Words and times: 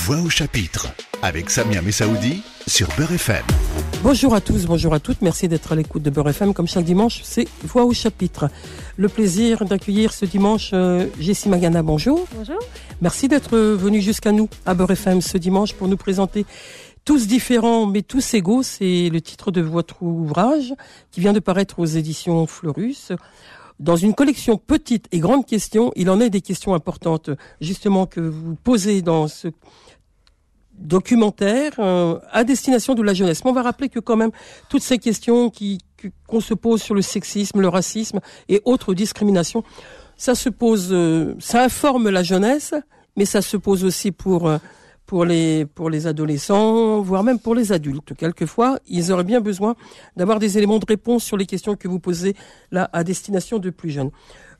Voix 0.00 0.20
au 0.20 0.30
chapitre 0.30 0.86
avec 1.22 1.50
Samia 1.50 1.82
Messaoudi 1.82 2.42
sur 2.66 2.88
Beurre 2.96 3.12
FM. 3.12 3.44
Bonjour 4.02 4.32
à 4.32 4.40
tous, 4.40 4.64
bonjour 4.64 4.94
à 4.94 5.00
toutes. 5.00 5.20
Merci 5.22 5.48
d'être 5.48 5.72
à 5.72 5.74
l'écoute 5.74 6.02
de 6.02 6.08
Beurre 6.08 6.30
FM. 6.30 6.54
Comme 6.54 6.68
chaque 6.68 6.84
dimanche, 6.84 7.20
c'est 7.24 7.46
Voix 7.64 7.84
au 7.84 7.92
chapitre. 7.92 8.48
Le 8.96 9.08
plaisir 9.08 9.64
d'accueillir 9.64 10.12
ce 10.12 10.24
dimanche 10.24 10.70
euh, 10.72 11.08
Jessie 11.18 11.48
Magana. 11.48 11.82
Bonjour. 11.82 12.26
Bonjour. 12.34 12.58
Merci 13.02 13.28
d'être 13.28 13.58
venu 13.58 14.00
jusqu'à 14.00 14.30
nous 14.32 14.48
à 14.64 14.74
Beurre 14.74 14.92
FM 14.92 15.20
ce 15.20 15.36
dimanche 15.36 15.74
pour 15.74 15.88
nous 15.88 15.96
présenter 15.96 16.46
tous 17.04 17.26
différents 17.26 17.86
mais 17.86 18.02
tous 18.02 18.34
égaux. 18.34 18.62
C'est 18.62 19.10
le 19.12 19.20
titre 19.20 19.50
de 19.50 19.60
votre 19.60 20.02
ouvrage 20.02 20.74
qui 21.10 21.20
vient 21.20 21.32
de 21.32 21.40
paraître 21.40 21.80
aux 21.80 21.86
éditions 21.86 22.46
Fleurus. 22.46 23.12
Dans 23.80 23.94
une 23.94 24.12
collection 24.12 24.56
petite 24.56 25.06
et 25.12 25.20
grande 25.20 25.46
questions, 25.46 25.92
il 25.94 26.10
en 26.10 26.20
est 26.20 26.30
des 26.30 26.40
questions 26.40 26.74
importantes, 26.74 27.30
justement, 27.60 28.06
que 28.06 28.18
vous 28.20 28.56
posez 28.56 29.02
dans 29.02 29.28
ce 29.28 29.48
documentaire 30.78 31.72
euh, 31.78 32.18
à 32.30 32.44
destination 32.44 32.94
de 32.94 33.02
la 33.02 33.14
jeunesse. 33.14 33.44
Mais 33.44 33.50
on 33.50 33.54
va 33.54 33.62
rappeler 33.62 33.88
que 33.88 34.00
quand 34.00 34.16
même 34.16 34.30
toutes 34.68 34.82
ces 34.82 34.98
questions 34.98 35.50
qui 35.50 35.78
qu'on 36.28 36.40
se 36.40 36.54
pose 36.54 36.80
sur 36.80 36.94
le 36.94 37.02
sexisme, 37.02 37.60
le 37.60 37.68
racisme 37.68 38.20
et 38.48 38.62
autres 38.64 38.94
discriminations, 38.94 39.64
ça 40.16 40.34
se 40.34 40.48
pose, 40.48 40.90
euh, 40.92 41.34
ça 41.40 41.64
informe 41.64 42.08
la 42.08 42.22
jeunesse, 42.22 42.74
mais 43.16 43.24
ça 43.24 43.42
se 43.42 43.56
pose 43.56 43.84
aussi 43.84 44.12
pour 44.12 44.48
euh, 44.48 44.58
pour 45.06 45.24
les 45.24 45.64
pour 45.64 45.90
les 45.90 46.06
adolescents, 46.06 47.00
voire 47.00 47.24
même 47.24 47.38
pour 47.40 47.54
les 47.54 47.72
adultes. 47.72 48.14
Quelquefois, 48.14 48.78
ils 48.86 49.10
auraient 49.10 49.24
bien 49.24 49.40
besoin 49.40 49.74
d'avoir 50.16 50.38
des 50.38 50.58
éléments 50.58 50.78
de 50.78 50.86
réponse 50.86 51.24
sur 51.24 51.36
les 51.36 51.46
questions 51.46 51.74
que 51.74 51.88
vous 51.88 51.98
posez 51.98 52.34
là 52.70 52.88
à 52.92 53.02
destination 53.02 53.58
de 53.58 53.70
plus 53.70 53.90
jeunes. 53.90 54.10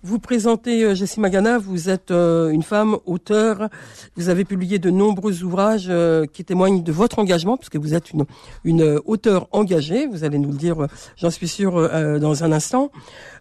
Vous 0.05 0.21
présentez 0.21 0.85
euh, 0.85 0.95
Jessie 0.95 1.19
Magana, 1.19 1.59
vous 1.59 1.91
êtes 1.91 2.13
euh, 2.13 2.51
une 2.51 2.63
femme 2.63 2.99
auteure, 3.05 3.69
vous 4.15 4.29
avez 4.29 4.45
publié 4.45 4.79
de 4.79 4.91
nombreux 4.91 5.43
ouvrages 5.43 5.89
euh, 5.91 6.25
qui 6.25 6.45
témoignent 6.45 6.85
de 6.85 6.93
votre 6.93 7.19
engagement, 7.19 7.57
puisque 7.57 7.75
vous 7.75 7.95
êtes 7.95 8.13
une, 8.13 8.25
une 8.63 9.01
auteure 9.07 9.49
engagée, 9.51 10.07
vous 10.07 10.23
allez 10.23 10.39
nous 10.39 10.53
le 10.53 10.57
dire, 10.57 10.87
j'en 11.17 11.31
suis 11.31 11.49
sûr, 11.49 11.73
dans 12.21 12.45
un 12.45 12.53
instant. 12.53 12.93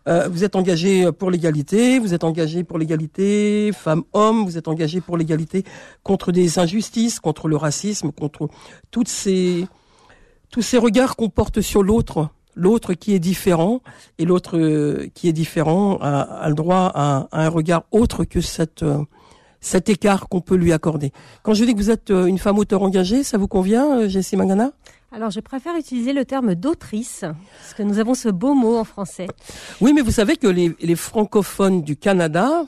vous 0.07 0.43
êtes 0.43 0.55
engagée 0.55 1.11
pour 1.11 1.29
l'égalité, 1.29 1.99
vous 1.99 2.15
êtes 2.15 2.23
engagée 2.23 2.63
pour 2.63 2.79
l'égalité 2.79 3.71
femmes-hommes, 3.71 4.43
vous 4.43 4.57
êtes 4.57 4.67
engagée 4.67 4.99
pour 4.99 5.15
l'égalité 5.15 5.63
contre 6.01 6.31
des 6.31 6.57
injustices, 6.57 7.19
contre 7.19 7.47
le 7.47 7.55
racisme, 7.55 8.11
contre 8.11 8.49
toutes 8.89 9.09
ces, 9.09 9.67
tous 10.49 10.63
ces 10.63 10.77
regards 10.77 11.15
qu'on 11.15 11.29
porte 11.29 11.61
sur 11.61 11.83
l'autre 11.83 12.29
l'autre 12.57 12.93
qui 12.93 13.13
est 13.13 13.19
différent 13.19 13.81
et 14.17 14.25
l'autre 14.25 14.57
euh, 14.57 15.07
qui 15.13 15.29
est 15.29 15.33
différent 15.33 15.97
a, 16.01 16.49
le 16.49 16.55
droit 16.55 16.91
à, 16.93 17.27
un 17.31 17.49
regard 17.49 17.83
autre 17.91 18.25
que 18.25 18.41
cette 18.41 18.83
euh, 18.83 19.03
cet 19.59 19.89
écart 19.89 20.29
qu'on 20.29 20.41
peut 20.41 20.55
lui 20.55 20.71
accorder. 20.71 21.11
Quand 21.43 21.53
je 21.53 21.63
dis 21.65 21.73
que 21.73 21.79
vous 21.79 21.89
êtes 21.89 22.11
euh, 22.11 22.25
une 22.25 22.37
femme 22.37 22.57
auteur 22.59 22.83
engagée, 22.83 23.23
ça 23.23 23.37
vous 23.37 23.47
convient, 23.47 24.07
Jessie 24.07 24.37
Mangana? 24.37 24.71
Alors, 25.11 25.31
je 25.31 25.39
préfère 25.39 25.75
utiliser 25.75 26.13
le 26.13 26.25
terme 26.25 26.53
d'autrice, 26.53 27.21
parce 27.21 27.73
que 27.75 27.81
nous 27.81 27.97
avons 27.97 28.13
ce 28.13 28.29
beau 28.29 28.53
mot 28.53 28.77
en 28.77 28.83
français. 28.83 29.27
Oui, 29.81 29.93
mais 29.93 30.01
vous 30.01 30.11
savez 30.11 30.35
que 30.35 30.47
les, 30.47 30.75
les 30.79 30.95
francophones 30.95 31.81
du 31.81 31.95
Canada 31.95 32.65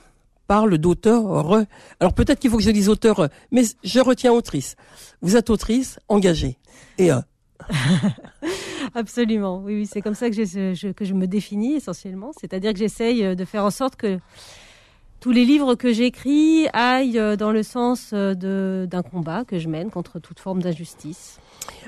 parlent 0.50 0.80
d'auteur. 0.80 1.66
Alors 2.00 2.14
peut-être 2.14 2.40
qu'il 2.40 2.50
faut 2.50 2.58
que 2.58 2.64
je 2.64 2.72
dise 2.72 2.90
auteur, 2.90 3.30
mais 3.52 3.64
je 3.84 4.00
retiens 4.00 4.34
autrice. 4.34 4.76
Vous 5.22 5.38
êtes 5.38 5.50
autrice 5.52 6.00
engagée. 6.10 6.58
Et 6.98 7.12
euh, 7.12 7.20
Absolument, 8.96 9.62
oui, 9.64 9.76
oui 9.76 9.86
c'est 9.86 10.02
comme 10.02 10.16
ça 10.16 10.30
que 10.30 10.36
je, 10.36 10.92
que 10.92 11.06
je 11.06 11.14
me 11.14 11.28
définis 11.28 11.76
essentiellement. 11.76 12.32
C'est-à-dire 12.40 12.74
que 12.74 12.80
j'essaye 12.80 13.24
euh, 13.24 13.36
de 13.36 13.46
faire 13.46 13.64
en 13.64 13.72
sorte 13.72 13.96
que 13.96 14.20
tous 15.20 15.32
les 15.32 15.46
livres 15.46 15.76
que 15.76 15.92
j'écris 15.92 16.68
aillent 16.74 17.20
euh, 17.20 17.36
dans 17.36 17.52
le 17.52 17.64
sens 17.64 18.12
euh, 18.14 18.86
d'un 18.86 19.02
combat 19.02 19.44
que 19.46 19.60
je 19.60 19.68
mène 19.68 19.90
contre 19.90 20.20
toute 20.20 20.40
forme 20.40 20.62
d'injustice. 20.62 21.40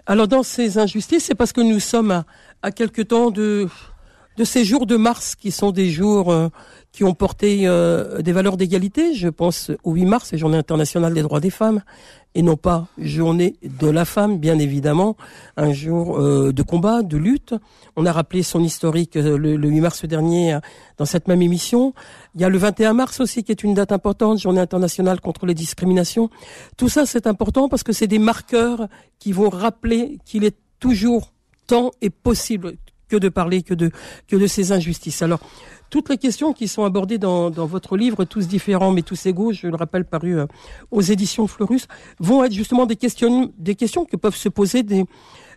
Alors 0.05 0.27
dans 0.27 0.43
ces 0.43 0.77
injustices, 0.77 1.25
c'est 1.25 1.35
parce 1.35 1.53
que 1.53 1.61
nous 1.61 1.79
sommes 1.79 2.11
à, 2.11 2.25
à 2.61 2.71
quelque 2.71 3.01
temps 3.01 3.31
de, 3.31 3.67
de 4.37 4.43
ces 4.43 4.65
jours 4.65 4.85
de 4.85 4.97
mars 4.97 5.35
qui 5.35 5.51
sont 5.51 5.71
des 5.71 5.89
jours 5.89 6.33
qui 6.91 7.03
ont 7.03 7.13
porté 7.13 7.59
des 8.19 8.31
valeurs 8.31 8.57
d'égalité. 8.57 9.13
Je 9.13 9.29
pense 9.29 9.71
au 9.83 9.93
8 9.93 10.05
mars, 10.05 10.35
Journée 10.35 10.57
internationale 10.57 11.13
des 11.13 11.21
droits 11.21 11.39
des 11.39 11.49
femmes 11.49 11.81
et 12.33 12.41
non 12.41 12.55
pas 12.55 12.87
journée 12.97 13.55
de 13.61 13.87
la 13.87 14.05
femme, 14.05 14.37
bien 14.37 14.57
évidemment, 14.57 15.17
un 15.57 15.73
jour 15.73 16.17
euh, 16.17 16.53
de 16.53 16.61
combat, 16.61 17.01
de 17.01 17.17
lutte. 17.17 17.53
On 17.95 18.05
a 18.05 18.11
rappelé 18.11 18.41
son 18.41 18.63
historique 18.63 19.17
euh, 19.17 19.37
le, 19.37 19.57
8 19.57 19.81
mars 19.81 20.05
dernier 20.05 20.53
euh, 20.53 20.59
dans 20.97 21.05
cette 21.05 21.27
même 21.27 21.41
émission. 21.41 21.93
Il 22.35 22.41
y 22.41 22.43
a 22.45 22.49
le 22.49 22.57
21 22.57 22.93
mars 22.93 23.19
aussi 23.19 23.43
qui 23.43 23.51
est 23.51 23.63
une 23.63 23.73
date 23.73 23.91
importante, 23.91 24.39
journée 24.39 24.61
internationale 24.61 25.19
contre 25.19 25.45
les 25.45 25.53
discriminations. 25.53 26.29
Tout 26.77 26.89
ça, 26.89 27.05
c'est 27.05 27.27
important 27.27 27.67
parce 27.67 27.83
que 27.83 27.91
c'est 27.91 28.07
des 28.07 28.19
marqueurs 28.19 28.87
qui 29.19 29.33
vont 29.33 29.49
rappeler 29.49 30.19
qu'il 30.25 30.45
est 30.45 30.57
toujours 30.79 31.33
temps 31.67 31.91
et 32.01 32.09
possible 32.09 32.75
que 33.11 33.17
de 33.17 33.29
parler 33.29 33.61
que 33.61 33.73
de 33.73 33.91
que 34.27 34.37
de 34.37 34.47
ces 34.47 34.71
injustices. 34.71 35.21
Alors 35.21 35.41
toutes 35.89 36.09
les 36.09 36.17
questions 36.17 36.53
qui 36.53 36.69
sont 36.69 36.85
abordées 36.85 37.17
dans, 37.17 37.49
votre 37.49 37.97
livre, 37.97 38.23
tous 38.23 38.47
différents 38.47 38.91
mais 38.91 39.01
tous 39.01 39.25
égaux, 39.25 39.51
je 39.51 39.67
le 39.67 39.75
rappelle, 39.75 40.05
paru 40.05 40.39
euh, 40.39 40.45
aux 40.89 41.01
éditions 41.01 41.47
Fleurus, 41.47 41.87
vont 42.19 42.45
être 42.45 42.53
justement 42.53 42.85
des 42.85 42.95
questions, 42.95 43.51
des 43.57 43.75
questions 43.75 44.05
que 44.05 44.15
peuvent 44.15 44.35
se 44.35 44.47
poser 44.47 44.83
des, 44.83 45.03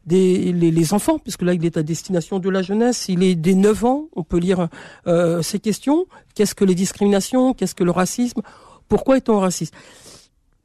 des 0.07 0.53
les, 0.53 0.93
enfants, 0.93 1.19
puisque 1.19 1.43
là 1.43 1.55
il 1.55 1.65
est 1.65 1.77
à 1.77 1.85
destination 1.85 2.41
de 2.41 2.51
la 2.51 2.63
jeunesse, 2.63 3.07
il 3.09 3.23
est 3.23 3.37
des 3.37 3.55
9 3.55 3.85
ans, 3.85 4.09
on 4.17 4.25
peut 4.25 4.39
lire 4.39 4.69
euh, 5.07 5.41
ces 5.41 5.61
questions. 5.61 6.07
Qu'est-ce 6.35 6.57
que 6.57 6.65
les 6.65 6.75
discriminations? 6.75 7.55
Qu'est-ce 7.55 7.77
que 7.77 7.85
le 7.85 7.93
racisme? 7.93 8.43
Pourquoi 8.89 9.17
est-on 9.19 9.39
raciste? 9.39 9.73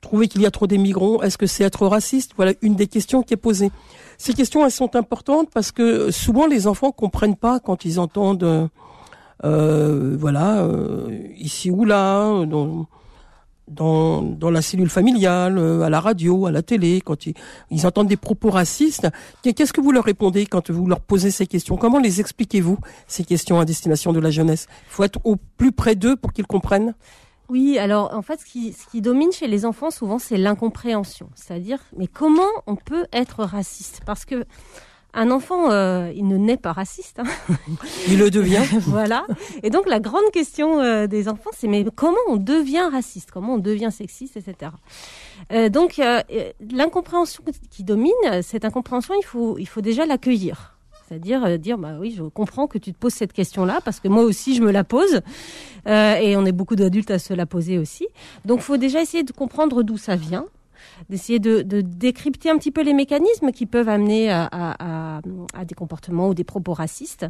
Trouver 0.01 0.27
qu'il 0.27 0.41
y 0.41 0.47
a 0.47 0.51
trop 0.51 0.65
d'émigrants, 0.65 1.21
est-ce 1.21 1.37
que 1.37 1.45
c'est 1.45 1.63
être 1.63 1.85
raciste? 1.85 2.31
Voilà 2.35 2.53
une 2.63 2.75
des 2.75 2.87
questions 2.87 3.21
qui 3.21 3.35
est 3.35 3.37
posée. 3.37 3.69
Ces 4.19 4.33
questions, 4.33 4.65
elles 4.65 4.71
sont 4.71 4.97
importantes 4.97 5.47
parce 5.53 5.71
que 5.71 6.11
souvent 6.11 6.45
les 6.45 6.67
enfants 6.67 6.91
comprennent 6.91 7.37
pas 7.37 7.61
quand 7.61 7.85
ils 7.85 8.01
entendent 8.01 8.69
euh, 9.45 10.17
voilà, 10.19 10.59
euh, 10.63 11.07
ici 11.37 11.71
ou 11.71 11.85
là, 11.85 12.45
dans, 12.45 12.87
dans, 13.69 14.21
dans, 14.21 14.51
la 14.51 14.61
cellule 14.61 14.89
familiale, 14.89 15.57
euh, 15.57 15.81
à 15.83 15.89
la 15.89 16.01
radio, 16.01 16.47
à 16.47 16.51
la 16.51 16.61
télé, 16.61 16.99
quand 16.99 17.25
ils, 17.25 17.33
ils 17.71 17.87
entendent 17.87 18.09
des 18.09 18.17
propos 18.17 18.49
racistes. 18.49 19.07
Qu'est-ce 19.41 19.71
que 19.71 19.79
vous 19.79 19.93
leur 19.93 20.03
répondez 20.03 20.45
quand 20.45 20.69
vous 20.69 20.85
leur 20.85 20.99
posez 20.99 21.31
ces 21.31 21.47
questions? 21.47 21.77
Comment 21.77 21.99
les 21.99 22.19
expliquez-vous, 22.19 22.77
ces 23.07 23.23
questions 23.23 23.57
à 23.61 23.63
destination 23.63 24.11
de 24.11 24.19
la 24.19 24.31
jeunesse? 24.31 24.67
Il 24.89 24.93
faut 24.93 25.03
être 25.05 25.19
au 25.23 25.37
plus 25.55 25.71
près 25.71 25.95
d'eux 25.95 26.17
pour 26.17 26.33
qu'ils 26.33 26.47
comprennent? 26.47 26.93
Oui, 27.49 27.79
alors 27.79 28.13
en 28.13 28.21
fait, 28.21 28.39
ce 28.39 28.45
qui, 28.45 28.73
ce 28.73 28.85
qui 28.87 29.01
domine 29.01 29.31
chez 29.31 29.47
les 29.47 29.65
enfants 29.65 29.91
souvent, 29.91 30.19
c'est 30.19 30.37
l'incompréhension. 30.37 31.29
C'est-à-dire, 31.35 31.79
mais 31.97 32.07
comment 32.07 32.49
on 32.67 32.75
peut 32.75 33.05
être 33.11 33.43
raciste? 33.43 34.01
Parce 34.05 34.25
que 34.25 34.45
un 35.13 35.31
enfant, 35.31 35.71
euh, 35.71 36.11
il 36.15 36.27
ne 36.27 36.37
naît 36.37 36.57
pas 36.57 36.71
raciste. 36.71 37.19
Hein. 37.19 37.55
Il 38.07 38.19
le 38.19 38.29
devient. 38.29 38.63
voilà. 38.81 39.25
Et 39.63 39.71
donc 39.71 39.87
la 39.87 39.99
grande 39.99 40.29
question 40.31 40.79
euh, 40.79 41.07
des 41.07 41.27
enfants, 41.27 41.49
c'est 41.57 41.67
mais 41.67 41.83
comment 41.95 42.17
on 42.27 42.37
devient 42.37 42.87
raciste? 42.91 43.31
Comment 43.31 43.55
on 43.55 43.57
devient 43.57 43.89
sexiste, 43.91 44.37
etc. 44.37 44.71
Euh, 45.51 45.69
donc 45.69 45.99
l'incompréhension 46.59 47.43
qui 47.71 47.83
domine, 47.83 48.13
cette 48.43 48.65
incompréhension, 48.65 49.15
il 49.19 49.25
faut, 49.25 49.57
il 49.57 49.67
faut 49.67 49.81
déjà 49.81 50.05
l'accueillir. 50.05 50.78
C'est-à-dire 51.09 51.57
dire, 51.57 51.77
bah 51.77 51.97
oui, 51.99 52.13
je 52.15 52.23
comprends 52.23 52.67
que 52.67 52.77
tu 52.77 52.93
te 52.93 52.97
poses 52.97 53.13
cette 53.13 53.33
question-là, 53.33 53.79
parce 53.83 53.99
que 53.99 54.07
moi 54.07 54.23
aussi, 54.23 54.55
je 54.55 54.61
me 54.61 54.71
la 54.71 54.83
pose. 54.83 55.21
et 55.87 56.35
on 56.37 56.45
est 56.45 56.51
beaucoup 56.51 56.75
d'adultes 56.75 57.11
à 57.11 57.19
se 57.19 57.33
la 57.33 57.47
poser 57.47 57.79
aussi. 57.79 58.07
Donc, 58.45 58.61
faut 58.61 58.77
déjà 58.77 59.01
essayer 59.01 59.23
de 59.23 59.31
comprendre 59.31 59.81
d'où 59.81 59.97
ça 59.97 60.15
vient 60.15 60.45
d'essayer 61.09 61.39
de, 61.39 61.61
décrypter 61.81 62.49
un 62.49 62.57
petit 62.57 62.71
peu 62.71 62.81
les 62.81 62.93
mécanismes 62.93 63.51
qui 63.51 63.65
peuvent 63.65 63.89
amener 63.89 64.31
à, 64.31 65.21
des 65.65 65.75
comportements 65.75 66.29
ou 66.29 66.33
des 66.33 66.43
propos 66.43 66.73
racistes. 66.73 67.25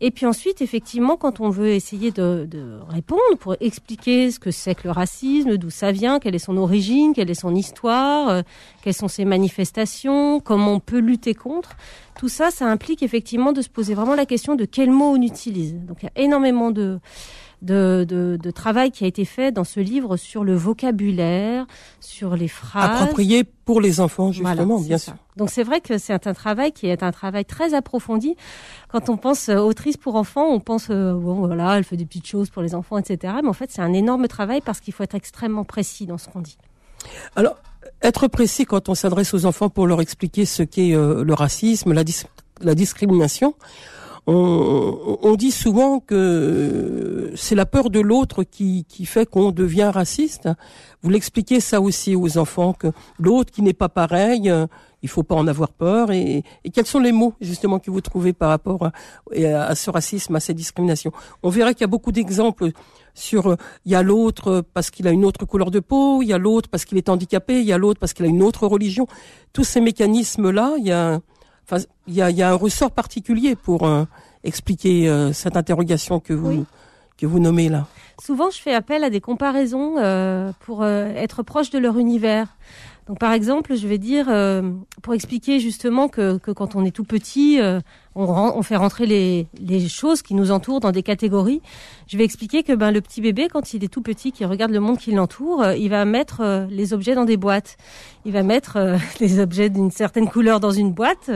Et 0.00 0.10
puis 0.10 0.26
ensuite, 0.26 0.62
effectivement, 0.62 1.16
quand 1.16 1.40
on 1.40 1.50
veut 1.50 1.70
essayer 1.70 2.10
de, 2.10 2.48
répondre 2.88 3.38
pour 3.38 3.56
expliquer 3.60 4.30
ce 4.30 4.38
que 4.38 4.50
c'est 4.50 4.74
que 4.74 4.84
le 4.84 4.90
racisme, 4.90 5.56
d'où 5.56 5.70
ça 5.70 5.92
vient, 5.92 6.18
quelle 6.18 6.34
est 6.34 6.38
son 6.38 6.56
origine, 6.56 7.12
quelle 7.14 7.30
est 7.30 7.34
son 7.34 7.54
histoire, 7.54 8.28
euh, 8.28 8.42
quelles 8.82 8.94
sont 8.94 9.08
ses 9.08 9.24
manifestations, 9.24 10.40
comment 10.40 10.74
on 10.74 10.80
peut 10.80 10.98
lutter 10.98 11.34
contre, 11.34 11.76
tout 12.18 12.28
ça, 12.28 12.50
ça 12.50 12.66
implique 12.66 13.02
effectivement 13.02 13.52
de 13.52 13.62
se 13.62 13.68
poser 13.68 13.94
vraiment 13.94 14.14
la 14.14 14.26
question 14.26 14.54
de 14.54 14.64
quel 14.64 14.90
mot 14.90 15.16
on 15.16 15.22
utilise. 15.22 15.74
Donc 15.74 15.98
il 16.02 16.06
y 16.06 16.08
a 16.08 16.22
énormément 16.22 16.70
de 16.70 17.00
de, 17.64 18.50
travail 18.54 18.90
qui 18.90 19.04
a 19.04 19.06
été 19.06 19.24
fait 19.24 19.52
dans 19.52 19.64
ce 19.64 19.80
livre 19.80 20.16
sur 20.16 20.44
le 20.44 20.54
vocabulaire, 20.54 21.66
sur 22.00 22.36
les 22.36 22.48
phrases. 22.48 23.02
Approprié 23.02 23.44
pour 23.44 23.80
les 23.80 24.00
enfants, 24.00 24.32
justement, 24.32 24.80
bien 24.80 24.98
sûr. 24.98 25.14
Donc 25.36 25.50
c'est 25.50 25.64
vrai 25.64 25.80
que 25.80 25.98
c'est 25.98 26.26
un 26.26 26.34
travail 26.34 26.72
qui 26.72 26.86
est 26.86 27.02
un 27.02 27.10
travail 27.10 27.44
très 27.44 27.74
approfondi. 27.74 28.36
Quand 28.88 29.08
on 29.08 29.16
pense 29.16 29.48
euh, 29.48 29.56
autrice 29.56 29.96
pour 29.96 30.14
enfants, 30.14 30.46
on 30.48 30.60
pense, 30.60 30.88
euh, 30.90 31.12
bon 31.14 31.46
voilà, 31.46 31.76
elle 31.76 31.84
fait 31.84 31.96
des 31.96 32.06
petites 32.06 32.26
choses 32.26 32.50
pour 32.50 32.62
les 32.62 32.74
enfants, 32.74 32.98
etc. 32.98 33.34
Mais 33.42 33.48
en 33.48 33.52
fait, 33.52 33.70
c'est 33.70 33.82
un 33.82 33.92
énorme 33.92 34.28
travail 34.28 34.60
parce 34.60 34.80
qu'il 34.80 34.94
faut 34.94 35.02
être 35.02 35.16
extrêmement 35.16 35.64
précis 35.64 36.06
dans 36.06 36.18
ce 36.18 36.28
qu'on 36.28 36.40
dit. 36.40 36.58
Alors, 37.34 37.56
être 38.02 38.28
précis 38.28 38.64
quand 38.64 38.88
on 38.88 38.94
s'adresse 38.94 39.34
aux 39.34 39.46
enfants 39.46 39.70
pour 39.70 39.86
leur 39.86 40.00
expliquer 40.00 40.44
ce 40.44 40.62
qu'est 40.62 40.94
euh, 40.94 41.24
le 41.24 41.34
racisme, 41.34 41.92
la, 41.92 42.04
la 42.60 42.74
discrimination, 42.74 43.54
on, 44.26 45.18
on 45.22 45.34
dit 45.34 45.50
souvent 45.50 46.00
que 46.00 47.32
c'est 47.36 47.54
la 47.54 47.66
peur 47.66 47.90
de 47.90 48.00
l'autre 48.00 48.44
qui, 48.44 48.84
qui 48.88 49.06
fait 49.06 49.28
qu'on 49.28 49.52
devient 49.52 49.90
raciste. 49.92 50.48
Vous 51.02 51.10
l'expliquez 51.10 51.60
ça 51.60 51.80
aussi 51.80 52.16
aux 52.16 52.38
enfants 52.38 52.72
que 52.72 52.88
l'autre 53.18 53.52
qui 53.52 53.62
n'est 53.62 53.74
pas 53.74 53.88
pareil, 53.90 54.50
il 55.02 55.08
faut 55.08 55.22
pas 55.22 55.34
en 55.34 55.46
avoir 55.46 55.70
peur. 55.70 56.10
Et, 56.10 56.42
quels 56.72 56.86
sont 56.86 56.98
les 56.98 57.12
mots 57.12 57.34
justement 57.40 57.78
que 57.78 57.90
vous 57.90 58.00
trouvez 58.00 58.32
par 58.32 58.48
rapport 58.48 58.88
à, 59.34 59.74
ce 59.74 59.90
racisme, 59.90 60.34
à 60.34 60.40
ces 60.40 60.54
discriminations? 60.54 61.12
On 61.42 61.50
verrait 61.50 61.74
qu'il 61.74 61.82
y 61.82 61.84
a 61.84 61.88
beaucoup 61.88 62.10
d'exemples 62.10 62.70
sur 63.12 63.56
il 63.84 63.92
y 63.92 63.94
a 63.94 64.02
l'autre 64.02 64.64
parce 64.72 64.90
qu'il 64.90 65.06
a 65.06 65.10
une 65.10 65.26
autre 65.26 65.44
couleur 65.44 65.70
de 65.70 65.80
peau, 65.80 66.22
il 66.22 66.28
y 66.28 66.32
a 66.32 66.38
l'autre 66.38 66.70
parce 66.70 66.86
qu'il 66.86 66.96
est 66.96 67.10
handicapé, 67.10 67.60
il 67.60 67.66
y 67.66 67.72
a 67.72 67.78
l'autre 67.78 68.00
parce 68.00 68.14
qu'il 68.14 68.24
a 68.24 68.28
une 68.28 68.42
autre 68.42 68.66
religion. 68.66 69.06
Tous 69.52 69.64
ces 69.64 69.82
mécanismes 69.82 70.50
là, 70.50 70.74
il 70.78 70.86
y 70.86 70.92
a 70.92 71.20
enfin 71.64 71.82
il 72.06 72.14
y 72.14 72.22
a, 72.22 72.30
y 72.30 72.42
a 72.42 72.50
un 72.50 72.54
ressort 72.54 72.90
particulier 72.90 73.56
pour 73.56 73.86
euh, 73.86 74.04
expliquer 74.44 75.08
euh, 75.08 75.32
cette 75.32 75.56
interrogation 75.56 76.20
que 76.20 76.32
vous 76.32 76.66
que 77.16 77.26
vous 77.26 77.38
nommez 77.38 77.68
là. 77.68 77.86
Souvent, 78.22 78.50
je 78.50 78.60
fais 78.60 78.74
appel 78.74 79.04
à 79.04 79.10
des 79.10 79.20
comparaisons 79.20 79.96
euh, 79.98 80.52
pour 80.60 80.82
euh, 80.82 81.06
être 81.14 81.42
proche 81.42 81.70
de 81.70 81.78
leur 81.78 81.98
univers. 81.98 82.56
Donc 83.06 83.18
par 83.18 83.32
exemple, 83.32 83.76
je 83.76 83.86
vais 83.86 83.98
dire, 83.98 84.26
euh, 84.30 84.62
pour 85.02 85.12
expliquer 85.12 85.60
justement 85.60 86.08
que, 86.08 86.38
quand 86.38 86.74
on 86.74 86.84
est 86.86 86.90
tout 86.90 87.04
petit, 87.04 87.60
euh, 87.60 87.80
on, 88.14 88.62
fait 88.62 88.76
rentrer 88.76 89.04
les, 89.06 89.88
choses 89.88 90.22
qui 90.22 90.34
nous 90.34 90.50
entourent 90.50 90.80
dans 90.80 90.90
des 90.90 91.02
catégories, 91.02 91.60
je 92.06 92.16
vais 92.16 92.24
expliquer 92.24 92.62
que 92.62 92.72
ben, 92.72 92.90
le 92.90 93.02
petit 93.02 93.20
bébé, 93.20 93.48
quand 93.52 93.74
il 93.74 93.84
est 93.84 93.88
tout 93.88 94.00
petit, 94.00 94.32
qui 94.32 94.46
regarde 94.46 94.72
le 94.72 94.80
monde 94.80 94.96
qui 94.96 95.12
l'entoure, 95.12 95.62
euh, 95.62 95.76
il 95.76 95.90
va 95.90 96.06
mettre 96.06 96.66
les 96.70 96.94
objets 96.94 97.14
dans 97.14 97.26
des 97.26 97.36
boîtes. 97.36 97.76
Il 98.24 98.32
va 98.32 98.42
mettre 98.42 98.78
les 99.20 99.38
objets 99.38 99.68
d'une 99.68 99.90
certaine 99.90 100.28
couleur 100.28 100.58
dans 100.58 100.70
une 100.70 100.92
boîte, 100.92 101.30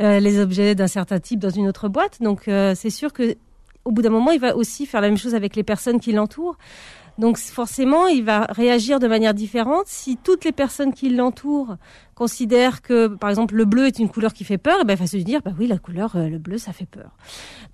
les 0.00 0.40
objets 0.40 0.74
d'un 0.74 0.88
certain 0.88 1.20
type 1.20 1.38
dans 1.38 1.50
une 1.50 1.68
autre 1.68 1.88
boîte. 1.88 2.20
Donc 2.20 2.42
c'est 2.46 2.90
sûr 2.90 3.12
que 3.12 3.36
au 3.84 3.90
bout 3.90 4.02
d'un 4.02 4.10
moment, 4.10 4.30
il 4.30 4.40
va 4.40 4.56
aussi 4.56 4.86
faire 4.86 5.00
la 5.00 5.08
même 5.08 5.18
chose 5.18 5.34
avec 5.34 5.56
les 5.56 5.64
personnes 5.64 6.00
qui 6.00 6.12
l'entourent. 6.12 6.56
Donc 7.18 7.38
forcément, 7.38 8.06
il 8.06 8.24
va 8.24 8.46
réagir 8.48 8.98
de 8.98 9.06
manière 9.06 9.34
différente. 9.34 9.84
Si 9.86 10.16
toutes 10.16 10.44
les 10.44 10.52
personnes 10.52 10.94
qui 10.94 11.10
l'entourent 11.10 11.76
considèrent 12.14 12.82
que, 12.82 13.08
par 13.08 13.30
exemple, 13.30 13.54
le 13.54 13.64
bleu 13.64 13.86
est 13.86 13.98
une 13.98 14.08
couleur 14.08 14.32
qui 14.32 14.44
fait 14.44 14.58
peur, 14.58 14.78
et 14.78 14.82
eh 14.82 14.84
ben, 14.84 14.94
il 14.94 14.98
va 14.98 15.06
se 15.06 15.16
dire, 15.16 15.40
bah 15.44 15.52
oui, 15.58 15.66
la 15.66 15.78
couleur, 15.78 16.16
euh, 16.16 16.28
le 16.28 16.38
bleu, 16.38 16.58
ça 16.58 16.72
fait 16.72 16.86
peur. 16.86 17.10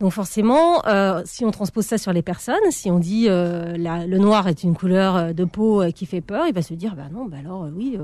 Donc 0.01 0.13
forcément, 0.13 0.87
euh, 0.87 1.23
si 1.25 1.45
on 1.45 1.51
transpose 1.51 1.85
ça 1.85 1.99
sur 1.99 2.13
les 2.13 2.23
personnes, 2.23 2.55
si 2.71 2.91
on 2.91 2.99
dit 2.99 3.27
euh, 3.29 3.77
le 3.77 4.19
noir 4.19 4.47
est 4.47 4.63
une 4.63 4.77
couleur 4.77 5.17
euh, 5.17 5.33
de 5.33 5.45
peau 5.45 5.83
euh, 5.83 5.91
qui 5.91 6.07
fait 6.07 6.21
peur, 6.21 6.47
il 6.47 6.55
va 6.55 6.63
se 6.63 6.75
dire, 6.75 6.95
bah 6.95 7.09
non, 7.13 7.27
bah 7.27 7.39
alors 7.41 7.69
oui, 7.75 7.99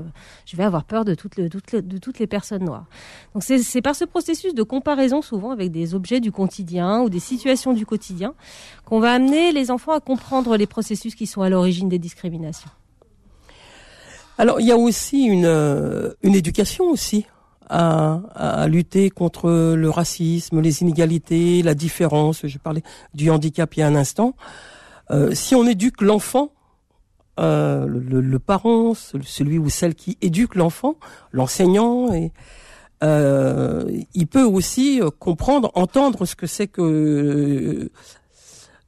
je 0.45 0.57
vais 0.57 0.63
avoir 0.63 0.83
peur 0.83 1.05
de 1.05 1.15
toutes, 1.15 1.39
de 1.39 1.97
toutes 1.97 2.19
les 2.19 2.27
personnes 2.27 2.65
noires. 2.65 2.85
Donc 3.33 3.43
c'est 3.43 3.81
par 3.81 3.95
ce 3.95 4.03
processus 4.05 4.53
de 4.53 4.63
comparaison, 4.63 5.21
souvent 5.21 5.51
avec 5.51 5.71
des 5.71 5.95
objets 5.95 6.19
du 6.19 6.31
quotidien 6.31 7.01
ou 7.01 7.09
des 7.09 7.19
situations 7.19 7.73
du 7.73 7.85
quotidien, 7.85 8.33
qu'on 8.83 8.99
va 8.99 9.13
amener 9.13 9.51
les 9.51 9.71
enfants 9.71 9.93
à 9.93 10.01
comprendre 10.01 10.57
les 10.57 10.67
processus 10.67 11.15
qui 11.15 11.27
sont 11.27 11.41
à 11.41 11.49
l'origine 11.49 11.87
des 11.87 11.99
discriminations. 11.99 12.69
Alors 14.37 14.59
il 14.59 14.67
y 14.67 14.71
a 14.71 14.77
aussi 14.77 15.23
une, 15.23 15.45
euh, 15.45 16.13
une 16.21 16.35
éducation 16.35 16.85
aussi 16.89 17.25
à, 17.69 18.19
à, 18.35 18.67
lutter 18.67 19.09
contre 19.09 19.49
le 19.75 19.89
racisme, 19.89 20.61
les 20.61 20.81
inégalités, 20.81 21.63
la 21.63 21.73
différence. 21.73 22.45
Je 22.45 22.57
parlais 22.57 22.83
du 23.13 23.29
handicap 23.31 23.73
il 23.75 23.79
y 23.79 23.83
a 23.83 23.87
un 23.87 23.95
instant. 23.95 24.35
Euh, 25.09 25.33
si 25.33 25.55
on 25.55 25.65
éduque 25.65 26.01
l'enfant, 26.01 26.51
euh, 27.39 27.85
le, 27.87 28.39
parent, 28.39 28.93
celui 28.93 29.57
ou 29.57 29.69
celle 29.69 29.95
qui 29.95 30.17
éduque 30.21 30.55
l'enfant, 30.55 30.95
l'enseignant, 31.31 32.09
il 33.01 34.27
peut 34.27 34.43
aussi 34.43 35.01
comprendre, 35.19 35.71
entendre 35.75 36.25
ce 36.25 36.35
que 36.35 36.47
c'est 36.47 36.67
que 36.67 37.89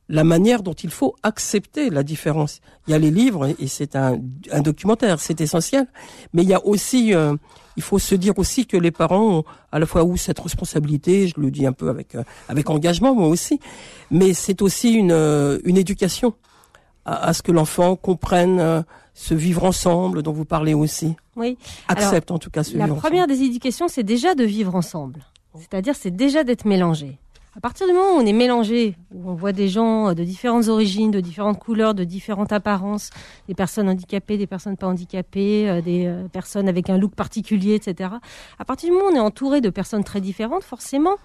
la 0.10 0.24
manière 0.24 0.64
dont 0.64 0.74
il 0.74 0.90
faut 0.90 1.16
accepter 1.24 1.90
la 1.90 2.04
différence. 2.04 2.62
Il 2.88 2.92
y 2.92 2.94
a 2.94 3.00
les 3.00 3.12
livres 3.12 3.50
et 3.60 3.68
c'est 3.68 3.96
un, 3.96 4.20
un, 4.52 4.62
documentaire, 4.62 5.20
c'est 5.20 5.42
essentiel, 5.42 5.88
mais 6.34 6.44
il 6.44 6.50
y 6.50 6.54
a 6.54 6.66
aussi, 6.66 7.14
euh, 7.14 7.36
il 7.76 7.84
faut 7.84 8.00
se 8.00 8.16
dire 8.16 8.38
aussi 8.38 8.66
que 8.66 8.78
les 8.78 8.92
parents 8.92 9.40
ont 9.40 9.44
à 9.72 9.80
la 9.80 9.86
fois 9.86 10.04
où 10.04 10.16
cette 10.16 10.40
responsabilité, 10.40 11.28
je 11.28 11.40
le 11.40 11.52
dis 11.52 11.66
un 11.66 11.74
peu 11.74 11.90
avec 11.90 12.16
euh, 12.16 12.24
avec 12.48 12.70
engagement 12.70 13.14
moi 13.14 13.28
aussi, 13.28 13.60
mais 14.10 14.34
c'est 14.34 14.62
aussi 14.62 14.94
une 14.94 15.12
euh, 15.12 15.60
une 15.66 15.78
éducation 15.78 16.34
à, 17.06 17.28
à 17.28 17.34
ce 17.34 17.42
que 17.42 17.52
l'enfant 17.52 17.96
comprenne 17.96 18.84
ce 19.14 19.34
vivre 19.34 19.64
ensemble 19.64 20.22
dont 20.22 20.32
vous 20.32 20.46
parlez 20.46 20.74
aussi. 20.74 21.16
Oui. 21.36 21.58
Accepte 21.88 22.32
en 22.32 22.38
tout 22.38 22.50
cas 22.50 22.64
ce 22.64 22.78
La 22.78 22.86
vivre 22.86 22.98
première 22.98 23.24
ensemble. 23.24 23.40
des 23.40 23.46
éducations, 23.46 23.88
c'est 23.88 24.04
déjà 24.04 24.36
de 24.36 24.44
vivre 24.44 24.76
ensemble. 24.76 25.26
C'est-à-dire, 25.60 25.96
c'est 25.96 26.16
déjà 26.16 26.44
d'être 26.44 26.66
mélangé. 26.66 27.18
À 27.58 27.60
partir 27.60 27.88
du 27.88 27.94
moment 27.94 28.12
où 28.12 28.22
on 28.22 28.26
est 28.28 28.34
mélangé, 28.34 28.94
où 29.12 29.32
on 29.32 29.34
voit 29.34 29.52
des 29.52 29.68
gens 29.68 30.14
de 30.14 30.24
différentes 30.24 30.68
origines, 30.68 31.10
de 31.10 31.20
différentes 31.20 31.58
couleurs, 31.58 31.96
de 31.96 32.04
différentes 32.04 32.52
apparences, 32.52 33.10
des 33.48 33.56
personnes 33.56 33.90
handicapées, 33.90 34.38
des 34.38 34.46
personnes 34.46 34.78
pas 34.78 34.86
handicapées, 34.86 35.68
euh, 35.68 35.82
des 35.82 36.06
euh, 36.06 36.28
personnes 36.28 36.70
avec 36.70 36.92
un 36.92 37.00
look 37.00 37.16
particulier, 37.16 37.74
etc. 37.74 38.12
À 38.60 38.64
partir 38.66 38.90
du 38.90 38.94
moment 38.94 39.08
où 39.08 39.12
on 39.12 39.16
est 39.16 39.20
entouré 39.20 39.60
de 39.60 39.72
personnes 39.72 40.04
très 40.04 40.22
différentes, 40.22 40.64
forcément, 40.64 41.16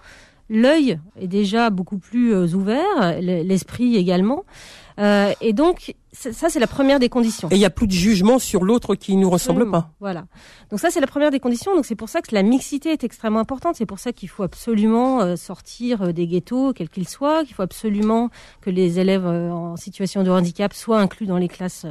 l'œil 0.49 0.99
est 1.21 1.27
déjà 1.27 1.69
beaucoup 1.69 1.99
plus 1.99 2.33
euh, 2.33 2.47
ouvert, 2.55 3.21
l'esprit 3.21 3.95
également. 3.95 4.43
Euh, 4.99 5.33
et 5.41 5.53
donc, 5.53 5.95
ça, 6.13 6.49
c'est 6.49 6.59
la 6.59 6.67
première 6.67 6.99
des 6.99 7.09
conditions. 7.09 7.49
Et 7.49 7.55
il 7.55 7.59
n'y 7.59 7.65
a 7.65 7.71
plus 7.71 7.87
de 7.87 7.91
jugement 7.91 8.37
sur 8.37 8.63
l'autre 8.63 8.93
qui 8.93 9.15
ne 9.15 9.21
nous 9.21 9.29
ressemble 9.29 9.69
pas. 9.69 9.89
Voilà. 9.99 10.25
Donc 10.69 10.79
ça, 10.79 10.89
c'est 10.91 10.99
la 10.99 11.07
première 11.07 11.31
des 11.31 11.39
conditions. 11.39 11.75
Donc 11.75 11.85
c'est 11.85 11.95
pour 11.95 12.09
ça 12.09 12.21
que 12.21 12.33
la 12.35 12.43
mixité 12.43 12.91
est 12.91 13.03
extrêmement 13.03 13.39
importante. 13.39 13.75
C'est 13.77 13.87
pour 13.87 13.99
ça 13.99 14.13
qu'il 14.13 14.29
faut 14.29 14.43
absolument 14.43 15.21
euh, 15.21 15.35
sortir 15.35 16.13
des 16.13 16.27
ghettos, 16.27 16.73
quels 16.73 16.89
qu'ils 16.89 17.07
soient, 17.07 17.43
qu'il 17.43 17.55
faut 17.55 17.63
absolument 17.63 18.29
que 18.61 18.69
les 18.69 18.99
élèves 18.99 19.25
euh, 19.25 19.49
en 19.51 19.75
situation 19.75 20.23
de 20.23 20.29
handicap 20.29 20.73
soient 20.73 20.99
inclus 20.99 21.25
dans 21.25 21.37
les 21.37 21.47
classes, 21.47 21.87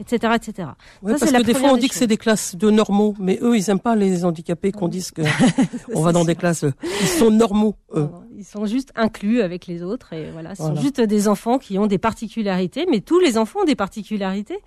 etc., 0.00 0.32
euh, 0.32 0.36
etc. 0.36 0.68
Oui, 1.02 1.12
ça, 1.12 1.18
parce 1.18 1.32
que 1.32 1.42
des 1.42 1.54
fois, 1.54 1.70
on 1.72 1.76
dit 1.76 1.88
que 1.88 1.94
c'est 1.94 2.06
des 2.06 2.16
classes 2.16 2.56
de 2.56 2.70
normaux, 2.70 3.14
mais 3.18 3.38
eux, 3.42 3.56
ils 3.58 3.68
aiment 3.68 3.78
pas 3.78 3.94
les 3.94 4.24
handicapés 4.24 4.72
qu'on 4.72 4.88
dise 4.88 5.10
que 5.10 5.22
on 5.94 6.00
va 6.00 6.12
dans 6.12 6.24
des 6.24 6.34
classes. 6.34 6.64
Ils 7.02 7.08
sont 7.08 7.30
normaux. 7.30 7.74
Eux. 7.94 8.08
Ils 8.38 8.44
sont 8.44 8.66
juste 8.66 8.92
inclus 8.96 9.40
avec 9.40 9.66
les 9.66 9.82
autres 9.82 10.12
et 10.12 10.30
voilà, 10.30 10.54
ce 10.54 10.62
voilà. 10.62 10.76
sont 10.76 10.82
juste 10.82 11.00
des 11.00 11.26
enfants 11.26 11.58
qui 11.58 11.78
ont 11.78 11.86
des 11.86 11.96
particularités, 11.96 12.86
mais 12.90 13.00
tous 13.00 13.18
les 13.18 13.38
enfants 13.38 13.60
ont 13.60 13.64
des 13.64 13.74
particularités, 13.74 14.58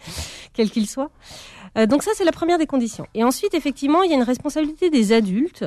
quels 0.53 0.71
qu'ils 0.71 0.87
soient. 0.87 1.11
Euh, 1.77 1.85
donc 1.85 2.01
ça, 2.01 2.11
c'est 2.15 2.23
la 2.23 2.31
première 2.31 2.57
des 2.57 2.65
conditions. 2.65 3.05
Et 3.13 3.23
ensuite, 3.23 3.53
effectivement, 3.53 4.01
il 4.01 4.09
y 4.09 4.13
a 4.13 4.17
une 4.17 4.23
responsabilité 4.23 4.89
des 4.89 5.13
adultes 5.13 5.65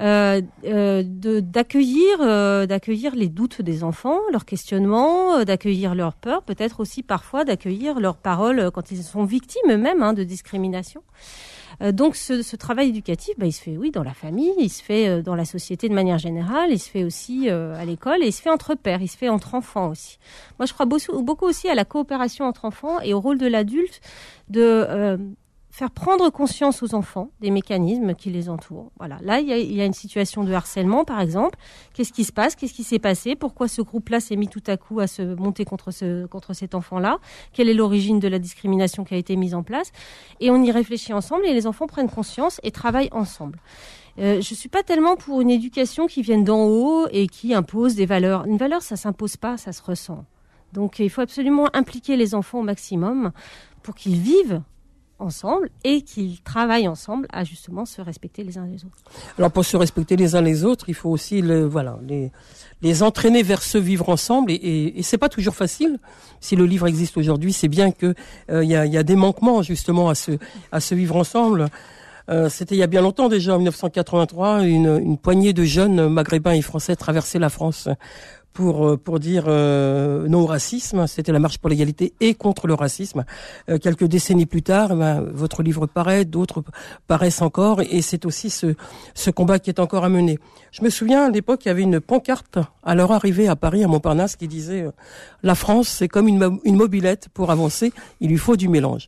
euh, 0.00 0.42
euh, 0.64 1.04
d'accueillir 1.04 2.18
euh, 2.20 2.66
d'accueillir 2.66 3.14
les 3.14 3.28
doutes 3.28 3.62
des 3.62 3.84
enfants, 3.84 4.18
leurs 4.32 4.44
questionnements, 4.44 5.36
euh, 5.36 5.44
d'accueillir 5.44 5.94
leurs 5.94 6.14
peurs, 6.14 6.42
peut-être 6.42 6.80
aussi 6.80 7.04
parfois 7.04 7.44
d'accueillir 7.44 8.00
leurs 8.00 8.16
paroles 8.16 8.72
quand 8.72 8.90
ils 8.90 9.04
sont 9.04 9.22
victimes 9.24 9.70
eux-mêmes 9.70 10.02
hein, 10.02 10.12
de 10.12 10.24
discrimination. 10.24 11.02
Euh, 11.82 11.92
donc 11.92 12.16
ce, 12.16 12.42
ce, 12.42 12.56
travail 12.56 12.88
éducatif, 12.88 13.34
bah, 13.38 13.46
il 13.46 13.52
se 13.52 13.62
fait 13.62 13.76
oui 13.76 13.90
dans 13.90 14.02
la 14.02 14.14
famille, 14.14 14.52
il 14.58 14.68
se 14.68 14.82
fait 14.82 15.08
euh, 15.08 15.22
dans 15.22 15.34
la 15.34 15.44
société 15.44 15.88
de 15.88 15.94
manière 15.94 16.18
générale, 16.18 16.70
il 16.70 16.78
se 16.78 16.90
fait 16.90 17.04
aussi 17.04 17.48
euh, 17.48 17.74
à 17.76 17.84
l'école 17.84 18.22
et 18.22 18.28
il 18.28 18.32
se 18.32 18.42
fait 18.42 18.50
entre 18.50 18.74
pères, 18.74 19.02
il 19.02 19.08
se 19.08 19.16
fait 19.16 19.28
entre 19.28 19.54
enfants 19.54 19.90
aussi. 19.90 20.18
Moi, 20.58 20.66
je 20.66 20.72
crois 20.72 20.86
beaucoup, 20.86 21.22
beaucoup 21.22 21.46
aussi 21.46 21.68
à 21.68 21.74
la 21.74 21.84
coopération 21.84 22.46
entre 22.46 22.64
enfants 22.64 23.00
et 23.00 23.14
au 23.14 23.20
rôle 23.20 23.38
de 23.38 23.46
l'adulte 23.46 24.00
de 24.48 25.18
faire 25.78 25.92
prendre 25.92 26.28
conscience 26.30 26.82
aux 26.82 26.92
enfants 26.92 27.30
des 27.40 27.52
mécanismes 27.52 28.14
qui 28.14 28.30
les 28.30 28.48
entourent. 28.48 28.90
Voilà. 28.98 29.18
Là, 29.22 29.38
il 29.38 29.46
y 29.48 29.80
a, 29.80 29.84
une 29.84 29.92
situation 29.92 30.42
de 30.42 30.52
harcèlement, 30.52 31.04
par 31.04 31.20
exemple. 31.20 31.56
Qu'est-ce 31.94 32.12
qui 32.12 32.24
se 32.24 32.32
passe? 32.32 32.56
Qu'est-ce 32.56 32.74
qui 32.74 32.82
s'est 32.82 32.98
passé? 32.98 33.36
Pourquoi 33.36 33.68
ce 33.68 33.80
groupe-là 33.80 34.18
s'est 34.18 34.34
mis 34.34 34.48
tout 34.48 34.62
à 34.66 34.76
coup 34.76 34.98
à 34.98 35.06
se 35.06 35.22
monter 35.22 35.64
contre, 35.64 35.92
ce, 35.92 36.26
contre 36.26 36.52
cet 36.52 36.74
enfant-là? 36.74 37.18
Quelle 37.52 37.68
est 37.68 37.74
l'origine 37.74 38.18
de 38.18 38.26
la 38.26 38.40
discrimination 38.40 39.04
qui 39.04 39.14
a 39.14 39.18
été 39.18 39.36
mise 39.36 39.54
en 39.54 39.62
place? 39.62 39.92
Et 40.40 40.50
on 40.50 40.60
y 40.64 40.72
réfléchit 40.72 41.12
ensemble 41.12 41.46
et 41.46 41.54
les 41.54 41.68
enfants 41.68 41.86
prennent 41.86 42.10
conscience 42.10 42.60
et 42.64 42.72
travaillent 42.72 43.12
ensemble. 43.12 43.60
Euh, 44.18 44.40
je 44.40 44.54
suis 44.54 44.68
pas 44.68 44.82
tellement 44.82 45.14
pour 45.14 45.40
une 45.42 45.50
éducation 45.50 46.08
qui 46.08 46.22
vienne 46.22 46.42
d'en 46.42 46.64
haut 46.64 47.06
et 47.12 47.28
qui 47.28 47.54
impose 47.54 47.94
des 47.94 48.06
valeurs. 48.06 48.46
Une 48.46 48.56
valeur, 48.56 48.82
ça 48.82 48.96
s'impose 48.96 49.36
pas, 49.36 49.56
ça 49.56 49.70
se 49.70 49.80
ressent. 49.84 50.24
Donc, 50.72 50.98
il 50.98 51.08
faut 51.08 51.20
absolument 51.20 51.68
impliquer 51.72 52.16
les 52.16 52.34
enfants 52.34 52.58
au 52.58 52.64
maximum 52.64 53.30
pour 53.84 53.94
qu'ils 53.94 54.18
vivent 54.18 54.60
ensemble 55.18 55.70
et 55.84 56.02
qu'ils 56.02 56.40
travaillent 56.40 56.88
ensemble 56.88 57.26
à 57.32 57.44
justement 57.44 57.84
se 57.84 58.00
respecter 58.00 58.44
les 58.44 58.58
uns 58.58 58.66
les 58.66 58.84
autres. 58.84 58.98
Alors 59.38 59.50
pour 59.50 59.64
se 59.64 59.76
respecter 59.76 60.16
les 60.16 60.34
uns 60.36 60.42
les 60.42 60.64
autres, 60.64 60.88
il 60.88 60.94
faut 60.94 61.10
aussi 61.10 61.42
le, 61.42 61.64
voilà 61.64 61.98
les 62.06 62.30
les 62.80 63.02
entraîner 63.02 63.42
vers 63.42 63.62
ce 63.62 63.76
vivre 63.78 64.08
ensemble 64.08 64.52
et, 64.52 64.54
et, 64.54 64.98
et 65.00 65.02
c'est 65.02 65.18
pas 65.18 65.28
toujours 65.28 65.56
facile. 65.56 65.98
Si 66.40 66.54
le 66.54 66.64
livre 66.64 66.86
existe 66.86 67.16
aujourd'hui, 67.16 67.52
c'est 67.52 67.68
bien 67.68 67.90
que 67.90 68.14
il 68.48 68.54
euh, 68.54 68.64
y, 68.64 68.76
a, 68.76 68.86
y 68.86 68.96
a 68.96 69.02
des 69.02 69.16
manquements 69.16 69.62
justement 69.62 70.08
à 70.08 70.14
ce 70.14 70.32
à 70.70 70.80
ce 70.80 70.94
vivre 70.94 71.16
ensemble. 71.16 71.66
Euh, 72.30 72.48
C'était 72.50 72.74
il 72.74 72.78
y 72.78 72.82
a 72.82 72.86
bien 72.86 73.00
longtemps 73.00 73.28
déjà, 73.28 73.54
en 73.54 73.56
1983, 73.56 74.64
une, 74.64 75.00
une 75.02 75.16
poignée 75.16 75.54
de 75.54 75.64
jeunes 75.64 76.08
maghrébins 76.08 76.52
et 76.52 76.60
français 76.62 76.94
traversaient 76.94 77.38
la 77.38 77.48
France 77.48 77.88
pour 78.58 78.88
euh, 78.88 78.96
pour 78.96 79.20
dire 79.20 79.44
euh, 79.46 80.26
non 80.26 80.40
au 80.40 80.46
racisme. 80.46 81.06
C'était 81.06 81.30
la 81.30 81.38
marche 81.38 81.58
pour 81.58 81.70
l'égalité 81.70 82.12
et 82.18 82.34
contre 82.34 82.66
le 82.66 82.74
racisme. 82.74 83.24
Euh, 83.68 83.78
quelques 83.78 84.06
décennies 84.06 84.46
plus 84.46 84.62
tard, 84.62 84.88
eh 84.90 84.96
ben, 84.96 85.20
votre 85.32 85.62
livre 85.62 85.86
paraît, 85.86 86.24
d'autres 86.24 86.64
paraissent 87.06 87.40
encore, 87.40 87.80
et 87.82 88.02
c'est 88.02 88.26
aussi 88.26 88.50
ce 88.50 88.74
ce 89.14 89.30
combat 89.30 89.60
qui 89.60 89.70
est 89.70 89.78
encore 89.78 90.04
à 90.04 90.08
mener. 90.08 90.40
Je 90.72 90.82
me 90.82 90.90
souviens 90.90 91.26
à 91.26 91.30
l'époque, 91.30 91.66
il 91.66 91.68
y 91.68 91.70
avait 91.70 91.82
une 91.82 92.00
pancarte 92.00 92.58
à 92.82 92.96
leur 92.96 93.12
arrivée 93.12 93.46
à 93.46 93.54
Paris, 93.54 93.84
à 93.84 93.86
Montparnasse, 93.86 94.34
qui 94.34 94.48
disait 94.48 94.86
la 95.44 95.54
France, 95.54 95.86
c'est 95.86 96.08
comme 96.08 96.26
une, 96.26 96.58
une 96.64 96.74
mobilette 96.74 97.28
pour 97.32 97.52
avancer, 97.52 97.92
il 98.20 98.28
lui 98.28 98.38
faut 98.38 98.56
du 98.56 98.68
mélange. 98.68 99.06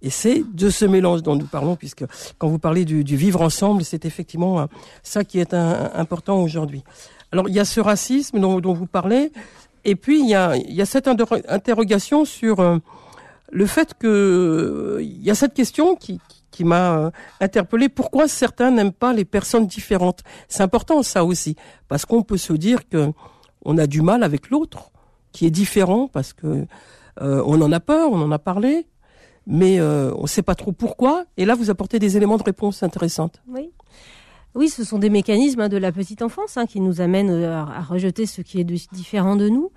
Et 0.00 0.10
c'est 0.10 0.44
de 0.54 0.70
ce 0.70 0.84
mélange 0.84 1.22
dont 1.24 1.34
nous 1.34 1.46
parlons, 1.46 1.74
puisque 1.74 2.04
quand 2.38 2.48
vous 2.48 2.58
parlez 2.60 2.84
du, 2.84 3.02
du 3.02 3.16
vivre 3.16 3.40
ensemble, 3.40 3.84
c'est 3.84 4.04
effectivement 4.04 4.68
ça 5.02 5.24
qui 5.24 5.40
est 5.40 5.54
un, 5.54 5.90
important 5.94 6.40
aujourd'hui. 6.40 6.84
Alors 7.32 7.48
il 7.48 7.54
y 7.54 7.60
a 7.60 7.64
ce 7.64 7.80
racisme 7.80 8.38
dont, 8.38 8.74
vous 8.74 8.86
parlez, 8.86 9.32
et 9.84 9.96
puis 9.96 10.20
il 10.20 10.28
y 10.28 10.34
a, 10.34 10.54
y 10.56 10.84
cette 10.86 11.08
interrogation 11.08 12.26
sur 12.26 12.60
euh, 12.60 12.76
le 13.50 13.66
fait 13.66 13.94
que 13.98 14.98
il 15.00 15.22
y 15.22 15.30
a 15.30 15.34
cette 15.34 15.54
question 15.54 15.96
qui, 15.96 16.20
qui 16.50 16.64
m'a 16.64 16.98
euh, 16.98 17.10
interpellé. 17.40 17.88
Pourquoi 17.88 18.28
certains 18.28 18.70
n'aiment 18.70 18.92
pas 18.92 19.14
les 19.14 19.24
personnes 19.24 19.66
différentes? 19.66 20.20
C'est 20.46 20.62
important 20.62 21.02
ça 21.02 21.24
aussi, 21.24 21.56
parce 21.88 22.04
qu'on 22.04 22.22
peut 22.22 22.36
se 22.36 22.52
dire 22.52 22.86
que 22.86 23.12
on 23.64 23.78
a 23.78 23.86
du 23.86 24.02
mal 24.02 24.22
avec 24.24 24.50
l'autre 24.50 24.90
qui 25.32 25.46
est 25.46 25.50
différent, 25.50 26.08
parce 26.08 26.34
que 26.34 26.66
euh, 27.22 27.42
on 27.46 27.62
en 27.62 27.72
a 27.72 27.80
peur, 27.80 28.12
on 28.12 28.20
en 28.20 28.30
a 28.30 28.38
parlé, 28.38 28.86
mais 29.46 29.80
on 29.80 30.22
ne 30.22 30.26
sait 30.26 30.42
pas 30.42 30.54
trop 30.54 30.72
pourquoi. 30.72 31.24
Et 31.38 31.46
là, 31.46 31.54
vous 31.54 31.70
apportez 31.70 31.98
des 31.98 32.16
éléments 32.16 32.36
de 32.36 32.42
réponse 32.42 32.82
intéressantes. 32.82 33.40
Oui, 34.54 34.68
ce 34.68 34.84
sont 34.84 34.98
des 34.98 35.08
mécanismes 35.08 35.60
hein, 35.60 35.68
de 35.70 35.78
la 35.78 35.92
petite 35.92 36.20
enfance 36.20 36.58
hein, 36.58 36.66
qui 36.66 36.80
nous 36.80 37.00
amènent 37.00 37.30
euh, 37.30 37.56
à 37.56 37.80
rejeter 37.80 38.26
ce 38.26 38.42
qui 38.42 38.60
est 38.60 38.64
différent 38.64 39.34
de 39.34 39.48
nous. 39.48 39.72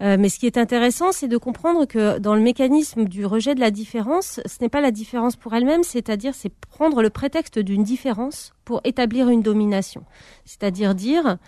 Euh, 0.00 0.16
mais 0.18 0.28
ce 0.28 0.38
qui 0.38 0.46
est 0.46 0.58
intéressant, 0.58 1.10
c'est 1.10 1.26
de 1.26 1.36
comprendre 1.36 1.86
que 1.86 2.18
dans 2.18 2.36
le 2.36 2.40
mécanisme 2.40 3.04
du 3.04 3.26
rejet 3.26 3.56
de 3.56 3.60
la 3.60 3.72
différence, 3.72 4.40
ce 4.46 4.56
n'est 4.60 4.68
pas 4.68 4.80
la 4.80 4.92
différence 4.92 5.34
pour 5.34 5.54
elle-même, 5.54 5.82
c'est-à-dire 5.82 6.34
c'est 6.34 6.54
prendre 6.54 7.02
le 7.02 7.10
prétexte 7.10 7.58
d'une 7.58 7.82
différence 7.82 8.52
pour 8.64 8.80
établir 8.84 9.28
une 9.28 9.42
domination. 9.42 10.04
C'est-à-dire 10.44 10.94
dire, 10.94 11.38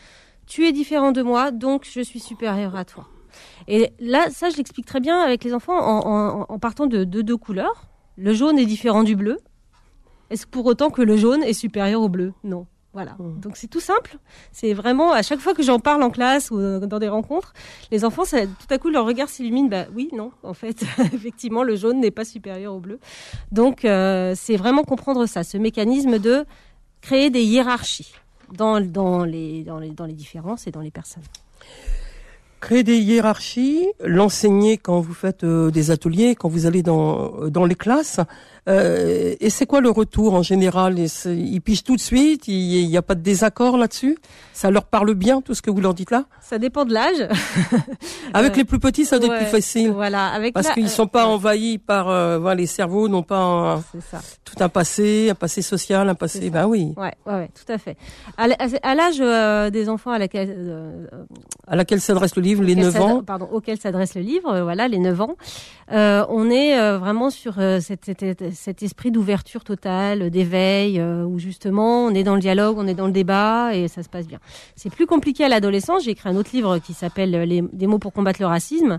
tu 0.47 0.67
es 0.67 0.73
différent 0.73 1.13
de 1.13 1.23
moi, 1.23 1.53
donc 1.53 1.87
je 1.89 2.01
suis 2.01 2.21
supérieur 2.21 2.75
à 2.75 2.85
toi. 2.85 3.07
Et 3.69 3.93
là, 4.01 4.31
ça, 4.31 4.51
je 4.51 4.57
l'explique 4.57 4.87
très 4.87 5.01
bien 5.01 5.19
avec 5.21 5.45
les 5.45 5.55
enfants 5.55 5.79
en, 5.79 6.59
partant 6.59 6.87
de 6.87 7.05
deux 7.05 7.37
couleurs. 7.37 7.87
Le 8.17 8.33
jaune 8.33 8.59
est 8.59 8.67
différent 8.67 9.03
du 9.03 9.17
bleu. 9.17 9.39
Est-ce 10.35 10.49
pour 10.49 10.67
autant 10.67 10.91
que 10.91 11.01
le 11.01 11.17
jaune 11.17 11.45
est 11.45 11.53
supérieur 11.53 12.03
au 12.03 12.09
bleu? 12.09 12.33
Non. 12.43 12.67
Voilà. 12.93 13.15
Mmh. 13.21 13.39
Donc 13.39 13.57
c'est 13.57 13.69
tout 13.69 13.79
simple. 13.79 14.19
C'est 14.51 14.75
vraiment 14.75 15.13
à 15.13 15.23
chaque 15.23 15.39
fois 15.39 15.55
que 15.55 15.63
j'en 15.63 15.79
parle 15.79 16.03
en 16.03 16.11
classe 16.11 16.51
ou 16.51 16.59
dans 16.81 16.99
des 16.99 17.07
rencontres, 17.07 17.53
les 17.93 18.05
enfants, 18.05 18.25
tout 18.25 18.75
à 18.75 18.79
coup 18.79 18.91
leur 18.91 19.07
regard 19.07 19.29
s'illumine. 19.29 19.69
Bah 19.69 19.85
oui, 19.95 20.09
non, 20.13 20.33
en 20.43 20.53
fait, 20.53 20.85
effectivement, 21.13 21.63
le 21.63 21.77
jaune 21.77 22.01
n'est 22.01 22.11
pas 22.11 22.25
supérieur 22.25 22.75
au 22.75 22.81
bleu. 22.81 22.99
Donc 23.53 23.85
euh, 23.85 24.33
c'est 24.35 24.57
vraiment 24.57 24.83
comprendre 24.83 25.25
ça, 25.27 25.45
ce 25.45 25.57
mécanisme 25.57 26.19
de 26.19 26.45
créer 27.01 27.31
des 27.31 27.45
hiérarchies 27.45 28.13
dans, 28.53 28.81
dans, 28.81 29.25
les, 29.25 29.63
dans, 29.63 29.79
les, 29.79 29.91
dans 29.91 30.07
les 30.07 30.15
différences 30.15 30.67
et 30.67 30.73
dans 30.73 30.81
les 30.81 30.91
personnes 30.91 31.23
créer 32.65 32.83
des 32.83 32.97
hiérarchies, 32.97 33.87
l'enseigner 34.03 34.79
quand 34.79 34.99
vous 34.99 35.13
faites 35.13 35.45
euh, 35.45 35.71
des 35.71 35.91
ateliers, 35.91 36.35
quand 36.35 36.49
vous 36.49 36.65
allez 36.65 36.83
dans, 36.83 37.49
dans 37.51 37.67
les 37.67 37.75
classes. 37.75 38.21
Euh, 38.67 39.35
et 39.41 39.51
c'est 39.51 39.67
quoi 39.67 39.81
le 39.81 39.91
retour 39.91 40.35
en 40.35 40.43
général 40.43 40.99
Ils 40.99 41.61
pigent 41.61 41.85
tout 41.85 41.97
de 41.97 42.01
suite 42.01 42.49
Il 42.49 42.89
n'y 42.89 42.97
a 42.97 43.03
pas 43.03 43.15
de 43.15 43.21
désaccord 43.21 43.77
là-dessus? 43.77 44.17
Ça 44.55 44.71
leur 44.71 44.85
parle 44.85 45.15
bien 45.15 45.43
tout 45.43 45.55
ce 45.55 45.61
que 45.61 45.71
vous 45.71 45.81
leur 45.81 45.93
dites 45.93 46.11
là? 46.11 46.25
Ça 46.41 46.59
dépend 46.59 46.85
de 46.85 46.95
l'âge. 46.95 47.29
avec 48.35 48.57
les 48.57 48.65
plus 48.65 48.79
petits, 48.79 49.05
ça 49.05 49.19
doit 49.19 49.35
être 49.35 49.43
plus 49.43 49.51
facile. 49.51 49.91
Voilà, 49.91 50.29
avec 50.29 50.55
parce 50.55 50.71
qu'ils 50.71 50.89
sont 50.89 51.07
pas 51.07 51.27
envahis 51.27 51.79
par 51.79 52.09
euh, 52.09 52.39
voilà, 52.39 52.57
les 52.57 52.67
cerveaux, 52.67 53.09
n'ont 53.09 53.23
pas 53.23 53.83
tout 54.45 54.57
un 54.61 54.69
passé, 54.69 55.29
un 55.31 55.35
passé 55.35 55.61
social, 55.61 56.09
un 56.09 56.15
passé. 56.15 56.49
Ben 56.51 56.67
oui. 56.67 56.95
Ouais, 56.97 57.13
ouais, 57.27 57.35
ouais, 57.35 57.51
tout 57.55 57.71
à 57.71 57.79
fait. 57.79 57.97
À 58.37 58.95
l'âge 58.95 59.17
euh, 59.21 59.71
des 59.71 59.89
enfants 59.89 60.13
à 60.13 60.19
laquelle 60.19 61.09
à 61.67 61.77
laquelle 61.77 62.01
s'adresse 62.01 62.37
le 62.37 62.43
livre, 62.43 62.54
les 62.63 62.75
9 62.75 63.01
ans. 63.01 63.23
Pardon, 63.23 63.49
auquel 63.51 63.79
s'adresse 63.79 64.15
le 64.15 64.23
livre, 64.23 64.61
voilà, 64.61 64.89
les 64.89 64.99
9 64.99 65.21
ans. 65.21 65.37
On 65.91 66.51
est 66.51 66.97
vraiment 66.99 67.31
sur 67.31 67.55
cette, 67.81 68.05
cette 68.05 68.65
cet 68.65 68.83
esprit 68.83 69.11
d'ouverture 69.11 69.63
totale, 69.63 70.31
d'éveil, 70.31 70.99
euh, 70.99 71.25
où 71.25 71.39
justement 71.39 72.07
on 72.07 72.11
est 72.11 72.23
dans 72.23 72.35
le 72.35 72.41
dialogue, 72.41 72.77
on 72.79 72.87
est 72.87 72.95
dans 72.95 73.07
le 73.07 73.13
débat 73.13 73.75
et 73.75 73.89
ça 73.89 74.03
se 74.03 74.09
passe 74.09 74.27
bien. 74.27 74.39
C'est 74.75 74.91
plus 74.91 75.07
compliqué 75.07 75.45
à 75.45 75.49
l'adolescence. 75.49 76.05
J'ai 76.05 76.13
écrit 76.13 76.29
un 76.29 76.37
autre 76.37 76.51
livre 76.53 76.79
qui 76.79 76.95
s'appelle 76.95 77.31
les, 77.31 77.63
Des 77.63 77.87
mots 77.87 77.99
pour 77.99 78.13
combattre 78.13 78.41
le 78.41 78.47
racisme 78.47 78.99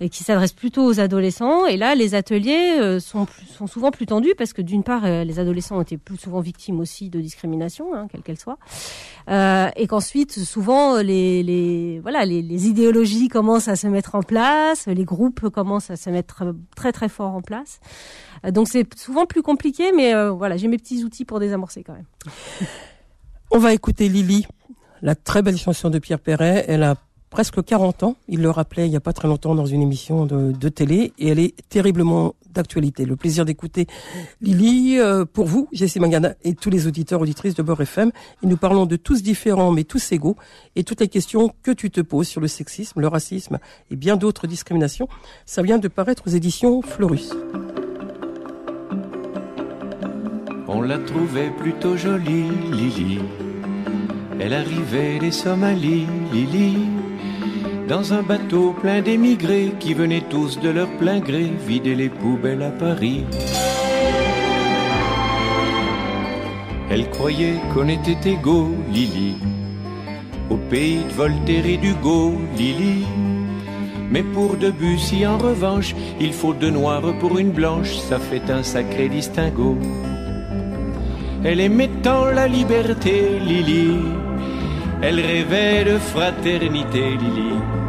et 0.00 0.08
qui 0.08 0.24
s'adresse 0.24 0.52
plutôt 0.52 0.84
aux 0.84 1.00
adolescents. 1.00 1.66
Et 1.66 1.76
là, 1.76 1.94
les 1.94 2.14
ateliers 2.14 2.78
euh, 2.80 3.00
sont, 3.00 3.26
sont 3.56 3.66
souvent 3.66 3.90
plus 3.90 4.06
tendus 4.06 4.34
parce 4.36 4.52
que 4.52 4.62
d'une 4.62 4.82
part, 4.82 5.04
euh, 5.04 5.24
les 5.24 5.38
adolescents 5.38 5.76
ont 5.76 5.82
été 5.82 5.98
plus 5.98 6.16
souvent 6.16 6.40
victimes 6.40 6.80
aussi 6.80 7.10
de 7.10 7.20
discrimination, 7.20 7.94
hein, 7.94 8.06
quelle 8.10 8.22
qu'elle 8.22 8.38
soit, 8.38 8.58
et 9.76 9.86
qu'ensuite, 9.86 10.32
souvent, 10.32 10.98
les, 10.98 11.42
les 11.42 12.00
voilà, 12.00 12.24
les, 12.24 12.42
les 12.42 12.66
idéologies 12.66 13.28
commencent 13.28 13.68
à 13.68 13.76
se 13.76 13.86
mettre 13.86 14.14
en 14.14 14.22
place, 14.22 14.86
les 14.86 15.04
groupes 15.04 15.48
commencent 15.50 15.90
à 15.90 15.96
se 15.96 16.10
mettre 16.10 16.21
très 16.22 16.92
très 16.92 17.08
fort 17.08 17.34
en 17.34 17.42
place. 17.42 17.80
Donc 18.50 18.68
c'est 18.68 18.98
souvent 18.98 19.26
plus 19.26 19.42
compliqué, 19.42 19.92
mais 19.92 20.14
euh, 20.14 20.30
voilà, 20.30 20.56
j'ai 20.56 20.68
mes 20.68 20.78
petits 20.78 21.04
outils 21.04 21.24
pour 21.24 21.40
désamorcer 21.40 21.82
quand 21.82 21.94
même. 21.94 22.06
On 23.50 23.58
va 23.58 23.72
écouter 23.72 24.08
Lily, 24.08 24.46
la 25.02 25.14
très 25.14 25.42
belle 25.42 25.58
chanson 25.58 25.90
de 25.90 25.98
Pierre 25.98 26.18
Perret. 26.20 26.64
Elle 26.68 26.82
a 26.82 26.96
presque 27.32 27.64
40 27.64 28.02
ans. 28.02 28.16
Il 28.28 28.42
le 28.42 28.50
rappelait 28.50 28.86
il 28.86 28.90
n'y 28.90 28.96
a 28.96 29.00
pas 29.00 29.12
très 29.12 29.28
longtemps 29.28 29.54
dans 29.54 29.66
une 29.66 29.82
émission 29.82 30.26
de, 30.26 30.68
télé 30.68 31.12
et 31.18 31.28
elle 31.28 31.38
est 31.38 31.54
terriblement 31.68 32.34
d'actualité. 32.52 33.04
Le 33.04 33.16
plaisir 33.16 33.44
d'écouter 33.44 33.86
Lily 34.40 34.98
euh, 34.98 35.24
pour 35.24 35.46
vous, 35.46 35.68
Jessie 35.72 36.00
Mangana 36.00 36.34
et 36.42 36.54
tous 36.54 36.70
les 36.70 36.86
auditeurs 36.86 37.20
auditrices 37.20 37.54
de 37.54 37.62
Beurre 37.62 37.82
FM. 37.82 38.10
Et 38.42 38.46
nous 38.46 38.56
parlons 38.56 38.86
de 38.86 38.96
tous 38.96 39.22
différents 39.22 39.72
mais 39.72 39.84
tous 39.84 40.12
égaux 40.12 40.36
et 40.76 40.84
toutes 40.84 41.00
les 41.00 41.08
questions 41.08 41.54
que 41.62 41.70
tu 41.70 41.90
te 41.90 42.00
poses 42.00 42.28
sur 42.28 42.40
le 42.40 42.48
sexisme, 42.48 43.00
le 43.00 43.08
racisme 43.08 43.58
et 43.90 43.96
bien 43.96 44.16
d'autres 44.16 44.46
discriminations. 44.46 45.08
Ça 45.46 45.62
vient 45.62 45.78
de 45.78 45.88
paraître 45.88 46.24
aux 46.26 46.30
éditions 46.30 46.82
Florus. 46.82 47.30
On 50.68 50.80
la 50.80 50.98
trouvait 50.98 51.50
plutôt 51.50 51.96
jolie, 51.96 52.48
Lily. 52.72 53.18
Elle 54.40 54.54
arrivait 54.54 55.18
des 55.18 55.30
Somalies, 55.30 56.06
Lily, 56.32 56.88
dans 57.92 58.14
un 58.14 58.22
bateau 58.22 58.72
plein 58.72 59.02
d'émigrés 59.02 59.74
qui 59.78 59.92
venaient 59.92 60.26
tous 60.30 60.58
de 60.58 60.70
leur 60.70 60.88
plein 60.96 61.20
gré 61.20 61.52
vider 61.68 61.94
les 61.94 62.08
poubelles 62.08 62.62
à 62.62 62.70
Paris. 62.70 63.26
Elle 66.90 67.10
croyait 67.10 67.58
qu'on 67.74 67.88
était 67.88 68.30
égaux, 68.30 68.74
Lily, 68.90 69.34
au 70.48 70.56
pays 70.70 71.04
de 71.04 71.12
Voltaire 71.12 71.66
et 71.66 71.76
d'Hugo, 71.76 72.32
Lily. 72.56 73.04
Mais 74.10 74.22
pour 74.22 74.56
Debussy, 74.56 75.26
en 75.26 75.36
revanche, 75.36 75.94
il 76.18 76.32
faut 76.32 76.54
deux 76.54 76.70
noirs 76.70 77.12
pour 77.20 77.38
une 77.38 77.50
blanche, 77.50 77.92
ça 78.08 78.18
fait 78.18 78.48
un 78.50 78.62
sacré 78.62 79.10
distinguo. 79.10 79.76
Elle 81.44 81.60
aimait 81.60 81.90
tant 82.02 82.24
la 82.24 82.48
liberté, 82.48 83.38
Lily. 83.38 83.98
Elle 85.02 85.20
rêvait 85.20 85.84
de 85.84 85.98
fraternité, 85.98 87.18
Lily. 87.22 87.81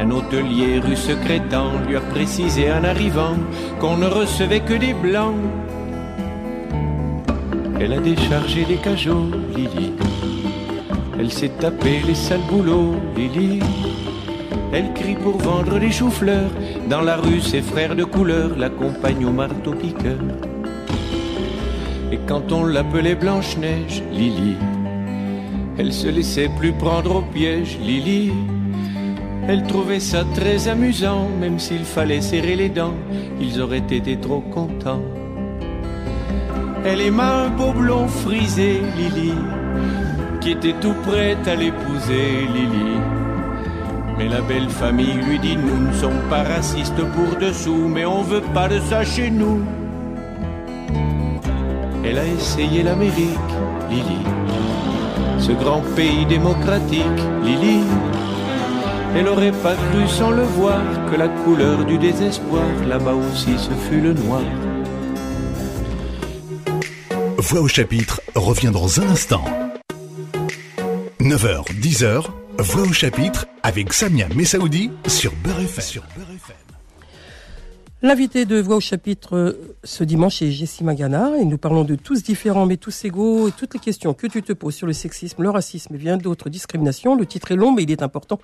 Un 0.00 0.12
hôtelier 0.12 0.78
rue 0.78 0.94
secrétant 0.96 1.72
lui 1.86 1.96
a 1.96 2.00
précisé 2.00 2.70
en 2.70 2.84
arrivant 2.84 3.34
qu'on 3.80 3.96
ne 3.96 4.06
recevait 4.06 4.60
que 4.60 4.74
des 4.74 4.94
blancs. 4.94 5.34
Elle 7.80 7.92
a 7.94 7.98
déchargé 7.98 8.64
les 8.64 8.76
cajots, 8.76 9.30
Lily. 9.56 9.92
Elle 11.18 11.32
s'est 11.32 11.52
tapé 11.60 12.00
les 12.06 12.14
sales 12.14 12.46
boulots, 12.48 12.94
Lily. 13.16 13.58
Elle 14.72 14.92
crie 14.94 15.16
pour 15.16 15.36
vendre 15.38 15.80
des 15.80 15.90
choux-fleurs. 15.90 16.50
Dans 16.88 17.00
la 17.00 17.16
rue, 17.16 17.40
ses 17.40 17.62
frères 17.62 17.96
de 17.96 18.04
couleur 18.04 18.56
l'accompagnent 18.56 19.26
au 19.26 19.32
marteau-piqueur. 19.32 20.20
Et 22.12 22.20
quand 22.28 22.52
on 22.52 22.64
l'appelait 22.66 23.16
Blanche-Neige, 23.16 24.02
Lily, 24.12 24.54
elle 25.76 25.92
se 25.92 26.06
laissait 26.06 26.50
plus 26.56 26.72
prendre 26.72 27.16
au 27.16 27.22
piège, 27.22 27.78
Lily. 27.80 28.32
Elle 29.48 29.62
trouvait 29.62 29.98
ça 29.98 30.24
très 30.34 30.68
amusant, 30.68 31.26
même 31.40 31.58
s'il 31.58 31.84
fallait 31.84 32.20
serrer 32.20 32.54
les 32.54 32.68
dents, 32.68 32.92
ils 33.40 33.62
auraient 33.62 33.78
été 33.78 34.18
trop 34.18 34.40
contents. 34.40 35.00
Elle 36.84 37.00
aima 37.00 37.44
un 37.44 37.48
beau 37.48 37.72
blond 37.72 38.08
frisé, 38.08 38.82
Lily, 38.98 39.32
qui 40.42 40.50
était 40.50 40.74
tout 40.82 40.92
prête 41.02 41.48
à 41.48 41.54
l'épouser, 41.54 42.46
Lily. 42.54 43.00
Mais 44.18 44.28
la 44.28 44.42
belle 44.42 44.68
famille 44.68 45.14
lui 45.14 45.38
dit 45.38 45.56
Nous 45.56 45.88
ne 45.88 45.92
sommes 45.94 46.28
pas 46.28 46.42
racistes 46.42 47.02
pour 47.14 47.38
dessous, 47.40 47.88
mais 47.88 48.04
on 48.04 48.20
veut 48.20 48.44
pas 48.52 48.68
de 48.68 48.78
ça 48.80 49.02
chez 49.02 49.30
nous. 49.30 49.62
Elle 52.04 52.18
a 52.18 52.26
essayé 52.26 52.82
l'Amérique, 52.82 53.50
Lily. 53.88 54.24
Ce 55.38 55.52
grand 55.52 55.80
pays 55.96 56.26
démocratique, 56.26 57.20
Lily. 57.42 57.80
Elle 59.16 59.28
aurait 59.28 59.52
pas 59.52 59.74
cru 59.74 60.06
sans 60.08 60.30
le 60.30 60.42
voir 60.42 60.80
que 61.10 61.16
la 61.16 61.28
couleur 61.28 61.84
du 61.84 61.98
désespoir, 61.98 62.64
là-bas 62.86 63.14
aussi, 63.14 63.58
ce 63.58 63.70
fut 63.88 64.00
le 64.00 64.12
noir. 64.12 64.42
Voix 67.38 67.60
au 67.60 67.68
chapitre 67.68 68.20
revient 68.34 68.70
dans 68.70 69.00
un 69.00 69.08
instant. 69.08 69.44
9h, 71.20 71.64
10h, 71.80 72.26
Voix 72.58 72.82
au 72.82 72.92
chapitre 72.92 73.46
avec 73.62 73.92
Samia 73.92 74.28
Messaoudi 74.34 74.90
sur 75.06 75.32
Beurre 75.44 75.60
FM. 75.60 76.02
L'invité 78.00 78.44
de 78.44 78.60
Voix 78.60 78.76
au 78.76 78.80
chapitre 78.80 79.36
euh, 79.36 79.76
ce 79.82 80.04
dimanche 80.04 80.40
est 80.40 80.52
Jessie 80.52 80.84
Magana 80.84 81.32
et 81.36 81.44
nous 81.44 81.58
parlons 81.58 81.82
de 81.82 81.96
tous 81.96 82.22
différents 82.22 82.64
mais 82.64 82.76
tous 82.76 83.04
égaux 83.04 83.48
et 83.48 83.50
toutes 83.50 83.74
les 83.74 83.80
questions 83.80 84.14
que 84.14 84.28
tu 84.28 84.40
te 84.40 84.52
poses 84.52 84.76
sur 84.76 84.86
le 84.86 84.92
sexisme, 84.92 85.42
le 85.42 85.50
racisme 85.50 85.96
et 85.96 85.98
bien 85.98 86.16
d'autres 86.16 86.48
discriminations. 86.48 87.16
Le 87.16 87.26
titre 87.26 87.50
est 87.50 87.56
long 87.56 87.72
mais 87.72 87.82
il 87.82 87.90
est 87.90 88.02
important 88.02 88.38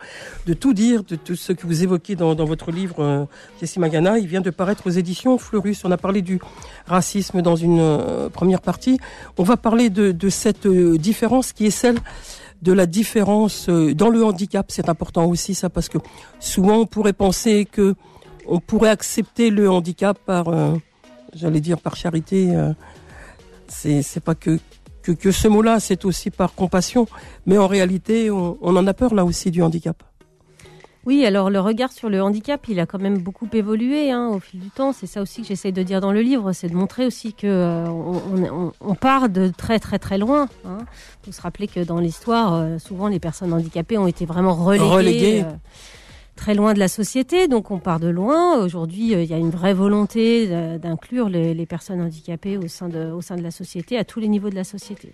de 0.46 0.54
tout 0.54 0.75
dire, 0.75 1.04
de 1.04 1.14
tout 1.14 1.37
ce 1.37 1.52
que 1.52 1.68
vous 1.68 1.84
évoquez 1.84 2.16
dans, 2.16 2.34
votre 2.34 2.73
livre 2.73 2.96
euh, 2.99 3.26
Jessie 3.61 3.78
Magana. 3.78 4.18
Il 4.18 4.26
vient 4.26 4.40
de 4.40 4.50
paraître 4.50 4.88
aux 4.88 4.90
éditions 4.90 5.38
Fleurus. 5.38 5.84
On 5.84 5.92
a 5.92 5.99
parlé 5.99 6.20
du 6.20 6.40
racisme 6.87 7.40
dans 7.40 7.54
une 7.54 7.78
euh, 7.78 8.28
première 8.30 8.61
partie. 8.61 8.99
On 9.38 9.44
va 9.44 9.56
parler 9.56 9.88
de, 9.88 10.11
de 10.11 10.28
cette 10.30 10.66
différence 10.66 11.52
qui 11.52 11.66
est 11.66 11.70
celle 11.70 11.99
de 12.62 12.73
la 12.73 12.87
différence 12.87 13.68
dans 13.68 14.08
le 14.08 14.25
handicap. 14.25 14.66
C'est 14.70 14.88
important 14.88 15.26
aussi 15.26 15.54
ça 15.54 15.70
parce 15.70 15.88
que 15.88 15.99
souvent 16.40 16.78
on 16.78 16.87
pourrait 16.87 17.12
penser 17.12 17.68
que 17.70 17.94
on 18.46 18.60
pourrait 18.60 18.90
accepter 18.90 19.50
le 19.50 19.70
handicap 19.70 20.18
par, 20.24 20.48
euh, 20.48 20.74
j'allais 21.34 21.60
dire 21.60 21.78
par 21.78 21.96
charité. 21.96 22.54
euh, 22.54 22.72
c'est 23.68 24.22
pas 24.22 24.34
que 24.34 24.58
que, 25.02 25.12
que 25.12 25.30
ce 25.32 25.48
mot-là, 25.48 25.80
c'est 25.80 26.06
aussi 26.06 26.30
par 26.30 26.54
compassion, 26.54 27.06
mais 27.44 27.58
en 27.58 27.66
réalité, 27.66 28.30
on, 28.30 28.56
on 28.62 28.74
en 28.76 28.86
a 28.86 28.94
peur 28.94 29.14
là 29.14 29.24
aussi 29.26 29.50
du 29.50 29.62
handicap. 29.62 30.02
Oui, 31.04 31.26
alors 31.26 31.50
le 31.50 31.60
regard 31.60 31.92
sur 31.92 32.08
le 32.08 32.22
handicap, 32.22 32.66
il 32.68 32.80
a 32.80 32.86
quand 32.86 32.98
même 32.98 33.18
beaucoup 33.18 33.46
évolué 33.52 34.10
hein, 34.10 34.30
au 34.32 34.38
fil 34.40 34.60
du 34.60 34.70
temps. 34.70 34.94
C'est 34.94 35.06
ça 35.06 35.20
aussi 35.20 35.42
que 35.42 35.48
j'essaie 35.48 35.72
de 35.72 35.82
dire 35.82 36.00
dans 36.00 36.12
le 36.12 36.22
livre, 36.22 36.52
c'est 36.52 36.68
de 36.68 36.74
montrer 36.74 37.04
aussi 37.04 37.34
que 37.34 37.46
euh, 37.46 37.84
on, 37.86 38.42
on- 38.50 38.72
on 38.80 38.94
part 38.94 39.28
de 39.28 39.48
très 39.54 39.78
très 39.78 39.98
très 39.98 40.16
loin. 40.16 40.48
Hein. 40.64 40.78
Faut 41.22 41.32
se 41.32 41.42
rappeler 41.42 41.68
que 41.68 41.80
dans 41.80 41.98
l'histoire, 42.00 42.54
euh, 42.54 42.78
souvent 42.78 43.08
les 43.08 43.20
personnes 43.20 43.52
handicapées 43.52 43.98
ont 43.98 44.06
été 44.06 44.24
vraiment 44.24 44.54
reléguées. 44.54 44.88
Reléguées. 44.88 45.44
Très 46.36 46.54
loin 46.54 46.74
de 46.74 46.80
la 46.80 46.88
société, 46.88 47.46
donc 47.46 47.70
on 47.70 47.78
part 47.78 48.00
de 48.00 48.08
loin. 48.08 48.58
Aujourd'hui, 48.58 49.14
euh, 49.14 49.22
il 49.22 49.30
y 49.30 49.34
a 49.34 49.38
une 49.38 49.50
vraie 49.50 49.72
volonté 49.72 50.48
euh, 50.50 50.78
d'inclure 50.78 51.28
les, 51.28 51.64
personnes 51.64 52.00
handicapées 52.00 52.56
au 52.58 52.66
sein, 52.66 52.88
de, 52.88 53.12
au 53.12 53.20
sein 53.20 53.36
de 53.36 53.42
la 53.42 53.52
société, 53.52 53.96
à 53.96 54.04
tous 54.04 54.18
les 54.18 54.26
niveaux 54.26 54.50
de 54.50 54.56
la 54.56 54.64
société. 54.64 55.08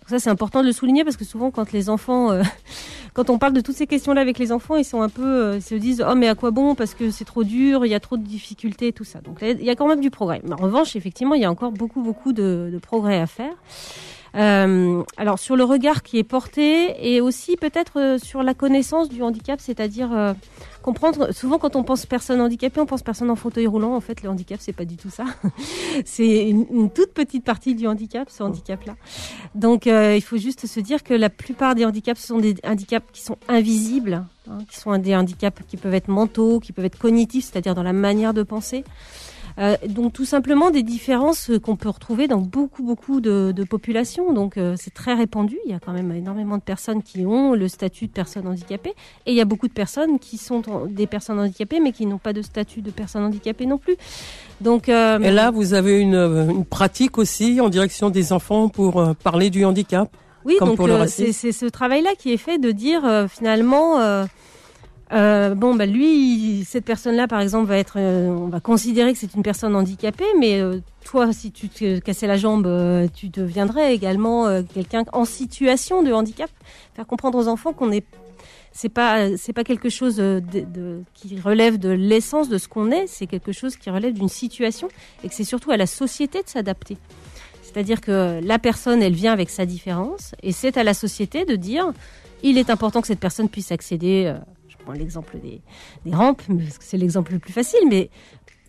Donc 0.00 0.08
ça, 0.08 0.18
c'est 0.18 0.30
important 0.30 0.62
de 0.62 0.66
le 0.66 0.72
souligner 0.72 1.04
parce 1.04 1.18
que 1.18 1.26
souvent, 1.26 1.50
quand 1.50 1.72
les 1.72 1.90
enfants 1.90 2.32
euh, 2.32 2.42
quand 3.12 3.28
on 3.28 3.38
parle 3.38 3.52
de 3.52 3.60
toutes 3.60 3.76
ces 3.76 3.86
questions-là 3.86 4.22
avec 4.22 4.38
les 4.38 4.50
enfants, 4.50 4.76
ils 4.76 4.84
sont 4.84 5.02
un 5.02 5.10
peu, 5.10 5.56
ils 5.56 5.62
se 5.62 5.74
disent 5.74 6.02
oh 6.08 6.14
mais 6.14 6.28
à 6.28 6.34
quoi 6.34 6.50
bon? 6.50 6.74
Parce 6.74 6.94
que 6.94 7.10
c'est 7.10 7.26
trop 7.26 7.44
dur, 7.44 7.84
il 7.84 7.90
y 7.90 7.94
a 7.94 8.00
trop 8.00 8.16
de 8.16 8.24
difficultés, 8.24 8.92
tout 8.92 9.04
ça. 9.04 9.20
Donc 9.20 9.40
il 9.42 9.62
y 9.62 9.70
a 9.70 9.76
quand 9.76 9.86
même 9.86 10.00
du 10.00 10.10
progrès. 10.10 10.40
Mais 10.42 10.54
en 10.54 10.62
revanche, 10.64 10.96
effectivement, 10.96 11.34
il 11.34 11.42
y 11.42 11.44
a 11.44 11.50
encore 11.50 11.72
beaucoup 11.72 12.00
beaucoup 12.00 12.32
de, 12.32 12.70
de 12.72 12.78
progrès 12.78 13.20
à 13.20 13.26
faire. 13.26 13.52
Euh, 14.34 15.02
alors 15.16 15.38
sur 15.38 15.56
le 15.56 15.64
regard 15.64 16.02
qui 16.02 16.18
est 16.18 16.24
porté 16.24 16.94
et 16.98 17.20
aussi 17.20 17.56
peut-être 17.56 18.00
euh, 18.00 18.18
sur 18.18 18.42
la 18.42 18.54
connaissance 18.54 19.08
du 19.08 19.22
handicap, 19.22 19.60
c'est-à-dire 19.60 20.10
euh, 20.12 20.32
comprendre. 20.82 21.32
Souvent, 21.32 21.58
quand 21.58 21.76
on 21.76 21.84
pense 21.84 22.04
personne 22.04 22.40
handicapée, 22.40 22.80
on 22.80 22.86
pense 22.86 23.02
personne 23.02 23.30
en 23.30 23.36
fauteuil 23.36 23.66
roulant. 23.66 23.94
En 23.94 24.00
fait, 24.00 24.22
le 24.22 24.28
handicap, 24.28 24.58
c'est 24.60 24.72
pas 24.72 24.84
du 24.84 24.96
tout 24.96 25.08
ça. 25.08 25.24
c'est 26.04 26.48
une, 26.48 26.66
une 26.70 26.90
toute 26.90 27.14
petite 27.14 27.44
partie 27.44 27.74
du 27.74 27.86
handicap, 27.86 28.28
ce 28.28 28.42
handicap-là. 28.42 28.96
Donc, 29.54 29.86
euh, 29.86 30.14
il 30.16 30.22
faut 30.22 30.36
juste 30.36 30.66
se 30.66 30.80
dire 30.80 31.02
que 31.02 31.14
la 31.14 31.30
plupart 31.30 31.74
des 31.74 31.84
handicaps 31.86 32.20
ce 32.20 32.26
sont 32.26 32.38
des 32.38 32.56
handicaps 32.64 33.06
qui 33.12 33.22
sont 33.22 33.38
invisibles, 33.48 34.24
hein, 34.50 34.58
qui 34.68 34.78
sont 34.78 34.96
des 34.98 35.16
handicaps 35.16 35.62
qui 35.68 35.76
peuvent 35.76 35.94
être 35.94 36.08
mentaux, 36.08 36.60
qui 36.60 36.72
peuvent 36.72 36.84
être 36.84 36.98
cognitifs, 36.98 37.46
c'est-à-dire 37.50 37.74
dans 37.74 37.82
la 37.82 37.92
manière 37.92 38.34
de 38.34 38.42
penser. 38.42 38.84
Euh, 39.58 39.76
donc 39.88 40.12
tout 40.12 40.24
simplement 40.24 40.70
des 40.70 40.82
différences 40.82 41.50
euh, 41.50 41.58
qu'on 41.58 41.76
peut 41.76 41.88
retrouver 41.88 42.26
dans 42.28 42.38
beaucoup 42.38 42.82
beaucoup 42.82 43.20
de, 43.20 43.52
de 43.54 43.64
populations. 43.64 44.32
Donc 44.32 44.56
euh, 44.56 44.74
c'est 44.78 44.94
très 44.94 45.14
répandu. 45.14 45.58
Il 45.66 45.72
y 45.72 45.74
a 45.74 45.78
quand 45.78 45.92
même 45.92 46.12
énormément 46.12 46.56
de 46.56 46.62
personnes 46.62 47.02
qui 47.02 47.26
ont 47.26 47.52
le 47.54 47.68
statut 47.68 48.06
de 48.06 48.12
personne 48.12 48.46
handicapée, 48.46 48.94
et 49.26 49.32
il 49.32 49.34
y 49.34 49.40
a 49.40 49.44
beaucoup 49.44 49.68
de 49.68 49.72
personnes 49.72 50.18
qui 50.18 50.38
sont 50.38 50.62
des 50.88 51.06
personnes 51.06 51.38
handicapées, 51.38 51.80
mais 51.80 51.92
qui 51.92 52.06
n'ont 52.06 52.18
pas 52.18 52.32
de 52.32 52.42
statut 52.42 52.82
de 52.82 52.90
personne 52.90 53.24
handicapée 53.24 53.66
non 53.66 53.78
plus. 53.78 53.96
Donc 54.60 54.88
euh, 54.88 55.18
Et 55.20 55.30
là, 55.30 55.50
vous 55.50 55.74
avez 55.74 56.00
une, 56.00 56.14
euh, 56.14 56.48
une 56.48 56.64
pratique 56.64 57.18
aussi 57.18 57.60
en 57.60 57.68
direction 57.68 58.10
des 58.10 58.32
enfants 58.32 58.68
pour 58.68 59.00
euh, 59.00 59.14
parler 59.14 59.50
du 59.50 59.64
handicap. 59.64 60.08
Oui, 60.44 60.56
Comme 60.58 60.74
donc 60.74 61.08
c'est 61.08 61.32
ce 61.32 61.66
travail-là 61.66 62.10
qui 62.18 62.32
est 62.32 62.36
fait 62.36 62.58
de 62.58 62.72
dire 62.72 63.04
euh, 63.04 63.28
finalement, 63.28 64.00
euh, 65.12 65.54
bon, 65.54 65.74
bah 65.74 65.86
lui, 65.86 66.64
cette 66.64 66.84
personne-là, 66.84 67.28
par 67.28 67.40
exemple, 67.40 67.66
va 67.68 67.76
être, 67.78 67.94
euh, 67.98 68.28
on 68.28 68.48
va 68.48 68.60
considérer 68.60 69.12
que 69.12 69.18
c'est 69.18 69.34
une 69.34 69.42
personne 69.42 69.76
handicapée, 69.76 70.24
mais 70.38 70.60
euh, 70.60 70.78
toi, 71.04 71.32
si 71.32 71.52
tu 71.52 71.68
te 71.68 71.98
cassais 71.98 72.26
la 72.26 72.36
jambe, 72.36 72.66
euh, 72.66 73.06
tu 73.12 73.28
deviendrais 73.28 73.94
également 73.94 74.46
euh, 74.46 74.62
quelqu'un 74.62 75.04
en 75.12 75.24
situation 75.24 76.02
de 76.02 76.12
handicap. 76.12 76.50
Faire 76.94 77.06
comprendre 77.06 77.38
aux 77.38 77.48
enfants 77.48 77.72
qu'on 77.72 77.92
est 77.92 78.04
c'est 78.74 78.88
pas 78.88 79.36
c'est 79.36 79.52
pas 79.52 79.64
quelque 79.64 79.90
chose 79.90 80.16
de, 80.16 80.40
de- 80.50 81.02
qui 81.12 81.38
relève 81.38 81.78
de 81.78 81.90
l'essence 81.90 82.48
de 82.48 82.56
ce 82.56 82.68
qu'on 82.68 82.90
est, 82.90 83.06
c'est 83.06 83.26
quelque 83.26 83.52
chose 83.52 83.76
qui 83.76 83.90
relève 83.90 84.14
d'une 84.14 84.30
situation 84.30 84.88
et 85.22 85.28
que 85.28 85.34
c'est 85.34 85.44
surtout 85.44 85.72
à 85.72 85.76
la 85.76 85.84
société 85.86 86.42
de 86.42 86.48
s'adapter. 86.48 86.96
C'est-à-dire 87.62 88.00
que 88.00 88.40
la 88.42 88.58
personne, 88.58 89.02
elle 89.02 89.12
vient 89.12 89.32
avec 89.32 89.50
sa 89.50 89.66
différence, 89.66 90.34
et 90.42 90.52
c'est 90.52 90.78
à 90.78 90.84
la 90.84 90.94
société 90.94 91.44
de 91.44 91.54
dire, 91.54 91.92
il 92.42 92.56
est 92.56 92.70
important 92.70 93.02
que 93.02 93.06
cette 93.06 93.20
personne 93.20 93.50
puisse 93.50 93.72
accéder, 93.72 94.34
l'exemple 94.90 95.38
des, 95.38 95.60
rampes, 96.12 96.42
parce 96.46 96.78
que 96.78 96.84
c'est 96.84 96.98
l'exemple 96.98 97.32
le 97.32 97.38
plus 97.38 97.52
facile, 97.52 97.80
mais 97.88 98.10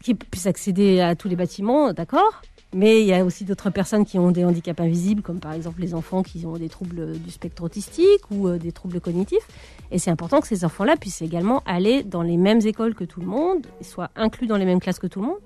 qui 0.04 0.14
puisse 0.14 0.46
accéder 0.46 1.00
à 1.00 1.16
tous 1.16 1.30
les 1.30 1.36
bâtiments, 1.36 1.94
d'accord 1.94 2.42
mais 2.74 3.02
il 3.02 3.06
y 3.06 3.14
a 3.14 3.24
aussi 3.24 3.46
d'autres 3.46 3.70
personnes 3.70 4.06
qui 4.06 4.18
ont 4.18 4.32
des 4.32 4.44
handicaps 4.44 4.80
invisibles, 4.80 5.22
comme 5.22 5.40
par 5.40 5.54
exemple 5.54 5.80
les 5.80 5.94
enfants 5.94 6.24
qui 6.24 6.46
ont 6.46 6.58
des 6.58 6.70
troubles 6.70 7.20
du 7.20 7.32
spectre 7.32 7.64
autistique 7.64 8.22
ou 8.32 8.48
euh, 8.48 8.58
des 8.58 8.72
troubles 8.72 9.00
cognitifs. 9.00 9.48
Et 9.92 10.00
c'est 10.00 10.10
important 10.10 10.42
que 10.42 10.48
ces 10.48 10.66
enfants-là 10.66 10.98
puissent 10.98 11.22
également 11.22 11.62
aller 11.66 12.04
dans 12.04 12.24
les 12.24 12.38
mêmes 12.38 12.62
écoles 12.66 12.96
que 12.96 13.04
tout 13.04 13.20
le 13.20 13.28
monde, 13.28 13.68
soient 13.82 14.10
inclus 14.16 14.48
dans 14.48 14.58
les 14.58 14.66
mêmes 14.66 14.80
classes 14.80 15.00
que 15.00 15.08
tout 15.08 15.22
le 15.22 15.28
monde, 15.28 15.40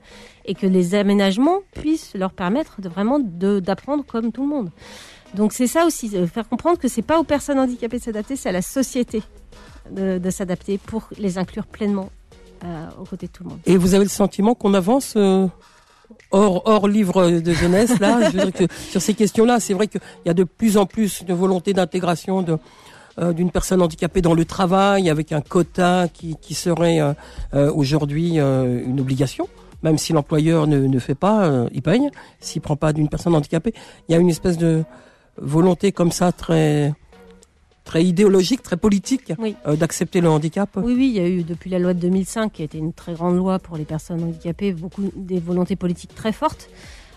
et 0.46 0.56
que 0.56 0.66
les 0.66 0.96
aménagements 0.96 1.60
puissent 1.74 2.14
leur 2.16 2.32
permettre 2.32 2.82
de 2.82 2.88
vraiment 2.88 3.20
d'apprendre 3.20 4.06
comme 4.06 4.32
tout 4.32 4.44
le 4.44 4.50
monde. 4.50 4.70
Donc 5.34 5.52
c'est 5.52 5.68
ça 5.68 5.86
aussi, 5.86 6.16
euh, 6.16 6.28
faire 6.28 6.48
comprendre 6.48 6.80
que 6.80 6.88
c'est 6.88 7.02
pas 7.02 7.20
aux 7.20 7.26
personnes 7.26 7.60
handicapées 7.60 7.98
de 7.98 8.04
s'adapter, 8.04 8.38
c'est 8.38 8.50
à 8.50 8.54
la 8.54 8.62
société 8.62 9.22
de, 9.91 10.17
de 10.17 10.30
s'adapter 10.30 10.78
pour 10.78 11.10
les 11.17 11.38
inclure 11.38 11.65
pleinement 11.65 12.10
euh, 12.63 12.88
aux 13.00 13.06
côtés 13.06 13.28
de 13.28 13.32
tout 13.32 13.43
le 13.43 13.50
monde. 13.50 13.60
Et 13.65 13.78
vous 13.78 13.93
avez 13.93 14.04
le 14.04 14.10
sentiment 14.10 14.56
qu'on 14.56 14.73
avance 14.73 15.13
euh, 15.15 15.47
hors, 16.32 16.62
hors 16.65 16.88
livre 16.88 17.30
de 17.30 17.54
jeunesse, 17.54 18.00
là? 18.00 18.30
Je 18.30 18.50
que 18.50 18.65
sur 18.89 19.02
ces 19.02 19.13
questions-là, 19.13 19.60
c'est 19.60 19.73
vrai 19.73 19.88
qu'il 19.88 20.02
y 20.26 20.30
a 20.30 20.34
de 20.34 20.43
plus 20.43 20.78
en 20.78 20.86
plus 20.86 21.23
de 21.26 21.34
volonté 21.34 21.73
d'intégration 21.73 22.41
de 22.41 22.58
euh, 23.19 23.34
d'une 23.34 23.52
personne 23.52 23.82
handicapée 23.82 24.21
dans 24.21 24.36
le 24.36 24.45
travail 24.45 25.10
avec 25.10 25.32
un 25.32 25.41
quota 25.41 26.08
qui, 26.13 26.36
qui 26.39 26.54
serait 26.54 27.00
euh, 27.02 27.13
euh, 27.54 27.71
aujourd'hui 27.73 28.39
euh, 28.39 28.84
une 28.86 29.00
obligation. 29.00 29.47
Même 29.84 30.00
si 30.00 30.12
l'employeur 30.12 30.65
ne, 30.65 30.80
ne 30.88 31.00
fait 31.00 31.15
pas, 31.15 31.45
euh, 31.45 31.69
il 31.71 31.84
paye. 31.84 32.10
S'il 32.39 32.62
prend 32.62 32.76
pas 32.76 32.93
d'une 32.93 33.10
personne 33.10 33.36
handicapée, 33.36 33.73
il 34.08 34.12
y 34.12 34.15
a 34.15 34.17
une 34.17 34.30
espèce 34.30 34.58
de 34.58 34.84
volonté 35.38 35.91
comme 35.91 36.12
ça 36.12 36.32
très 36.32 36.93
très 37.88 38.04
idéologique, 38.04 38.62
très 38.62 38.78
politique 38.78 39.34
Oui. 39.39 39.56
euh, 39.65 39.76
d'accepter 39.76 40.21
le 40.21 40.30
handicap? 40.30 40.69
Oui, 40.76 40.93
oui, 40.95 41.08
il 41.08 41.17
y 41.17 41.19
a 41.19 41.28
eu 41.28 41.41
depuis 41.43 41.71
la 41.71 41.80
loi 41.80 41.93
de 41.95 42.00
2005, 42.00 42.52
qui 42.54 42.62
a 42.62 42.65
été 42.65 42.78
une 42.78 42.93
très 42.93 43.13
grande 43.13 43.36
loi 43.38 43.58
pour 43.58 43.78
les 43.78 43.86
personnes 43.86 44.21
handicapées, 44.23 44.73
beaucoup 44.73 45.10
des 45.15 45.39
volontés 45.39 45.76
politiques 45.76 46.13
très 46.13 46.32
fortes. 46.32 46.69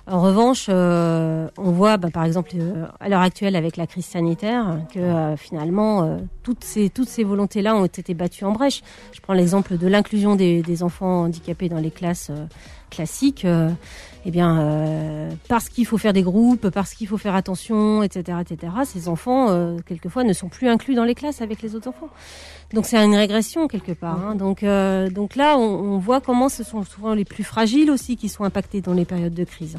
En 0.07 0.21
revanche, 0.23 0.67
euh, 0.71 1.49
on 1.59 1.71
voit, 1.71 1.97
bah, 1.99 2.09
par 2.13 2.25
exemple, 2.25 2.51
euh, 2.55 2.87
à 2.99 3.09
l'heure 3.09 3.21
actuelle 3.21 3.55
avec 3.55 3.77
la 3.77 3.87
crise 3.87 4.07
sanitaire, 4.07 4.79
que 4.93 4.99
euh, 4.99 5.37
finalement, 5.37 6.19
toutes 6.43 6.65
ces 6.65 6.89
toutes 6.89 7.09
ces 7.09 7.23
volontés-là 7.23 7.77
ont 7.77 7.85
été 7.85 8.15
battues 8.15 8.45
en 8.45 8.53
brèche. 8.53 8.83
Je 9.13 9.21
prends 9.21 9.35
l'exemple 9.35 9.77
de 9.77 9.87
l'inclusion 9.87 10.35
des, 10.37 10.63
des 10.63 10.83
enfants 10.83 11.25
handicapés 11.25 11.69
dans 11.69 11.79
les 11.79 11.91
classes 11.93 12.31
classiques. 12.91 13.47
Eh 14.27 14.31
bien, 14.31 14.61
euh, 14.61 15.31
parce 15.49 15.69
qu'il 15.69 15.87
faut 15.87 15.99
faire 15.99 16.13
des 16.13 16.23
groupes, 16.23 16.69
parce 16.71 16.95
qu'il 16.95 17.07
faut 17.07 17.19
faire 17.19 17.35
attention, 17.35 18.03
etc., 18.03 18.39
etc. 18.41 18.73
Ces 18.85 19.09
enfants, 19.09 19.47
euh, 19.51 19.79
quelquefois, 19.87 20.25
ne 20.25 20.33
sont 20.33 20.49
plus 20.49 20.69
inclus 20.69 20.95
dans 20.95 21.05
les 21.05 21.15
classes 21.15 21.41
avec 21.41 21.63
les 21.63 21.75
autres 21.75 21.89
enfants. 21.89 22.11
Donc 22.75 22.87
c'est 22.87 23.03
une 23.03 23.17
régression 23.17 23.67
quelque 23.67 23.93
part. 23.93 24.21
hein. 24.25 24.35
Donc, 24.37 24.63
euh, 24.63 25.11
donc 25.11 25.37
là, 25.37 25.57
on, 25.59 25.95
on 25.95 25.99
voit 25.99 26.21
comment 26.21 26.49
ce 26.49 26.63
sont 26.63 26.85
souvent 26.85 27.15
les 27.15 27.25
plus 27.25 27.43
fragiles 27.45 27.91
aussi 27.91 28.17
qui 28.17 28.29
sont 28.29 28.45
impactés 28.45 28.81
dans 28.81 28.93
les 28.93 29.05
périodes 29.05 29.35
de 29.35 29.45
crise. 29.45 29.79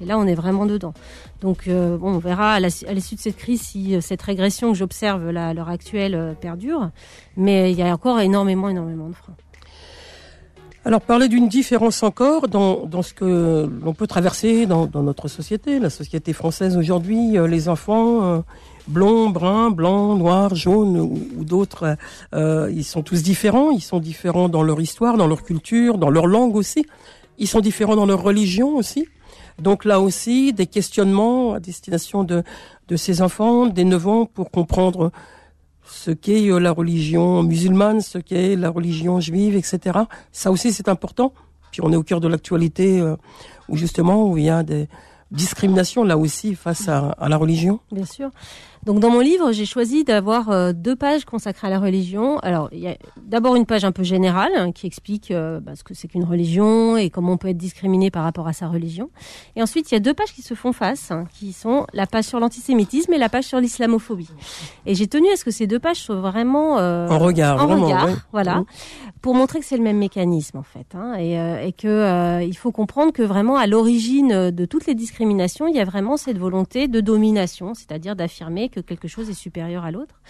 Et 0.00 0.04
là, 0.04 0.18
on 0.18 0.26
est 0.26 0.34
vraiment 0.34 0.66
dedans. 0.66 0.94
Donc 1.40 1.68
euh, 1.68 1.96
bon, 1.96 2.14
on 2.14 2.18
verra 2.18 2.54
à 2.54 2.60
l'issue 2.60 3.14
de 3.14 3.20
cette 3.20 3.36
crise 3.36 3.60
si 3.60 3.94
euh, 3.94 4.00
cette 4.00 4.22
régression 4.22 4.72
que 4.72 4.78
j'observe 4.78 5.30
là, 5.30 5.50
à 5.50 5.54
l'heure 5.54 5.68
actuelle 5.68 6.14
euh, 6.16 6.32
perdure. 6.34 6.90
Mais 7.36 7.70
il 7.70 7.78
y 7.78 7.82
a 7.82 7.92
encore 7.92 8.18
énormément, 8.18 8.68
énormément 8.68 9.08
de 9.08 9.14
freins. 9.14 9.34
Alors 10.84 11.00
parler 11.00 11.28
d'une 11.28 11.46
différence 11.46 12.02
encore 12.02 12.48
dans, 12.48 12.86
dans 12.86 13.02
ce 13.02 13.14
que 13.14 13.70
l'on 13.84 13.94
peut 13.94 14.08
traverser 14.08 14.66
dans, 14.66 14.86
dans, 14.86 15.04
notre 15.04 15.28
société, 15.28 15.78
la 15.78 15.90
société 15.90 16.32
française 16.32 16.76
aujourd'hui, 16.76 17.38
euh, 17.38 17.46
les 17.46 17.68
enfants 17.68 18.24
euh, 18.24 18.40
blonds, 18.88 19.30
bruns, 19.30 19.70
blancs, 19.70 20.18
noirs, 20.18 20.56
jaunes 20.56 20.98
ou, 20.98 21.44
d'autres, 21.44 21.96
euh, 22.34 22.68
ils 22.74 22.82
sont 22.82 23.04
tous 23.04 23.22
différents, 23.22 23.70
ils 23.70 23.80
sont 23.80 24.00
différents 24.00 24.48
dans 24.48 24.64
leur 24.64 24.80
histoire, 24.80 25.16
dans 25.16 25.28
leur 25.28 25.44
culture, 25.44 25.98
dans 25.98 26.10
leur 26.10 26.26
langue 26.26 26.56
aussi, 26.56 26.84
ils 27.38 27.46
sont 27.46 27.60
différents 27.60 27.94
dans 27.94 28.06
leur 28.06 28.20
religion 28.20 28.76
aussi. 28.76 29.06
Donc 29.60 29.84
là 29.84 30.00
aussi, 30.00 30.52
des 30.52 30.66
questionnements 30.66 31.52
à 31.52 31.60
destination 31.60 32.24
de, 32.24 32.42
de 32.88 32.96
ces 32.96 33.22
enfants, 33.22 33.66
des 33.66 33.84
neuf 33.84 34.08
ans, 34.08 34.26
pour 34.26 34.50
comprendre 34.50 35.12
ce 35.92 36.10
qu'est 36.10 36.50
euh, 36.50 36.58
la 36.58 36.72
religion 36.72 37.42
musulmane, 37.42 38.00
ce 38.00 38.18
qu'est 38.18 38.56
la 38.56 38.70
religion 38.70 39.20
juive, 39.20 39.56
etc. 39.56 40.00
Ça 40.32 40.50
aussi, 40.50 40.72
c'est 40.72 40.88
important. 40.88 41.32
Puis 41.70 41.80
on 41.82 41.92
est 41.92 41.96
au 41.96 42.02
cœur 42.02 42.20
de 42.20 42.28
l'actualité 42.28 43.00
euh, 43.00 43.16
où 43.68 43.76
justement 43.76 44.28
où 44.28 44.36
il 44.36 44.44
y 44.44 44.50
a 44.50 44.62
des 44.62 44.88
discriminations 45.30 46.04
là 46.04 46.18
aussi 46.18 46.54
face 46.54 46.88
à, 46.88 47.10
à 47.10 47.28
la 47.28 47.36
religion. 47.36 47.80
Bien 47.90 48.04
sûr. 48.04 48.30
Donc 48.84 48.98
dans 48.98 49.10
mon 49.10 49.20
livre, 49.20 49.52
j'ai 49.52 49.64
choisi 49.64 50.02
d'avoir 50.02 50.50
euh, 50.50 50.72
deux 50.72 50.96
pages 50.96 51.24
consacrées 51.24 51.68
à 51.68 51.70
la 51.70 51.78
religion. 51.78 52.38
Alors 52.40 52.68
il 52.72 52.80
y 52.80 52.88
a 52.88 52.96
d'abord 53.22 53.54
une 53.54 53.64
page 53.64 53.84
un 53.84 53.92
peu 53.92 54.02
générale 54.02 54.50
hein, 54.56 54.72
qui 54.72 54.88
explique 54.88 55.30
euh, 55.30 55.60
bah, 55.60 55.76
ce 55.76 55.84
que 55.84 55.94
c'est 55.94 56.08
qu'une 56.08 56.24
religion 56.24 56.96
et 56.96 57.08
comment 57.08 57.34
on 57.34 57.36
peut 57.36 57.48
être 57.48 57.56
discriminé 57.56 58.10
par 58.10 58.24
rapport 58.24 58.48
à 58.48 58.52
sa 58.52 58.66
religion. 58.66 59.10
Et 59.54 59.62
ensuite 59.62 59.92
il 59.92 59.94
y 59.94 59.96
a 59.96 60.00
deux 60.00 60.14
pages 60.14 60.32
qui 60.32 60.42
se 60.42 60.54
font 60.54 60.72
face, 60.72 61.12
hein, 61.12 61.26
qui 61.32 61.52
sont 61.52 61.86
la 61.92 62.08
page 62.08 62.24
sur 62.24 62.40
l'antisémitisme 62.40 63.12
et 63.12 63.18
la 63.18 63.28
page 63.28 63.44
sur 63.44 63.60
l'islamophobie. 63.60 64.30
Et 64.84 64.96
j'ai 64.96 65.06
tenu 65.06 65.30
à 65.30 65.36
ce 65.36 65.44
que 65.44 65.52
ces 65.52 65.68
deux 65.68 65.78
pages 65.78 65.98
soient 65.98 66.20
vraiment 66.20 66.80
euh, 66.80 67.06
en 67.08 67.20
regard, 67.20 67.62
en 67.62 67.84
regard, 67.84 68.08
voilà, 68.32 68.64
pour 69.20 69.36
montrer 69.36 69.60
que 69.60 69.64
c'est 69.64 69.76
le 69.76 69.84
même 69.84 69.98
mécanisme 69.98 70.58
en 70.58 70.64
fait, 70.64 70.96
hein, 70.96 71.14
et, 71.20 71.34
et 71.68 71.72
que 71.72 72.42
il 72.42 72.56
faut 72.56 72.72
comprendre 72.72 73.12
que 73.12 73.22
vraiment 73.22 73.56
à 73.56 73.68
l'origine 73.68 74.50
de 74.50 74.64
toutes 74.64 74.86
les 74.86 74.96
discriminations, 74.96 75.68
il 75.68 75.76
y 75.76 75.80
a 75.80 75.84
vraiment 75.84 76.16
cette 76.16 76.38
volonté 76.38 76.88
de 76.88 77.00
domination, 77.00 77.74
c'est-à-dire 77.74 78.16
d'affirmer 78.16 78.70
que 78.72 78.80
quelque 78.80 79.06
chose 79.06 79.30
est 79.30 79.34
supérieur 79.34 79.84
à 79.84 79.92
l'autre 79.92 80.20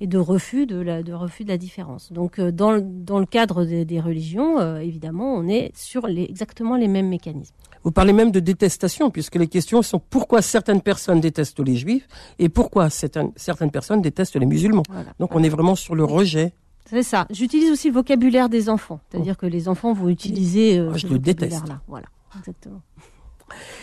et 0.00 0.06
de 0.06 0.18
refus 0.18 0.66
de 0.66 0.78
la, 0.78 1.02
de 1.02 1.12
refus 1.12 1.44
de 1.44 1.48
la 1.48 1.56
différence. 1.56 2.12
Donc 2.12 2.38
euh, 2.38 2.52
dans, 2.52 2.78
dans 2.80 3.18
le 3.18 3.26
cadre 3.26 3.64
des, 3.64 4.00
religions, 4.00 4.60
euh, 4.60 4.78
évidemment, 4.78 5.34
on 5.34 5.48
est 5.48 5.72
sur 5.74 6.06
les, 6.06 6.24
exactement 6.24 6.76
les 6.76 6.88
mêmes 6.88 7.08
mécanismes. 7.08 7.54
Vous 7.84 7.92
parlez 7.92 8.12
même 8.12 8.30
de 8.30 8.40
détestation, 8.40 9.10
puisque 9.10 9.36
les 9.36 9.46
questions 9.46 9.82
sont 9.82 9.98
pourquoi 9.98 10.42
certaines 10.42 10.80
personnes 10.80 11.20
détestent 11.20 11.60
les 11.60 11.76
juifs 11.76 12.08
et 12.38 12.48
pourquoi 12.48 12.90
certaines, 12.90 13.32
certaines 13.36 13.70
personnes 13.70 14.02
détestent 14.02 14.36
les 14.36 14.46
musulmans. 14.46 14.84
Donc 15.18 15.34
on 15.34 15.42
est 15.42 15.48
vraiment 15.48 15.74
sur 15.74 15.94
le 15.94 16.04
rejet. 16.04 16.52
C'est 16.86 17.02
ça. 17.02 17.26
J'utilise 17.30 17.70
aussi 17.70 17.88
le 17.88 17.94
vocabulaire 17.94 18.48
des 18.48 18.68
enfants, 18.68 19.00
c'est-à-dire 19.08 19.36
que 19.36 19.46
les 19.46 19.68
enfants 19.68 19.92
vont 19.92 20.08
utiliser 20.08 20.78
euh, 20.78 20.94
je 20.94 21.06
le 21.06 21.18
déteste. 21.18 21.66
Là. 21.68 21.80
Voilà, 21.88 22.06
exactement. 22.38 22.82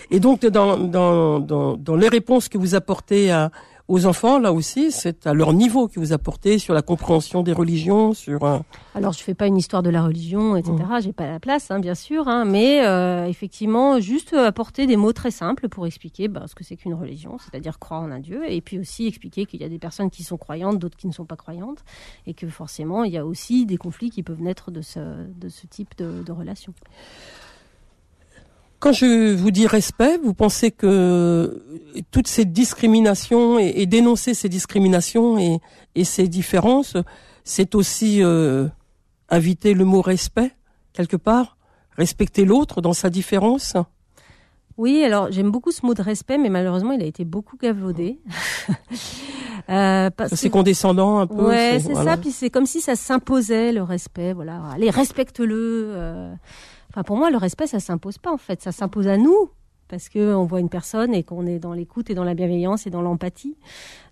Et 0.10 0.20
donc 0.20 0.46
dans, 0.46 0.78
dans, 0.78 1.40
dans, 1.40 1.78
dans 1.78 1.96
les 1.96 2.08
réponses 2.08 2.50
que 2.50 2.58
vous 2.58 2.76
apportez 2.76 3.32
à, 3.32 3.52
aux 3.92 4.06
enfants, 4.06 4.40
là 4.40 4.54
aussi, 4.54 4.90
c'est 4.90 5.28
à 5.28 5.34
leur 5.34 5.52
niveau 5.52 5.90
que 5.90 6.00
vous 6.00 6.14
apportez 6.14 6.60
sur 6.60 6.74
la 6.74 6.82
compréhension 6.82 7.44
des 7.44 7.52
religions, 7.52 8.14
sur. 8.14 8.46
Un... 8.46 8.64
Alors, 8.96 9.12
je 9.12 9.20
fais 9.20 9.34
pas 9.34 9.48
une 9.48 9.58
histoire 9.58 9.84
de 9.84 9.90
la 9.90 10.02
religion, 10.02 10.56
etc. 10.56 10.74
Mmh. 10.78 11.02
J'ai 11.02 11.12
pas 11.12 11.28
la 11.28 11.42
place, 11.42 11.72
hein, 11.72 11.80
bien 11.80 11.94
sûr, 11.94 12.30
hein, 12.30 12.46
mais 12.46 12.86
euh, 12.86 13.26
effectivement, 13.26 14.00
juste 14.00 14.34
apporter 14.34 14.88
des 14.88 14.96
mots 14.96 15.12
très 15.12 15.30
simples 15.30 15.68
pour 15.68 15.86
expliquer 15.86 16.30
bah, 16.30 16.46
ce 16.48 16.56
que 16.56 16.64
c'est 16.64 16.78
qu'une 16.78 16.94
religion, 16.94 17.38
c'est-à-dire 17.38 17.80
croire 17.80 18.04
en 18.04 18.12
un 18.12 18.20
Dieu, 18.20 18.50
et 18.50 18.62
puis 18.62 18.80
aussi 18.80 19.08
expliquer 19.08 19.46
qu'il 19.46 19.60
y 19.60 19.66
a 19.66 19.70
des 19.70 19.80
personnes 19.80 20.10
qui 20.10 20.24
sont 20.24 20.38
croyantes, 20.38 20.80
d'autres 20.80 20.98
qui 20.98 21.08
ne 21.08 21.14
sont 21.14 21.26
pas 21.26 21.36
croyantes, 21.36 21.84
et 22.28 22.34
que 22.34 22.48
forcément, 22.48 23.04
il 23.04 23.12
y 23.12 23.18
a 23.18 23.26
aussi 23.26 23.66
des 23.66 23.78
conflits 23.78 24.10
qui 24.10 24.24
peuvent 24.24 24.42
naître 24.42 24.72
de 24.72 24.82
ce, 24.82 25.00
de 25.28 25.50
ce 25.50 25.68
type 25.68 25.98
de, 25.98 26.24
de 26.24 26.32
relations. 26.32 26.74
Quand 28.82 28.94
je 28.94 29.34
vous 29.36 29.52
dis 29.52 29.68
respect, 29.68 30.18
vous 30.24 30.34
pensez 30.34 30.72
que 30.72 31.64
toutes 32.10 32.28
ces 32.28 32.46
discriminations 32.46 33.60
et, 33.60 33.86
dénoncer 33.86 34.34
ces 34.34 34.50
discriminations 34.50 35.38
et, 35.38 35.60
et 35.96 36.04
ces 36.04 36.28
différences, 36.28 36.98
c'est 37.44 37.76
aussi 37.76 38.24
euh, 38.24 38.68
inviter 39.30 39.74
le 39.76 39.86
mot 39.86 40.02
respect 40.02 40.52
quelque 40.94 41.16
part, 41.16 41.58
respecter 41.98 42.46
l'autre 42.46 42.82
dans 42.82 42.94
sa 42.94 43.10
différence? 43.10 43.76
Oui, 44.78 45.04
alors 45.04 45.32
j'aime 45.32 45.52
beaucoup 45.52 45.72
ce 45.72 45.86
mot 45.86 45.94
de 45.94 46.02
respect, 46.02 46.38
mais 46.38 46.50
malheureusement 46.50 46.94
il 46.94 47.04
a 47.04 47.06
été 47.06 47.26
beaucoup 47.26 47.58
gavaudé. 47.58 48.20
euh, 49.70 50.10
c'est 50.34 50.50
condescendant 50.50 51.20
un 51.20 51.28
peu. 51.28 51.48
Ouais, 51.48 51.80
c'est 51.80 51.94
ça. 51.94 52.18
Puis 52.18 52.32
c'est 52.32 52.50
comme 52.50 52.66
si 52.66 52.82
ça 52.82 52.96
s'imposait 52.96 53.74
le 53.74 53.84
respect. 53.84 54.34
Voilà, 54.34 54.62
allez 54.74 54.90
respecte-le. 54.90 55.92
Euh. 55.94 56.34
Enfin, 56.92 57.04
pour 57.04 57.16
moi, 57.16 57.32
le 57.32 57.38
respect, 57.38 57.68
ça 57.68 57.80
s'impose 57.80 58.18
pas 58.18 58.34
en 58.34 58.38
fait, 58.38 58.62
ça 58.62 58.74
s'impose 58.74 59.08
à 59.08 59.16
nous 59.16 59.50
parce 59.88 60.10
que 60.10 60.34
on 60.34 60.46
voit 60.46 60.60
une 60.60 60.70
personne 60.70 61.14
et 61.14 61.24
qu'on 61.24 61.46
est 61.46 61.60
dans 61.60 61.74
l'écoute 61.74 62.10
et 62.10 62.16
dans 62.16 62.24
la 62.26 62.34
bienveillance 62.34 62.86
et 62.86 62.90
dans 62.90 63.02
l'empathie. 63.02 63.56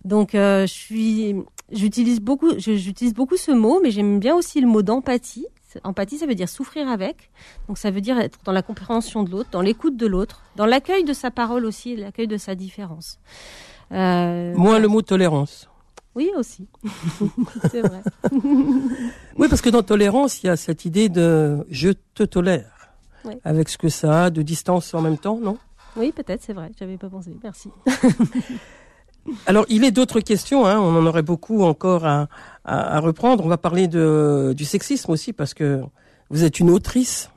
Donc, 0.05 0.33
euh, 0.35 0.61
je 0.61 0.73
suis, 0.73 1.35
j'utilise 1.71 2.21
beaucoup, 2.21 2.57
j'utilise 2.57 3.13
beaucoup 3.13 3.37
ce 3.37 3.51
mot, 3.51 3.79
mais 3.81 3.91
j'aime 3.91 4.19
bien 4.19 4.35
aussi 4.35 4.61
le 4.61 4.67
mot 4.67 4.81
d'empathie. 4.81 5.47
Empathie, 5.83 6.17
ça 6.17 6.25
veut 6.25 6.35
dire 6.35 6.49
souffrir 6.49 6.87
avec. 6.89 7.29
Donc, 7.67 7.77
ça 7.77 7.91
veut 7.91 8.01
dire 8.01 8.17
être 8.19 8.39
dans 8.43 8.51
la 8.51 8.61
compréhension 8.61 9.23
de 9.23 9.29
l'autre, 9.29 9.49
dans 9.51 9.61
l'écoute 9.61 9.95
de 9.95 10.07
l'autre, 10.07 10.41
dans 10.55 10.65
l'accueil 10.65 11.03
de 11.03 11.13
sa 11.13 11.31
parole 11.31 11.65
aussi, 11.65 11.95
l'accueil 11.95 12.27
de 12.27 12.37
sa 12.37 12.55
différence. 12.55 13.19
Euh, 13.91 14.53
Moins 14.55 14.79
le 14.79 14.87
mot 14.87 15.01
tolérance. 15.01 15.68
Oui, 16.19 16.31
aussi. 16.35 16.67
c'est 17.71 17.79
vrai. 17.79 18.01
oui, 19.37 19.47
parce 19.47 19.61
que 19.61 19.69
dans 19.69 19.83
tolérance, 19.83 20.43
il 20.43 20.47
y 20.47 20.49
a 20.49 20.57
cette 20.57 20.83
idée 20.83 21.07
de 21.07 21.65
je 21.69 21.91
te 22.13 22.23
tolère. 22.23 22.89
Avec 23.45 23.69
ce 23.69 23.77
que 23.77 23.87
ça 23.87 24.25
a 24.25 24.29
de 24.29 24.41
distance 24.41 24.93
en 24.93 25.01
même 25.01 25.17
temps, 25.17 25.39
non? 25.41 25.57
Oui, 25.95 26.11
peut-être, 26.11 26.41
c'est 26.43 26.51
vrai. 26.51 26.71
J'avais 26.77 26.97
pas 26.97 27.07
pensé. 27.07 27.31
Merci. 27.41 27.69
Alors, 29.45 29.65
il 29.69 29.85
est 29.85 29.91
d'autres 29.91 30.19
questions. 30.19 30.65
Hein, 30.65 30.77
on 30.77 30.93
en 30.93 31.05
aurait 31.05 31.21
beaucoup 31.21 31.63
encore 31.63 32.05
à, 32.05 32.27
à, 32.65 32.99
reprendre. 32.99 33.45
On 33.45 33.47
va 33.47 33.57
parler 33.57 33.87
de, 33.87 34.53
du 34.57 34.65
sexisme 34.65 35.11
aussi, 35.11 35.31
parce 35.31 35.53
que 35.53 35.81
vous 36.29 36.43
êtes 36.43 36.59
une 36.59 36.69
autrice, 36.69 37.29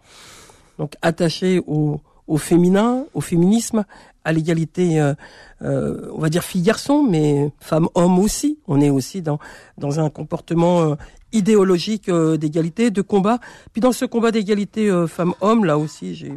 donc 0.79 0.95
attachée 1.03 1.63
au, 1.69 2.01
au 2.27 2.37
féminin, 2.37 3.05
au 3.15 3.21
féminisme, 3.21 3.85
à 4.25 4.33
l'égalité, 4.33 5.01
euh, 5.01 5.15
euh, 5.63 6.11
on 6.13 6.19
va 6.19 6.29
dire 6.29 6.45
fille-garçon, 6.45 7.03
mais 7.03 7.51
femme-homme 7.61 8.19
aussi. 8.19 8.59
On 8.67 8.81
est 8.81 8.91
aussi 8.91 9.23
dans 9.23 9.39
dans 9.79 10.01
un 10.01 10.11
comportement 10.11 10.83
euh, 10.83 10.95
idéologique 11.33 12.11
d'égalité, 12.11 12.91
de 12.91 13.03
combat. 13.03 13.39
Puis 13.73 13.81
dans 13.81 13.93
ce 13.93 14.05
combat 14.05 14.31
d'égalité 14.31 14.91
femme-homme, 15.09 15.65
là 15.65 15.79
aussi, 15.79 16.15
j'ai 16.15 16.33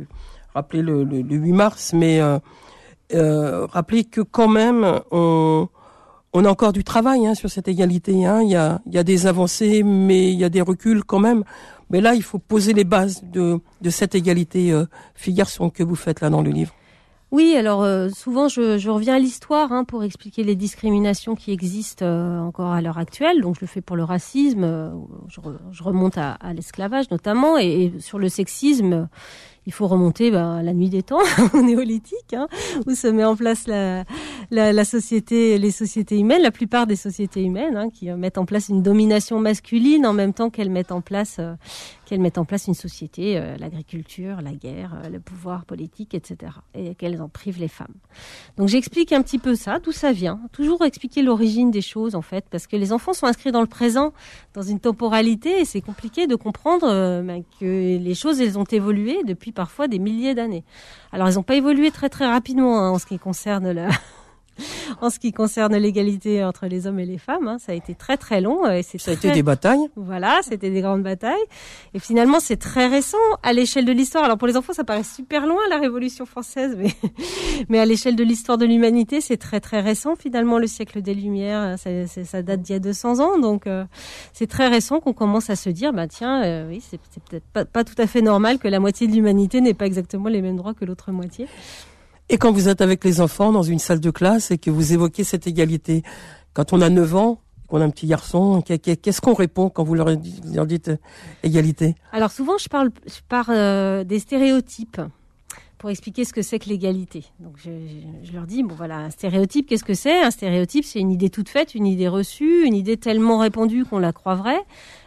rappelé 0.54 0.82
le, 0.82 1.04
le, 1.04 1.36
8 1.36 1.52
mars, 1.52 1.92
mais 1.94 2.22
rappelé 3.12 4.06
que 4.06 4.22
quand 4.22 4.48
même 4.48 5.02
on 5.12 5.68
on 6.36 6.44
a 6.44 6.50
encore 6.50 6.74
du 6.74 6.84
travail 6.84 7.26
hein, 7.26 7.34
sur 7.34 7.50
cette 7.50 7.70
égalité. 7.70 8.26
Hein. 8.26 8.42
Il, 8.42 8.50
y 8.50 8.58
a, 8.58 8.82
il 8.86 8.94
y 8.94 8.98
a 8.98 9.04
des 9.04 9.26
avancées, 9.26 9.84
mais 9.84 10.34
il 10.34 10.38
y 10.38 10.44
a 10.44 10.50
des 10.50 10.60
reculs 10.60 11.06
quand 11.06 11.20
même. 11.20 11.46
Mais 11.90 12.02
là, 12.02 12.14
il 12.14 12.24
faut 12.24 12.40
poser 12.40 12.74
les 12.74 12.84
bases 12.84 13.24
de, 13.24 13.60
de 13.82 13.90
cette 13.90 14.16
égalité 14.16 14.72
euh, 14.74 14.86
fille-garçon 15.14 15.70
que 15.70 15.82
vous 15.82 15.96
faites 15.96 16.20
là 16.20 16.30
dans 16.30 16.42
le 16.42 16.52
livre. 16.52 16.74
Oui, 17.36 17.54
alors 17.58 17.84
euh, 17.84 18.08
souvent 18.08 18.48
je, 18.48 18.90
reviens 18.90 19.16
à 19.16 19.20
l'histoire 19.20 19.74
hein, 19.74 19.84
pour 19.84 20.06
expliquer 20.06 20.46
les 20.46 20.56
discriminations 20.56 21.36
qui 21.36 21.52
existent 21.52 22.06
euh, 22.06 22.40
encore 22.40 22.72
à 22.72 22.80
l'heure 22.80 22.98
actuelle. 22.98 23.42
Donc 23.42 23.56
je 23.56 23.60
le 23.60 23.68
fais 23.68 23.82
pour 23.82 23.98
le 23.98 24.06
racisme, 24.06 24.64
euh, 24.64 24.90
je, 25.28 25.42
je, 25.70 25.84
remonte 25.84 26.18
à, 26.18 26.38
l'esclavage 26.54 27.12
notamment, 27.12 27.58
et, 27.58 27.92
sur 28.00 28.20
le 28.20 28.30
sexisme, 28.30 29.10
il 29.66 29.74
faut 29.74 29.88
remonter 29.88 30.36
à 30.36 30.62
la 30.62 30.74
nuit 30.74 30.90
des 30.90 31.04
temps, 31.04 31.22
au 31.54 31.62
néolithique, 31.62 32.34
hein, 32.34 32.48
où 32.86 32.94
se 32.94 33.08
met 33.08 33.24
en 33.24 33.36
place 33.36 33.68
la, 33.68 34.04
la, 34.52 34.74
la, 34.74 34.86
société, 34.86 35.58
les 35.58 35.72
sociétés 35.72 36.20
humaines, 36.20 36.42
la 36.42 36.52
plupart 36.52 36.88
des 36.88 36.96
sociétés 36.96 37.44
humaines, 37.44 37.76
hein, 37.76 37.90
qui 37.90 38.12
mettent 38.12 38.38
en 38.38 38.46
place 38.46 38.70
une 38.70 38.84
domination 38.84 39.40
masculine 39.40 40.06
en 40.06 40.14
même 40.14 40.34
temps 40.34 40.50
qu'elles 40.50 40.70
mettent 40.70 40.92
en 40.92 41.02
place 41.02 41.38
euh, 41.40 41.54
qu'elles 42.06 42.22
mettent 42.22 42.38
en 42.38 42.46
place 42.46 42.68
une 42.68 42.76
société, 42.76 43.38
euh, 43.38 43.58
l'agriculture, 43.58 44.40
la 44.42 44.54
guerre, 44.54 44.94
euh, 45.04 45.10
le 45.10 45.20
pouvoir 45.20 45.66
politique, 45.66 46.14
etc. 46.14 46.52
Et 46.76 46.94
qu'elles 46.94 47.20
en 47.20 47.30
privent 47.30 47.60
les 47.60 47.68
femmes. 47.68 47.96
Donc 48.58 48.68
j'explique 48.68 49.12
un 49.12 49.24
petit 49.24 49.40
peu 49.40 49.56
ça, 49.56 49.80
d'où 49.80 49.92
ça 49.92 50.12
vient. 50.12 50.40
Toujours 50.52 50.86
expliquer 50.86 51.24
l'origine 51.24 51.72
des 51.72 51.82
choses 51.82 52.14
en 52.14 52.22
fait, 52.22 52.46
parce 52.52 52.68
que 52.68 52.76
les 52.76 52.94
enfants 52.94 53.14
sont 53.14 53.26
inscrits 53.26 53.52
dans 53.52 53.62
le 53.62 53.68
présent, 53.68 54.14
dans 54.54 54.62
une 54.62 54.80
temporalité, 54.80 55.62
et 55.62 55.66
c'est 55.66 55.82
compliqué 55.82 56.28
de 56.28 56.36
comprendre 56.36 56.88
ben, 57.24 57.44
que 57.60 57.98
les 57.98 58.16
choses 58.16 58.40
elles 58.40 58.60
ont 58.60 58.66
évolué 58.66 59.24
depuis 59.24 59.52
parfois 59.56 59.88
des 59.88 59.98
milliers 59.98 60.36
d'années. 60.36 60.64
Alors, 61.12 61.28
elles 61.28 61.36
n'ont 61.36 61.44
pas 61.44 61.56
évolué 61.56 61.90
très 61.90 62.10
très 62.10 62.28
rapidement 62.28 62.80
hein, 62.80 62.92
en 62.92 63.00
ce 63.00 63.08
qui 63.08 63.18
concerne 63.18 63.72
la, 63.72 63.90
en 65.02 65.10
ce 65.10 65.20
qui 65.20 65.32
concerne 65.32 65.76
l'égalité 65.76 66.44
entre 66.44 66.68
les 66.68 66.88
hommes 66.88 67.00
et 67.00 67.06
les 67.06 67.18
femmes. 67.18 67.48
Hein. 67.48 67.58
Ça 67.60 67.72
a 67.72 67.76
été 67.76 67.96
très 67.96 68.18
très 68.18 68.42
long. 68.42 68.70
Et 68.70 68.84
ça 68.84 69.12
a 69.12 69.14
été 69.14 69.32
des 69.32 69.44
batailles. 69.44 69.88
Voilà, 69.96 70.40
c'était 70.44 70.70
des 70.70 70.82
grandes 70.82 71.04
batailles. 71.04 71.34
Et 71.94 72.00
finalement, 72.00 72.40
c'est 72.40 72.58
très 72.58 72.88
récent 72.88 73.18
à 73.44 73.54
l'échelle 73.54 73.86
de 73.86 73.92
l'histoire. 73.92 74.24
Alors 74.24 74.38
pour 74.38 74.48
les 74.48 74.58
enfants, 74.58 74.74
ça 74.74 74.84
paraît 74.84 75.04
super 75.04 75.46
loin 75.46 75.60
la 75.70 75.78
Révolution 75.78 76.26
française, 76.26 76.76
mais 76.78 76.92
mais 77.70 77.80
à 77.80 77.86
l'échelle 77.86 78.16
de 78.16 78.24
l'histoire 78.24 78.58
de 78.58 78.66
l'humanité, 78.66 79.22
c'est 79.22 79.38
très 79.38 79.60
très 79.60 79.82
récent. 79.82 80.16
Finalement, 80.16 80.60
le 80.60 80.68
siècle 80.68 81.02
des 81.02 81.14
Lumières, 81.14 81.78
ça, 81.80 81.90
ça 82.08 82.42
date 82.42 82.62
d'il 82.62 82.74
y 82.74 82.76
a 82.76 82.80
200 82.80 83.20
ans, 83.20 83.40
donc 83.40 83.68
euh, 83.68 83.86
c'est 84.34 84.48
très 84.48 84.68
récent 84.68 85.00
qu'on 85.00 85.14
commence 85.14 85.50
à 85.50 85.56
se 85.56 85.70
dire, 85.70 85.94
bah 85.94 86.08
tiens, 86.08 86.44
euh, 86.44 86.70
oui, 86.70 86.82
c'est 86.82 87.00
peut-être 87.30 87.46
pas, 87.54 87.66
pas 87.66 87.84
tout 87.84 87.96
à 87.98 88.08
fait 88.08 88.22
normal 88.22 88.60
que 88.60 88.68
la 88.68 88.80
moitié 88.80 89.08
de 89.08 89.14
l'humanité 89.14 89.62
n'ait 89.62 89.74
pas 89.74 89.86
exactement 89.86 90.30
les 90.30 90.42
mêmes 90.42 90.58
droits 90.58 90.74
que 90.74 90.86
l'autre 90.86 91.12
moitié. 91.12 91.48
Et 92.30 92.38
quand 92.38 92.52
vous 92.52 92.70
êtes 92.70 92.82
avec 92.82 93.04
les 93.04 93.22
enfants 93.22 93.52
dans 93.52 93.64
une 93.64 93.80
salle 93.80 94.00
de 94.00 94.10
classe 94.10 94.50
et 94.52 94.58
que 94.58 94.72
vous 94.72 94.94
évoquez 94.94 95.24
cette 95.24 95.46
égalité, 95.46 96.02
quand 96.54 96.74
on 96.74 96.82
a 96.82 96.90
9 96.90 97.16
ans, 97.16 97.40
qu'on 97.68 97.82
a 97.82 97.84
un 97.86 97.90
petit 97.90 98.08
garçon, 98.08 98.62
qu'est-ce 98.62 99.22
qu'on 99.22 99.34
répond 99.34 99.70
quand 99.70 99.84
vous 99.84 99.96
leur 99.96 100.16
dites, 100.18 100.90
euh, 100.90 100.98
égalité? 101.44 101.96
Alors 102.12 102.32
souvent, 102.32 102.58
je 102.58 102.68
parle, 102.68 102.92
je 103.06 103.20
euh, 103.50 104.04
des 104.04 104.20
stéréotypes 104.20 105.02
pour 105.78 105.90
expliquer 105.90 106.26
ce 106.26 106.34
que 106.34 106.42
c'est 106.42 106.58
que 106.58 106.70
l'égalité. 106.70 107.26
Donc 107.40 107.58
je, 107.58 108.34
leur 108.34 108.48
dis, 108.48 108.64
bon 108.64 108.74
voilà, 108.76 108.98
un 108.98 109.10
stéréotype, 109.10 109.68
qu'est-ce 109.68 109.84
que 109.84 109.94
c'est? 109.94 110.22
Un 110.22 110.32
stéréotype, 110.32 110.86
c'est 110.86 111.00
une 111.00 111.12
idée 111.12 111.30
toute 111.30 111.50
faite, 111.50 111.76
une 111.76 111.86
idée 111.86 112.08
reçue, 112.08 112.66
une 112.66 112.76
idée 112.76 112.98
tellement 112.98 113.38
répandue 113.40 113.86
qu'on 113.86 114.00
la 114.00 114.14
croit 114.14 114.36
vraie. 114.36 114.62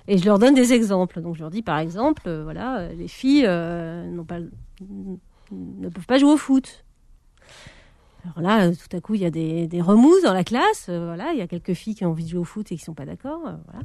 Et 0.06 0.18
je 0.18 0.24
leur 0.24 0.38
donne 0.38 0.54
des 0.54 0.72
exemples. 0.72 1.20
Donc 1.20 1.34
je 1.36 1.40
leur 1.40 1.50
dis, 1.50 1.62
par 1.62 1.78
exemple, 1.78 2.22
euh, 2.26 2.42
voilà, 2.44 2.88
les 2.92 3.08
filles 3.08 3.42
ne 3.42 4.22
peuvent 5.88 6.06
pas 6.06 6.18
jouer 6.18 6.32
au 6.32 6.36
foot. 6.36 6.84
Alors 8.36 8.48
là, 8.48 8.66
euh, 8.66 8.72
tout 8.72 8.96
à 8.96 9.00
coup, 9.00 9.14
il 9.14 9.22
y 9.22 9.26
a 9.26 9.30
des, 9.30 9.66
des 9.66 9.80
remous 9.80 10.20
dans 10.22 10.32
la 10.32 10.44
classe. 10.44 10.86
Euh, 10.88 11.06
voilà, 11.06 11.32
il 11.32 11.38
y 11.38 11.42
a 11.42 11.46
quelques 11.46 11.74
filles 11.74 11.94
qui 11.94 12.04
ont 12.04 12.10
envie 12.10 12.24
de 12.24 12.28
jouer 12.28 12.40
au 12.40 12.44
foot 12.44 12.70
et 12.70 12.76
qui 12.76 12.84
sont 12.84 12.94
pas 12.94 13.06
d'accord. 13.06 13.40
Euh, 13.46 13.52
voilà. 13.66 13.84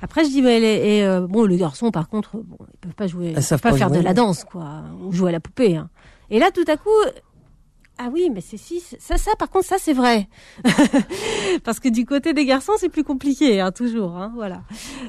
Après, 0.00 0.24
je 0.24 0.30
dis, 0.30 0.42
mais 0.42 0.60
les, 0.60 0.98
et, 0.98 1.20
bon, 1.28 1.44
les 1.44 1.56
garçons, 1.56 1.90
par 1.90 2.08
contre, 2.08 2.38
bon, 2.38 2.56
ils 2.72 2.78
peuvent 2.78 2.94
pas 2.94 3.06
jouer, 3.06 3.28
ils 3.28 3.34
peuvent 3.34 3.60
pas, 3.60 3.72
faire 3.72 3.90
de 3.90 4.00
la 4.00 4.14
danse, 4.14 4.44
quoi, 4.44 4.84
ou 5.02 5.12
jouer 5.12 5.30
à 5.30 5.32
la 5.32 5.40
poupée. 5.40 5.76
Hein. 5.76 5.90
Et 6.30 6.38
là, 6.38 6.50
tout 6.50 6.64
à 6.66 6.76
coup, 6.76 6.90
ah 7.98 8.08
oui, 8.12 8.30
mais 8.32 8.40
c'est 8.40 8.56
si 8.56 8.80
ça, 8.80 9.16
ça, 9.16 9.32
par 9.38 9.50
contre, 9.50 9.66
ça 9.66 9.76
c'est 9.78 9.92
vrai, 9.92 10.28
parce 11.64 11.78
que 11.78 11.88
du 11.88 12.04
côté 12.04 12.32
des 12.32 12.44
garçons, 12.44 12.72
c'est 12.76 12.88
plus 12.88 13.04
compliqué, 13.04 13.60
hein, 13.60 13.70
toujours, 13.70 14.16
hein, 14.16 14.32
voilà. 14.34 14.62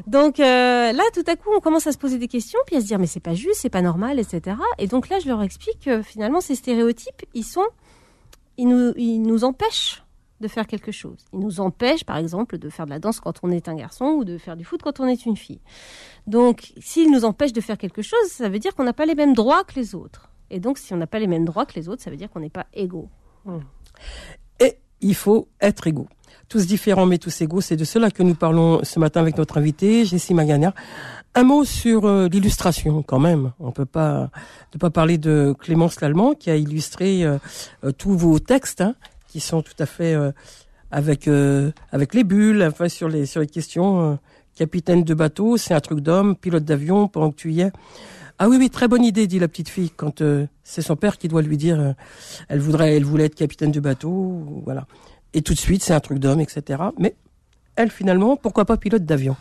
Donc 0.05 0.37
là, 0.37 1.03
tout 1.13 1.23
à 1.27 1.35
coup, 1.35 1.49
on 1.55 1.59
commence 1.59 1.87
à 1.87 1.91
se 1.91 1.97
poser 1.97 2.17
des 2.17 2.27
questions, 2.27 2.59
puis 2.67 2.75
à 2.75 2.81
se 2.81 2.85
dire 2.85 2.99
mais 2.99 3.07
c'est 3.07 3.19
pas 3.19 3.33
juste, 3.33 3.59
c'est 3.61 3.69
pas 3.69 3.81
normal, 3.81 4.19
etc. 4.19 4.57
Et 4.77 4.87
donc 4.87 5.09
là, 5.09 5.19
je 5.19 5.27
leur 5.27 5.41
explique 5.41 5.79
que 5.85 6.01
finalement, 6.01 6.41
ces 6.41 6.55
stéréotypes, 6.55 7.23
ils 7.33 7.43
sont 7.43 7.65
il 8.57 8.67
nous, 8.67 8.93
il 8.97 9.21
nous 9.21 9.43
empêche 9.43 10.03
de 10.41 10.47
faire 10.47 10.67
quelque 10.67 10.91
chose. 10.91 11.17
Il 11.33 11.39
nous 11.39 11.59
empêche, 11.59 12.03
par 12.03 12.17
exemple, 12.17 12.57
de 12.57 12.69
faire 12.69 12.85
de 12.85 12.91
la 12.91 12.99
danse 12.99 13.19
quand 13.19 13.39
on 13.43 13.51
est 13.51 13.69
un 13.69 13.75
garçon 13.75 14.05
ou 14.05 14.25
de 14.25 14.37
faire 14.37 14.57
du 14.57 14.65
foot 14.65 14.81
quand 14.83 14.99
on 14.99 15.07
est 15.07 15.25
une 15.25 15.37
fille. 15.37 15.61
Donc, 16.27 16.73
s'il 16.77 17.11
nous 17.11 17.25
empêche 17.25 17.53
de 17.53 17.61
faire 17.61 17.77
quelque 17.77 18.01
chose, 18.01 18.27
ça 18.29 18.49
veut 18.49 18.59
dire 18.59 18.75
qu'on 18.75 18.83
n'a 18.83 18.93
pas 18.93 19.05
les 19.05 19.15
mêmes 19.15 19.33
droits 19.33 19.63
que 19.63 19.75
les 19.75 19.95
autres. 19.95 20.29
Et 20.49 20.59
donc, 20.59 20.77
si 20.77 20.93
on 20.93 20.97
n'a 20.97 21.07
pas 21.07 21.19
les 21.19 21.27
mêmes 21.27 21.45
droits 21.45 21.65
que 21.65 21.73
les 21.75 21.87
autres, 21.89 22.01
ça 22.01 22.09
veut 22.09 22.17
dire 22.17 22.29
qu'on 22.29 22.41
n'est 22.41 22.49
pas 22.49 22.67
égaux. 22.73 23.09
Et 24.59 24.77
il 25.01 25.15
faut 25.15 25.47
être 25.61 25.87
égaux. 25.87 26.07
Tous 26.49 26.67
différents 26.67 27.05
mais 27.05 27.17
tous 27.17 27.41
égaux, 27.41 27.61
c'est 27.61 27.77
de 27.77 27.85
cela 27.85 28.11
que 28.11 28.21
nous 28.21 28.35
parlons 28.35 28.83
ce 28.83 28.99
matin 28.99 29.21
avec 29.21 29.37
notre 29.37 29.57
invité, 29.57 30.05
Jessie 30.05 30.33
Magagnard. 30.33 30.73
Un 31.37 31.43
mot 31.43 31.65
sur 31.65 32.05
euh, 32.05 32.29
l'illustration, 32.29 33.03
quand 33.03 33.19
même. 33.19 33.51
On 33.59 33.73
peut 33.73 33.85
pas 33.85 34.29
ne 34.73 34.79
pas 34.79 34.89
parler 34.89 35.17
de 35.17 35.53
Clémence 35.59 35.99
Lallemand 35.99 36.33
qui 36.33 36.49
a 36.49 36.55
illustré 36.55 37.25
euh, 37.25 37.37
euh, 37.83 37.91
tous 37.91 38.17
vos 38.17 38.39
textes, 38.39 38.79
hein, 38.79 38.95
qui 39.27 39.41
sont 39.41 39.61
tout 39.61 39.73
à 39.79 39.85
fait 39.85 40.15
avec 40.91 41.27
avec 41.91 42.13
les 42.13 42.23
bulles, 42.23 42.63
enfin 42.63 42.87
sur 42.87 43.09
les 43.09 43.25
sur 43.25 43.41
les 43.41 43.47
questions. 43.47 44.17
capitaine 44.55 45.03
de 45.03 45.13
bateau, 45.13 45.57
c'est 45.57 45.73
un 45.73 45.81
truc 45.81 45.99
d'homme. 45.99 46.37
Pilote 46.37 46.63
d'avion, 46.63 47.09
pendant 47.09 47.31
que 47.31 47.35
tu. 47.35 47.53
Ah 48.39 48.47
oui, 48.47 48.55
oui, 48.57 48.69
très 48.69 48.87
bonne 48.87 49.03
idée, 49.03 49.27
dit 49.27 49.39
la 49.39 49.49
petite 49.49 49.67
fille, 49.67 49.89
quand 49.89 50.23
c'est 50.63 50.81
son 50.81 50.95
père 50.95 51.17
qui 51.17 51.27
doit 51.27 51.41
lui 51.41 51.57
dire, 51.57 51.95
elle 52.47 52.59
voudrait, 52.59 52.95
elle 52.95 53.03
voulait 53.03 53.25
être 53.25 53.35
capitaine 53.35 53.71
de 53.71 53.81
bateau, 53.81 54.61
voilà. 54.63 54.87
Et 55.33 55.41
tout 55.41 55.53
de 55.53 55.59
suite, 55.59 55.83
c'est 55.83 55.93
un 55.93 55.99
truc 55.99 56.19
d'homme, 56.19 56.39
etc. 56.39 56.81
Mais 56.97 57.15
elle 57.75 57.91
finalement, 57.91 58.37
pourquoi 58.37 58.65
pas 58.65 58.77
pilote 58.77 59.05
d'avion. 59.05 59.35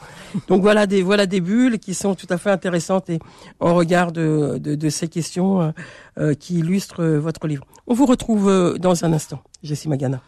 Donc 0.48 0.62
voilà 0.62 0.86
des 0.86 1.02
voilà 1.02 1.26
des 1.26 1.40
bulles 1.40 1.78
qui 1.78 1.94
sont 1.94 2.14
tout 2.14 2.26
à 2.30 2.38
fait 2.38 2.50
intéressantes 2.50 3.10
et 3.10 3.18
en 3.60 3.74
regard 3.74 4.12
de, 4.12 4.58
de, 4.58 4.88
ces 4.88 5.08
questions 5.08 5.60
euh, 5.60 5.70
euh, 6.18 6.34
qui 6.34 6.58
illustrent 6.58 7.02
euh, 7.02 7.18
votre 7.18 7.46
livre. 7.46 7.64
On 7.86 7.94
vous 7.94 8.06
retrouve 8.06 8.78
dans 8.78 9.04
un 9.04 9.12
instant, 9.12 9.42
Jessie 9.62 9.88
Magana. 9.88 10.22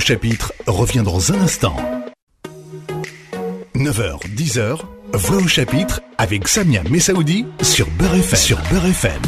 Chapitre 0.00 0.52
revient 0.66 1.02
dans 1.04 1.32
un 1.32 1.40
instant. 1.40 1.76
9h, 3.74 4.26
10h, 4.34 4.80
Voix 5.14 5.36
au 5.36 5.46
chapitre 5.46 6.00
avec 6.18 6.48
Samia 6.48 6.82
Messaoudi 6.90 7.46
sur 7.62 7.88
Beurre 7.98 8.14
FM. 8.14 8.36
Sur 8.36 8.58
FM. 8.84 9.22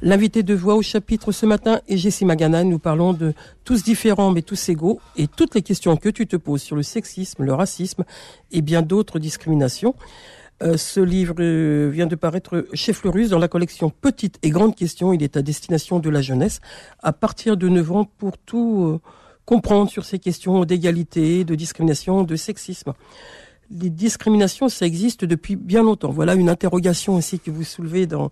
L'invité 0.00 0.42
de 0.42 0.54
Voix 0.54 0.76
au 0.76 0.82
chapitre 0.82 1.30
ce 1.32 1.46
matin 1.46 1.80
est 1.88 1.96
Jessie 1.96 2.24
Magana. 2.24 2.64
Nous 2.64 2.78
parlons 2.78 3.12
de 3.12 3.34
tous 3.64 3.84
différents 3.84 4.30
mais 4.30 4.42
tous 4.42 4.68
égaux 4.70 5.00
et 5.16 5.26
toutes 5.28 5.54
les 5.54 5.62
questions 5.62 5.96
que 5.96 6.08
tu 6.08 6.26
te 6.26 6.36
poses 6.36 6.62
sur 6.62 6.76
le 6.76 6.82
sexisme, 6.82 7.44
le 7.44 7.52
racisme 7.52 8.04
et 8.50 8.62
bien 8.62 8.82
d'autres 8.82 9.18
discriminations. 9.18 9.94
Euh, 10.60 10.76
ce 10.76 10.98
livre 10.98 11.36
euh, 11.38 11.88
vient 11.88 12.06
de 12.06 12.16
paraître 12.16 12.66
chez 12.72 12.92
Fleurus 12.92 13.30
dans 13.30 13.38
la 13.38 13.46
collection 13.46 13.90
Petites 13.90 14.38
et 14.42 14.50
Grandes 14.50 14.74
Questions. 14.74 15.12
Il 15.12 15.22
est 15.22 15.36
à 15.36 15.42
destination 15.42 16.00
de 16.00 16.10
la 16.10 16.20
jeunesse 16.20 16.60
à 17.00 17.12
partir 17.12 17.56
de 17.56 17.68
9 17.68 17.92
ans 17.92 18.04
pour 18.04 18.38
tout, 18.38 18.84
euh, 18.86 19.10
comprendre 19.48 19.90
sur 19.90 20.04
ces 20.04 20.18
questions 20.18 20.66
d'égalité, 20.66 21.42
de 21.42 21.54
discrimination, 21.54 22.22
de 22.22 22.36
sexisme. 22.36 22.92
Les 23.70 23.88
discriminations, 23.88 24.68
ça 24.68 24.84
existe 24.84 25.24
depuis 25.24 25.56
bien 25.56 25.82
longtemps. 25.82 26.10
Voilà 26.10 26.34
une 26.34 26.50
interrogation 26.50 27.16
aussi 27.16 27.40
que 27.40 27.50
vous 27.50 27.64
soulevez 27.64 28.06
dans 28.06 28.30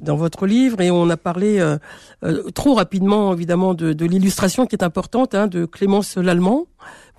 dans 0.00 0.16
votre 0.16 0.46
livre 0.46 0.80
et 0.80 0.90
on 0.90 1.08
a 1.10 1.16
parlé 1.16 1.62
trop 2.54 2.74
rapidement 2.74 3.34
évidemment 3.34 3.74
de, 3.74 3.92
de 3.92 4.06
l'illustration 4.06 4.66
qui 4.66 4.74
est 4.74 4.82
importante 4.82 5.34
hein, 5.34 5.46
de 5.46 5.64
Clémence 5.64 6.16
Lallemand. 6.16 6.66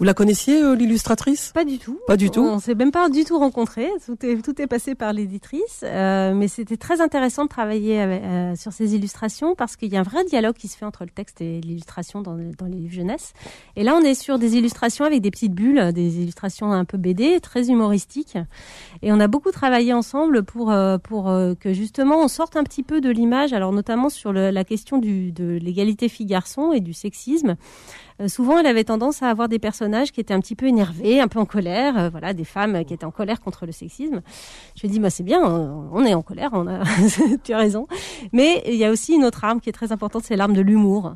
Vous 0.01 0.05
la 0.05 0.15
connaissiez, 0.15 0.63
euh, 0.63 0.73
l'illustratrice? 0.73 1.51
Pas 1.53 1.63
du 1.63 1.77
tout. 1.77 1.99
Pas 2.07 2.17
du 2.17 2.31
tout. 2.31 2.41
On 2.41 2.57
s'est 2.57 2.73
même 2.73 2.89
pas 2.89 3.07
du 3.07 3.23
tout 3.23 3.37
rencontrés. 3.37 3.87
Tout 4.03 4.17
est, 4.25 4.41
tout 4.41 4.59
est 4.59 4.65
passé 4.65 4.95
par 4.95 5.13
l'éditrice. 5.13 5.83
Euh, 5.83 6.33
mais 6.33 6.47
c'était 6.47 6.75
très 6.75 7.01
intéressant 7.01 7.43
de 7.43 7.49
travailler 7.49 8.01
euh, 8.01 8.55
sur 8.55 8.73
ces 8.73 8.95
illustrations 8.95 9.53
parce 9.53 9.75
qu'il 9.75 9.93
y 9.93 9.97
a 9.97 9.99
un 9.99 10.03
vrai 10.03 10.25
dialogue 10.25 10.55
qui 10.55 10.69
se 10.69 10.75
fait 10.75 10.85
entre 10.85 11.03
le 11.03 11.11
texte 11.11 11.39
et 11.41 11.61
l'illustration 11.61 12.21
dans, 12.21 12.35
dans 12.57 12.65
les 12.65 12.79
livres 12.79 12.95
jeunesse. 12.95 13.33
Et 13.75 13.83
là, 13.83 13.95
on 13.95 14.01
est 14.01 14.15
sur 14.15 14.39
des 14.39 14.55
illustrations 14.57 15.05
avec 15.05 15.21
des 15.21 15.29
petites 15.29 15.53
bulles, 15.53 15.93
des 15.93 16.19
illustrations 16.19 16.71
un 16.71 16.83
peu 16.83 16.97
BD, 16.97 17.39
très 17.39 17.69
humoristiques. 17.69 18.39
Et 19.03 19.13
on 19.13 19.19
a 19.19 19.27
beaucoup 19.27 19.51
travaillé 19.51 19.93
ensemble 19.93 20.41
pour, 20.41 20.73
pour 21.03 21.25
que 21.59 21.73
justement 21.73 22.23
on 22.23 22.27
sorte 22.27 22.57
un 22.57 22.63
petit 22.63 22.81
peu 22.81 23.01
de 23.01 23.11
l'image, 23.11 23.53
alors 23.53 23.71
notamment 23.71 24.09
sur 24.09 24.33
le, 24.33 24.49
la 24.49 24.63
question 24.63 24.97
du, 24.97 25.31
de 25.31 25.59
l'égalité 25.61 26.09
filles-garçons 26.09 26.71
et 26.71 26.79
du 26.79 26.93
sexisme. 26.93 27.55
Euh, 28.21 28.27
souvent, 28.27 28.59
elle 28.59 28.67
avait 28.67 28.83
tendance 28.83 29.23
à 29.23 29.29
avoir 29.29 29.49
des 29.49 29.59
personnages 29.59 30.11
qui 30.11 30.19
étaient 30.19 30.33
un 30.33 30.39
petit 30.39 30.55
peu 30.55 30.67
énervés, 30.67 31.19
un 31.19 31.27
peu 31.27 31.39
en 31.39 31.45
colère, 31.45 31.97
euh, 31.97 32.09
voilà, 32.09 32.33
des 32.33 32.43
femmes 32.43 32.83
qui 32.85 32.93
étaient 32.93 33.05
en 33.05 33.11
colère 33.11 33.41
contre 33.41 33.65
le 33.65 33.71
sexisme. 33.71 34.21
Je 34.75 34.81
lui 34.81 34.87
ai 34.87 34.91
dit, 34.91 34.99
bah, 34.99 35.09
c'est 35.09 35.23
bien, 35.23 35.41
on 35.41 36.05
est 36.05 36.13
en 36.13 36.21
colère, 36.21 36.51
on 36.53 36.67
a, 36.67 36.83
tu 37.43 37.53
as 37.53 37.57
raison. 37.57 37.87
Mais 38.31 38.63
il 38.67 38.75
y 38.75 38.85
a 38.85 38.91
aussi 38.91 39.13
une 39.13 39.25
autre 39.25 39.43
arme 39.43 39.59
qui 39.59 39.69
est 39.69 39.73
très 39.73 39.91
importante, 39.91 40.23
c'est 40.25 40.35
l'arme 40.35 40.53
de 40.53 40.61
l'humour. 40.61 41.15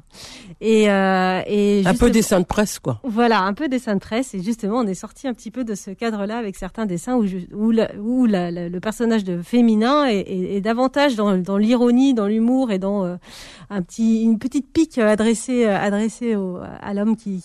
Et, 0.61 0.89
euh, 0.89 1.41
et 1.47 1.83
un 1.85 1.93
peu 1.93 2.09
dessin 2.09 2.39
de 2.39 2.45
presse, 2.45 2.79
quoi. 2.79 2.99
Voilà, 3.03 3.41
un 3.41 3.53
peu 3.53 3.67
dessin 3.67 3.95
de 3.95 3.99
presse. 3.99 4.33
Et 4.33 4.41
justement, 4.41 4.77
on 4.77 4.87
est 4.87 4.95
sorti 4.95 5.27
un 5.27 5.33
petit 5.33 5.51
peu 5.51 5.63
de 5.63 5.75
ce 5.75 5.91
cadre-là 5.91 6.37
avec 6.37 6.55
certains 6.55 6.85
dessins 6.85 7.15
où, 7.15 7.25
où, 7.53 7.73
où 7.99 8.25
le 8.25 8.79
personnage 8.79 9.23
de 9.23 9.41
féminin 9.41 10.05
est, 10.05 10.55
est, 10.55 10.61
davantage 10.61 11.15
dans, 11.15 11.57
l'ironie, 11.57 12.13
dans 12.13 12.27
l'humour 12.27 12.71
et 12.71 12.79
dans 12.79 13.17
un 13.69 13.81
petit, 13.81 14.23
une 14.23 14.39
petite 14.39 14.71
pique 14.71 14.97
adressée, 14.97 15.65
adressée 15.65 16.35
au, 16.35 16.57
à 16.81 16.93
l'homme 16.95 17.15
qui, 17.15 17.43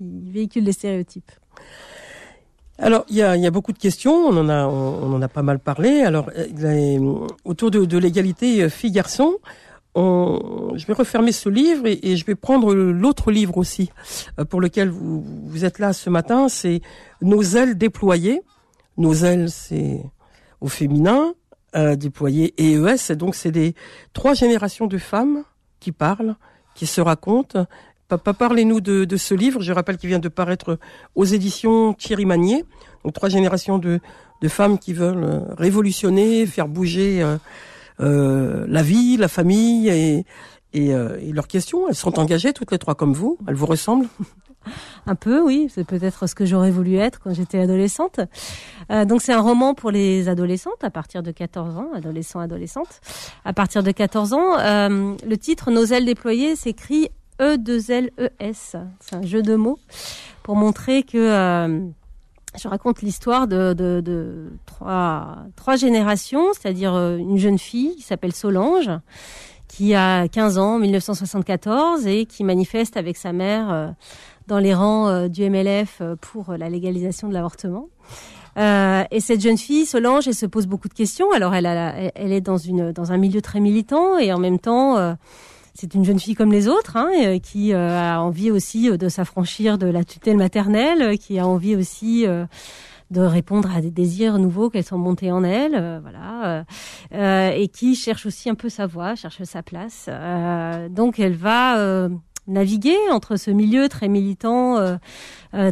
véhicule 0.00 0.64
les 0.64 0.72
stéréotypes. 0.72 1.32
Alors, 2.78 3.04
il 3.08 3.16
y 3.16 3.22
a, 3.22 3.50
beaucoup 3.50 3.72
de 3.72 3.78
questions, 3.78 4.12
on 4.12 4.36
en 4.48 5.22
a, 5.22 5.28
pas 5.28 5.42
mal 5.42 5.58
parlé. 5.58 6.02
Alors, 6.02 6.30
euh, 6.36 7.26
autour 7.44 7.70
de, 7.70 7.98
l'égalité 7.98 8.62
euh, 8.62 8.68
filles-garçons, 8.68 9.36
je 9.96 10.86
vais 10.86 10.92
refermer 10.92 11.32
ce 11.32 11.48
livre 11.48 11.86
et, 11.86 12.16
je 12.16 12.24
vais 12.24 12.34
prendre 12.34 12.74
l'autre 12.74 13.30
livre 13.30 13.56
aussi 13.58 13.90
euh, 14.38 14.44
pour 14.44 14.60
lequel 14.60 14.90
vous, 14.90 15.64
êtes 15.64 15.78
là 15.78 15.92
ce 15.92 16.10
matin. 16.10 16.48
C'est 16.48 16.80
Nos 17.22 17.42
ailes 17.42 17.78
déployées. 17.78 18.42
Nos 18.96 19.14
ailes, 19.14 19.50
c'est 19.50 20.00
au 20.60 20.68
féminin, 20.68 21.34
euh, 21.76 21.96
déployées 21.96 22.54
EES. 22.58 23.14
Donc, 23.16 23.34
c'est 23.34 23.50
des 23.50 23.74
trois 24.12 24.34
générations 24.34 24.86
de 24.86 24.98
femmes 24.98 25.44
qui 25.80 25.92
parlent, 25.92 26.36
qui 26.74 26.86
se 26.86 27.00
racontent 27.00 27.66
Papa, 28.08 28.32
parlez-nous 28.34 28.80
de, 28.80 29.04
de, 29.04 29.16
ce 29.16 29.34
livre. 29.34 29.60
Je 29.62 29.72
rappelle 29.72 29.96
qu'il 29.96 30.08
vient 30.08 30.18
de 30.18 30.28
paraître 30.28 30.78
aux 31.14 31.24
éditions 31.24 31.94
Thierry 31.94 32.26
Magnier. 32.26 32.64
Donc 33.04 33.14
trois 33.14 33.28
générations 33.28 33.78
de, 33.78 34.00
de 34.40 34.48
femmes 34.48 34.78
qui 34.78 34.92
veulent 34.92 35.24
euh, 35.24 35.40
révolutionner, 35.56 36.46
faire 36.46 36.68
bouger 36.68 37.22
euh, 37.22 37.36
euh, 38.00 38.66
la 38.68 38.82
vie, 38.82 39.16
la 39.16 39.28
famille 39.28 39.88
et, 39.88 40.24
et, 40.72 40.88
et, 40.88 41.32
leurs 41.32 41.48
questions. 41.48 41.88
Elles 41.88 41.94
sont 41.94 42.18
engagées 42.18 42.52
toutes 42.52 42.72
les 42.72 42.78
trois 42.78 42.94
comme 42.94 43.12
vous. 43.12 43.38
Elles 43.46 43.54
vous 43.54 43.66
ressemblent 43.66 44.08
un 45.06 45.14
peu, 45.14 45.40
oui. 45.40 45.68
C'est 45.74 45.84
peut-être 45.84 46.28
ce 46.28 46.34
que 46.34 46.44
j'aurais 46.44 46.70
voulu 46.70 46.96
être 46.96 47.20
quand 47.20 47.34
j'étais 47.34 47.58
adolescente. 47.58 48.20
Euh, 48.90 49.04
donc 49.04 49.22
c'est 49.22 49.32
un 49.32 49.40
roman 49.40 49.74
pour 49.74 49.90
les 49.90 50.28
adolescentes 50.28 50.82
à 50.82 50.90
partir 50.90 51.22
de 51.22 51.30
14 51.30 51.76
ans, 51.76 51.88
adolescents, 51.94 52.40
adolescentes. 52.40 53.00
À 53.44 53.52
partir 53.52 53.82
de 53.82 53.90
14 53.90 54.32
ans, 54.32 54.58
euh, 54.58 55.14
le 55.26 55.36
titre 55.36 55.70
Nos 55.70 55.86
ailes 55.86 56.06
déployées 56.06 56.56
s'écrit 56.56 57.10
E2LES. 57.40 58.76
C'est 59.00 59.16
un 59.16 59.22
jeu 59.22 59.42
de 59.42 59.56
mots 59.56 59.78
pour 60.42 60.56
montrer 60.56 61.02
que 61.02 61.18
euh, 61.18 61.80
je 62.56 62.68
raconte 62.68 63.02
l'histoire 63.02 63.48
de, 63.48 63.72
de, 63.72 64.00
de, 64.00 64.52
trois, 64.66 65.76
générations, 65.76 66.52
c'est-à-dire 66.52 66.94
euh, 66.94 67.16
une 67.16 67.38
jeune 67.38 67.58
fille 67.58 67.96
qui 67.96 68.02
s'appelle 68.02 68.34
Solange, 68.34 68.90
qui 69.68 69.94
a 69.94 70.28
15 70.28 70.58
ans, 70.58 70.78
1974, 70.78 72.06
et 72.06 72.26
qui 72.26 72.44
manifeste 72.44 72.96
avec 72.96 73.16
sa 73.16 73.32
mère 73.32 73.72
euh, 73.72 73.88
dans 74.46 74.58
les 74.58 74.74
rangs 74.74 75.26
du 75.28 75.48
MLF 75.48 76.02
pour 76.20 76.52
la 76.52 76.68
légalisation 76.68 77.28
de 77.28 77.34
l'avortement. 77.34 77.88
Euh, 78.56 79.04
et 79.10 79.20
cette 79.20 79.40
jeune 79.40 79.58
fille, 79.58 79.86
Solange, 79.86 80.28
elle 80.28 80.34
se 80.34 80.46
pose 80.46 80.66
beaucoup 80.66 80.88
de 80.88 80.94
questions. 80.94 81.32
Alors, 81.32 81.54
elle, 81.54 81.66
a, 81.66 82.12
est 82.14 82.40
dans 82.40 83.12
un 83.12 83.16
milieu 83.16 83.40
très 83.40 83.60
militant 83.60 84.18
et 84.18 84.32
en 84.32 84.38
même 84.38 84.58
temps, 84.58 85.16
c'est 85.74 85.94
une 85.94 86.04
jeune 86.04 86.20
fille 86.20 86.34
comme 86.34 86.52
les 86.52 86.68
autres, 86.68 86.96
hein, 86.96 87.10
euh, 87.20 87.38
qui 87.38 87.74
euh, 87.74 87.98
a 87.98 88.20
envie 88.20 88.50
aussi 88.50 88.88
euh, 88.88 88.96
de 88.96 89.08
s'affranchir 89.08 89.76
de 89.76 89.86
la 89.86 90.04
tutelle 90.04 90.36
maternelle, 90.36 91.18
qui 91.18 91.38
a 91.38 91.46
envie 91.46 91.74
aussi 91.74 92.26
de 93.10 93.20
répondre 93.20 93.74
à 93.74 93.80
des 93.80 93.90
désirs 93.90 94.38
nouveaux 94.38 94.70
qu'elles 94.70 94.84
sont 94.84 94.98
montées 94.98 95.32
en 95.32 95.44
elle, 95.44 96.00
voilà, 96.00 96.64
et 97.54 97.68
qui 97.68 97.94
cherche 97.94 98.26
aussi 98.26 98.48
un 98.48 98.54
peu 98.54 98.68
sa 98.68 98.86
voie, 98.86 99.14
cherche 99.14 99.42
sa 99.42 99.62
place. 99.62 100.08
donc 100.90 101.18
elle 101.18 101.34
va 101.34 102.08
naviguer 102.46 102.96
entre 103.10 103.36
ce 103.36 103.50
milieu 103.50 103.88
très 103.88 104.08
militant, 104.08 104.98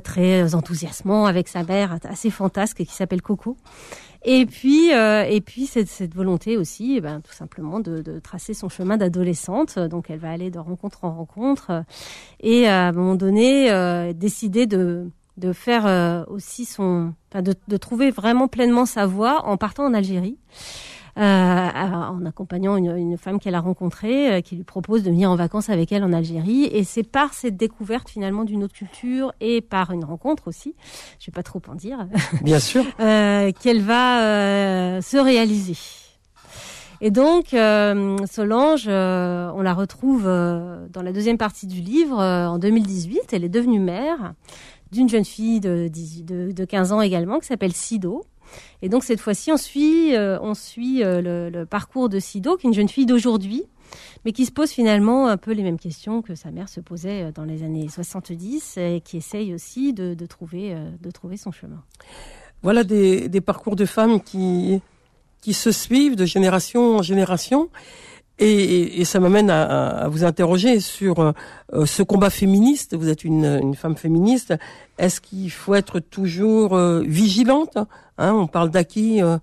très 0.04 0.54
enthousiasmant 0.54 1.26
avec 1.26 1.48
sa 1.48 1.62
mère 1.62 1.98
assez 2.04 2.30
fantasque 2.30 2.78
qui 2.78 2.94
s'appelle 2.94 3.22
Coco, 3.22 3.56
et 4.24 4.46
puis, 4.46 4.92
euh, 4.94 5.24
et 5.24 5.40
puis 5.40 5.66
cette, 5.66 5.88
cette 5.88 6.14
volonté 6.14 6.56
aussi, 6.56 6.94
eh 6.96 7.00
ben, 7.00 7.20
tout 7.20 7.32
simplement 7.32 7.80
de, 7.80 8.02
de 8.02 8.18
tracer 8.20 8.54
son 8.54 8.68
chemin 8.68 8.96
d'adolescente. 8.96 9.78
Donc, 9.78 10.10
elle 10.10 10.20
va 10.20 10.30
aller 10.30 10.50
de 10.50 10.58
rencontre 10.58 11.04
en 11.04 11.12
rencontre 11.14 11.84
et 12.40 12.66
à 12.68 12.88
un 12.88 12.92
moment 12.92 13.16
donné 13.16 13.70
euh, 13.70 14.12
décider 14.12 14.66
de 14.66 15.10
de 15.38 15.52
faire 15.52 15.86
euh, 15.86 16.24
aussi 16.28 16.64
son, 16.64 17.14
de, 17.34 17.54
de 17.68 17.76
trouver 17.76 18.10
vraiment 18.10 18.48
pleinement 18.48 18.86
sa 18.86 19.06
voie 19.06 19.46
en 19.46 19.56
partant 19.56 19.84
en 19.84 19.94
Algérie. 19.94 20.36
Euh, 21.18 21.22
en 21.22 22.24
accompagnant 22.24 22.78
une, 22.78 22.96
une 22.96 23.18
femme 23.18 23.38
qu'elle 23.38 23.54
a 23.54 23.60
rencontrée, 23.60 24.32
euh, 24.32 24.40
qui 24.40 24.56
lui 24.56 24.64
propose 24.64 25.02
de 25.02 25.10
venir 25.10 25.30
en 25.30 25.36
vacances 25.36 25.68
avec 25.68 25.92
elle 25.92 26.04
en 26.04 26.12
Algérie. 26.14 26.64
Et 26.72 26.84
c'est 26.84 27.02
par 27.02 27.34
cette 27.34 27.54
découverte 27.58 28.08
finalement 28.08 28.44
d'une 28.44 28.64
autre 28.64 28.72
culture 28.72 29.34
et 29.38 29.60
par 29.60 29.90
une 29.90 30.04
rencontre 30.04 30.48
aussi, 30.48 30.74
je 31.20 31.26
vais 31.26 31.34
pas 31.34 31.42
trop 31.42 31.60
en 31.68 31.74
dire, 31.74 32.06
bien 32.42 32.58
sûr, 32.58 32.82
euh, 32.98 33.52
qu'elle 33.60 33.82
va 33.82 35.02
se 35.02 35.18
réaliser. 35.18 35.76
Et 37.02 37.10
donc, 37.10 37.48
Solange, 37.50 38.88
on 38.88 39.62
la 39.62 39.74
retrouve 39.74 40.24
dans 40.24 41.02
la 41.02 41.12
deuxième 41.12 41.36
partie 41.36 41.66
du 41.66 41.80
livre 41.80 42.18
en 42.18 42.58
2018. 42.58 43.32
Elle 43.32 43.44
est 43.44 43.50
devenue 43.50 43.80
mère 43.80 44.32
d'une 44.92 45.08
jeune 45.08 45.24
fille 45.24 45.60
de, 45.60 45.90
de, 46.22 46.52
de 46.52 46.64
15 46.64 46.92
ans 46.92 47.00
également, 47.00 47.38
qui 47.40 47.48
s'appelle 47.48 47.72
Sido. 47.72 48.24
Et 48.82 48.88
donc 48.88 49.04
cette 49.04 49.20
fois-ci, 49.20 49.52
on 49.52 49.56
suit, 49.56 50.14
euh, 50.14 50.38
on 50.40 50.54
suit 50.54 51.02
euh, 51.02 51.50
le, 51.50 51.66
parcours 51.66 52.08
de 52.08 52.18
Sido, 52.18 52.56
qui 52.56 52.66
est 52.66 52.70
une 52.70 52.74
jeune 52.74 52.88
fille 52.88 53.06
d'aujourd'hui, 53.06 53.64
mais 54.24 54.32
qui 54.32 54.46
se 54.46 54.52
pose 54.52 54.70
finalement 54.70 55.28
un 55.28 55.36
peu 55.36 55.52
les 55.52 55.62
mêmes 55.62 55.78
questions 55.78 56.22
que 56.22 56.34
sa 56.34 56.50
mère 56.50 56.68
se 56.68 56.80
posait 56.80 57.24
euh, 57.24 57.32
dans 57.32 57.44
les 57.44 57.62
années 57.62 57.88
70 57.88 58.76
et 58.78 59.00
qui 59.04 59.18
essaye 59.18 59.54
aussi 59.54 59.92
de, 59.92 60.14
trouver, 60.26 60.76
de 61.00 61.10
trouver 61.10 61.36
son 61.36 61.52
chemin. 61.52 61.82
Voilà 62.62 62.84
des, 62.84 63.28
des 63.28 63.40
parcours 63.40 63.76
de 63.76 63.84
femmes 63.84 64.20
qui, 64.20 64.80
qui 65.40 65.52
se 65.52 65.72
suivent 65.72 66.16
de 66.16 66.24
génération 66.24 66.96
en 66.96 67.02
génération. 67.02 67.68
Et, 68.38 69.00
et, 69.00 69.04
ça 69.04 69.20
m'amène 69.20 69.50
à, 69.50 70.08
vous 70.08 70.24
interroger 70.24 70.80
sur 70.80 71.20
euh, 71.20 71.86
ce 71.86 72.02
combat 72.02 72.30
féministe. 72.30 72.96
Vous 72.96 73.08
êtes 73.08 73.24
une, 73.24 73.74
femme 73.74 73.96
féministe. 73.96 74.54
Est-ce 74.98 75.20
qu'il 75.20 75.50
faut 75.50 75.74
être 75.74 76.00
toujours 76.00 76.74
euh, 76.74 77.02
vigilante 77.06 77.76
hein? 78.18 78.32
On 78.34 78.46
parle 78.46 78.70
d'acquis 78.70 79.22
euh, 79.22 79.38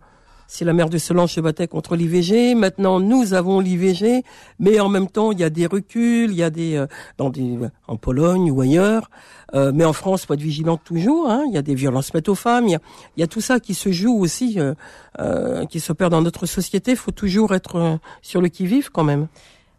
si 0.49 0.65
la 0.65 0.73
mère 0.73 0.89
de 0.89 0.97
Solange 0.97 1.33
se 1.33 1.39
battait 1.39 1.67
contre 1.67 1.95
l'IVG. 1.95 2.55
Maintenant, 2.55 2.99
nous 2.99 3.35
avons 3.35 3.59
l'IVG, 3.59 4.23
mais 4.57 4.79
en 4.79 4.89
même 4.89 5.07
temps, 5.07 5.31
il 5.31 5.39
y 5.39 5.43
a 5.43 5.51
des 5.51 5.67
reculs, 5.67 6.31
il 6.31 6.35
y 6.35 6.41
a 6.41 6.49
des 6.49 6.75
euh, 6.75 6.87
dans 7.19 7.29
des 7.29 7.55
en 7.87 7.97
Pologne 7.97 8.49
ou 8.49 8.59
ailleurs. 8.59 9.11
Euh, 9.53 9.71
mais 9.73 9.85
en 9.85 9.93
France, 9.93 10.25
faut 10.25 10.33
être 10.33 10.41
vigilante 10.41 10.81
toujours. 10.83 11.29
Hein, 11.29 11.43
il 11.47 11.53
y 11.53 11.57
a 11.57 11.61
des 11.61 11.75
violences 11.75 12.09
faites 12.09 12.29
aux 12.29 12.35
femmes. 12.35 12.65
Il 12.65 12.71
y 12.71 12.75
a, 12.75 12.79
il 13.15 13.19
y 13.19 13.23
a 13.23 13.27
tout 13.27 13.41
ça 13.41 13.59
qui 13.59 13.75
se 13.75 13.91
joue 13.91 14.19
aussi, 14.19 14.59
euh, 14.59 14.73
euh 15.19 15.65
qui 15.67 15.79
s'opère 15.79 16.09
dans 16.09 16.23
notre 16.23 16.47
société. 16.47 16.91
Il 16.91 16.97
faut 16.97 17.11
toujours 17.11 17.53
être 17.53 17.99
sur 18.23 18.41
le 18.41 18.47
qui-vive 18.47 18.89
quand 18.89 19.03
même. 19.03 19.27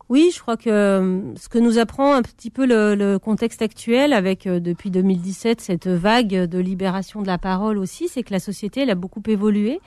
Oui, 0.08 0.30
je 0.32 0.40
crois 0.40 0.56
que 0.56 1.32
ce 1.36 1.48
que 1.48 1.58
nous 1.58 1.78
apprend 1.78 2.14
un 2.14 2.22
petit 2.22 2.50
peu 2.50 2.64
le, 2.64 2.94
le 2.94 3.18
contexte 3.18 3.62
actuel, 3.62 4.12
avec 4.12 4.46
depuis 4.46 4.90
2017 4.90 5.60
cette 5.60 5.88
vague 5.88 6.46
de 6.46 6.58
libération 6.58 7.22
de 7.22 7.26
la 7.26 7.38
parole 7.38 7.78
aussi, 7.78 8.08
c'est 8.08 8.22
que 8.22 8.32
la 8.32 8.40
société 8.40 8.82
elle 8.82 8.90
a 8.90 8.96
beaucoup 8.96 9.22
évolué. 9.26 9.80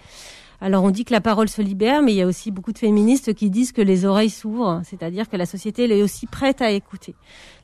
Alors 0.63 0.86
on 0.86 0.91
dit 0.91 1.04
que 1.04 1.12
la 1.12 1.19
parole 1.19 1.49
se 1.49 1.62
libère, 1.62 2.02
mais 2.02 2.13
il 2.13 2.15
y 2.15 2.21
a 2.21 2.26
aussi 2.26 2.49
beaucoup 2.49 2.71
de 2.71 2.78
féministes 2.78 3.34
qui 3.34 3.49
disent 3.49 3.73
que 3.73 3.82
les 3.82 4.06
oreilles 4.06 4.30
s'ouvrent, 4.30 4.82
c'est-à-dire 4.86 5.30
que 5.30 5.36
la 5.36 5.45
société 5.45 5.84
est 5.84 6.02
aussi 6.02 6.26
prête 6.26 6.62
à 6.62 6.71
écouter. 6.71 7.15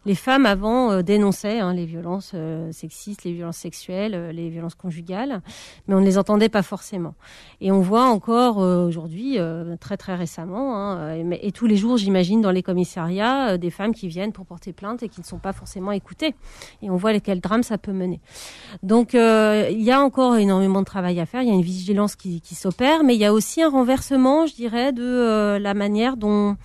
Les 0.06 0.16
femmes 0.16 0.46
avant 0.46 0.92
euh, 0.92 1.02
dénonçaient 1.02 1.60
hein, 1.60 1.74
les 1.74 1.86
violences 1.86 2.32
euh, 2.34 2.72
sexistes, 2.72 3.24
les 3.26 3.34
violences 3.34 3.58
sexuelles, 3.58 4.14
euh, 4.16 4.32
les 4.32 4.50
violences 4.50 4.76
conjugales, 4.76 5.42
mais 5.88 5.96
on 5.96 6.00
ne 6.00 6.06
les 6.06 6.18
entendait 6.18 6.50
pas 6.50 6.64
forcément. 6.64 7.16
Et 7.62 7.72
on 7.72 7.82
voit 7.82 8.06
encore 8.06 8.58
aujourd'hui, 8.58 9.38
très 9.80 9.98
très 9.98 10.16
récemment, 10.16 10.76
hein, 10.76 11.16
et, 11.42 11.52
tous 11.52 11.68
les 11.68 11.76
jours, 11.76 11.98
j'imagine, 11.98 12.42
dans 12.42 12.52
les 12.52 12.64
commissariats, 12.64 13.58
des 13.58 13.70
femmes 13.70 13.94
qui 13.94 14.08
viennent 14.08 14.32
pour 14.32 14.46
porter 14.46 14.72
plainte 14.72 15.04
et 15.04 15.10
qui 15.10 15.20
ne 15.20 15.26
sont 15.26 15.40
pas 15.40 15.54
forcément 15.54 15.92
écoutées. 15.92 16.36
Et 16.82 16.90
on 16.90 16.96
voit 16.96 17.20
quel 17.20 17.42
drame 17.42 17.64
ça 17.64 17.78
peut 17.78 17.92
mener. 17.92 18.22
Donc 18.84 19.14
il 19.14 19.82
y 19.82 19.92
a 19.92 20.02
encore 20.02 20.38
énormément 20.38 20.80
de 20.80 20.86
travail 20.86 21.20
à 21.20 21.26
faire. 21.26 21.42
Il 21.42 21.50
y 21.50 21.52
a 21.52 21.56
une 21.56 21.62
vigilance 21.62 22.16
qui 22.16 22.56
s'opère, 22.56 23.04
mais 23.04 23.16
il 23.16 23.20
y 23.20 23.26
a 23.26 23.34
aussi 23.34 23.62
un 23.62 23.70
renversement, 23.70 24.46
je 24.46 24.56
dirais, 24.56 24.94
de 24.94 25.58
la 25.60 25.74
manière 25.74 26.16
dont 26.18 26.56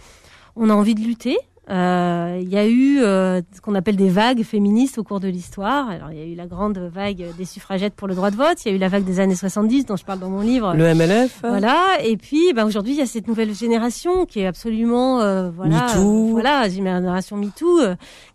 on 0.57 0.71
a 0.71 0.75
envie 0.75 0.95
de 0.95 1.01
lutter. 1.01 1.39
Euh, 1.71 2.41
il 2.43 2.49
y 2.51 2.59
a 2.59 2.67
eu 2.67 3.01
euh, 3.01 3.41
ce 3.55 3.61
qu'on 3.63 3.75
appelle 3.75 3.97
des 3.97 4.11
vagues 4.11 4.43
féministes 4.43 4.99
au 4.99 5.05
cours 5.05 5.21
de 5.21 5.29
l'histoire. 5.29 5.89
Alors 5.89 6.11
il 6.13 6.19
y 6.19 6.23
a 6.23 6.27
eu 6.27 6.35
la 6.35 6.47
grande 6.47 6.79
vague 6.79 7.25
des 7.39 7.45
suffragettes 7.47 7.95
pour 7.95 8.07
le 8.07 8.15
droit 8.15 8.31
de 8.31 8.37
vote, 8.37 8.63
il 8.65 8.69
y 8.69 8.73
a 8.73 8.75
eu 8.75 8.79
la 8.79 8.89
vague 8.89 9.05
des 9.05 9.19
années 9.19 9.35
70 9.35 9.87
dont 9.87 9.97
je 9.97 10.05
parle 10.05 10.19
dans 10.19 10.29
mon 10.29 10.43
livre. 10.43 10.75
Le 10.75 10.95
MLF. 10.95 11.41
Voilà, 11.41 11.99
et 12.03 12.19
puis 12.19 12.53
bah, 12.53 12.67
aujourd'hui 12.67 12.93
il 12.93 12.99
y 12.99 13.03
a 13.03 13.07
cette 13.07 13.29
nouvelle 13.29 13.55
génération 13.55 14.27
qui 14.27 14.41
est 14.41 14.47
absolument 14.47 15.23
euh, 15.23 15.51
voilà, 15.51 15.87
MeToo. 15.87 16.29
voilà, 16.33 16.69
génération 16.69 17.37
MeToo 17.39 17.81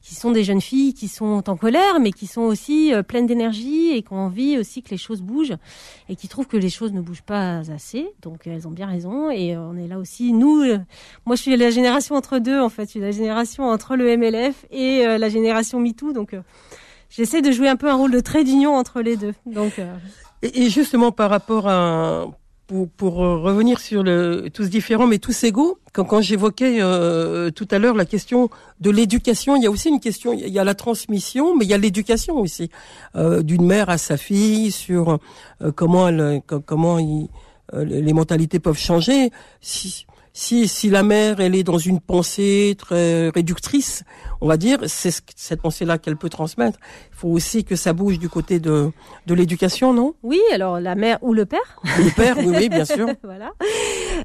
qui 0.02 0.16
sont 0.16 0.32
des 0.32 0.44
jeunes 0.44 0.62
filles 0.62 0.96
qui 0.96 1.08
sont 1.08 1.50
en 1.50 1.56
colère 1.56 2.00
mais 2.02 2.12
qui 2.12 2.26
sont 2.26 2.42
aussi 2.42 2.94
pleines 3.08 3.28
d'énergie 3.28 3.92
et 3.92 4.02
qui 4.02 4.12
ont 4.12 4.20
envie 4.20 4.58
aussi 4.58 4.82
que 4.82 4.90
les 4.90 4.98
choses 4.98 5.22
bougent 5.22 5.58
et 6.08 6.16
qui 6.16 6.28
trouvent 6.28 6.48
que 6.48 6.58
les 6.58 6.70
choses 6.70 6.94
ne 6.94 7.02
bougent 7.02 7.22
pas 7.22 7.60
assez. 7.72 8.08
Donc 8.24 8.48
elles 8.48 8.68
ont 8.68 8.72
bien 8.72 8.88
raison 8.88 9.30
et 9.30 9.56
on 9.56 9.76
est 9.76 9.88
là 9.88 10.00
aussi 10.00 10.34
nous 10.34 10.64
moi 11.28 11.36
je 11.36 11.42
suis 11.44 11.56
la 11.56 11.70
génération 11.70 12.16
entre 12.16 12.40
deux 12.40 12.60
en 12.60 12.70
fait, 12.70 12.86
je 12.86 12.90
suis 12.92 13.00
la 13.00 13.12
entre 13.60 13.96
le 13.96 14.18
MLF 14.18 14.66
et 14.72 15.06
euh, 15.06 15.18
la 15.18 15.30
génération 15.30 15.80
MeToo. 15.80 16.14
Donc, 16.14 16.34
euh, 16.34 16.42
j'essaie 17.10 17.42
de 17.42 17.52
jouer 17.52 17.70
un 17.70 17.76
peu 17.76 17.90
un 17.90 17.96
rôle 17.96 18.12
de 18.12 18.20
trait 18.20 18.44
d'union 18.44 18.76
entre 18.76 19.02
les 19.02 19.18
deux. 19.18 19.34
Donc, 19.46 19.80
euh, 19.80 19.96
et, 20.42 20.70
justement, 20.70 21.12
par 21.12 21.30
rapport 21.30 21.68
à 21.68 22.28
pour, 22.68 22.88
pour 22.88 23.16
revenir 23.16 23.80
sur 23.80 24.04
le 24.04 24.50
tous 24.54 24.70
différents 24.70 25.08
mais 25.08 25.18
tous 25.18 25.44
égaux, 25.44 25.80
quand, 25.92 26.22
j'évoquais 26.22 26.80
tout 27.56 27.68
à 27.72 27.80
l'heure 27.80 27.96
la 27.96 28.06
question 28.06 28.52
de 28.80 28.92
l'éducation, 28.92 29.56
il 29.56 29.64
y 29.64 29.66
a 29.66 29.72
aussi 29.72 29.90
une 29.90 30.00
question, 30.00 30.34
il 30.34 30.48
y 30.48 30.60
a 30.60 30.64
la 30.64 30.76
transmission, 30.76 31.56
mais 31.56 31.66
il 31.66 31.72
y 31.72 31.74
a 31.74 31.80
l'éducation 31.80 32.38
aussi 32.38 32.70
d'une 33.16 33.66
mère 33.66 33.90
à 33.90 33.98
sa 33.98 34.18
fille 34.18 34.72
sur 34.72 35.18
comment 35.76 36.12
comment 36.68 37.00
les 37.74 38.14
mentalités 38.14 38.60
peuvent 38.60 38.78
changer. 38.78 39.32
Si, 40.34 40.68
si 40.68 40.90
la 40.90 41.04
mère, 41.04 41.40
elle 41.40 41.56
est 41.56 41.64
dans 41.64 41.78
une 41.78 42.00
pensée 42.00 42.76
très 42.78 43.30
réductrice, 43.30 44.04
on 44.42 44.48
va 44.48 44.58
dire, 44.58 44.80
c'est 44.88 45.12
cette 45.36 45.62
pensée-là 45.62 45.98
qu'elle 45.98 46.18
peut 46.18 46.30
transmettre. 46.30 46.80
Il 47.12 47.18
faut 47.18 47.30
aussi 47.30 47.64
que 47.66 47.76
ça 47.76 47.94
bouge 47.94 48.20
du 48.20 48.30
côté 48.30 48.60
de, 48.60 48.92
de 49.26 49.34
l'éducation, 49.34 49.94
non? 49.94 50.14
Oui, 50.24 50.40
alors 50.54 50.80
la 50.80 50.96
mère 50.96 51.18
ou 51.22 51.34
le 51.34 51.46
père. 51.46 51.82
Le 51.84 52.16
père, 52.16 52.38
oui, 52.38 52.54
oui, 52.56 52.70
bien 52.70 52.86
sûr. 52.86 53.08
voilà. 53.24 53.52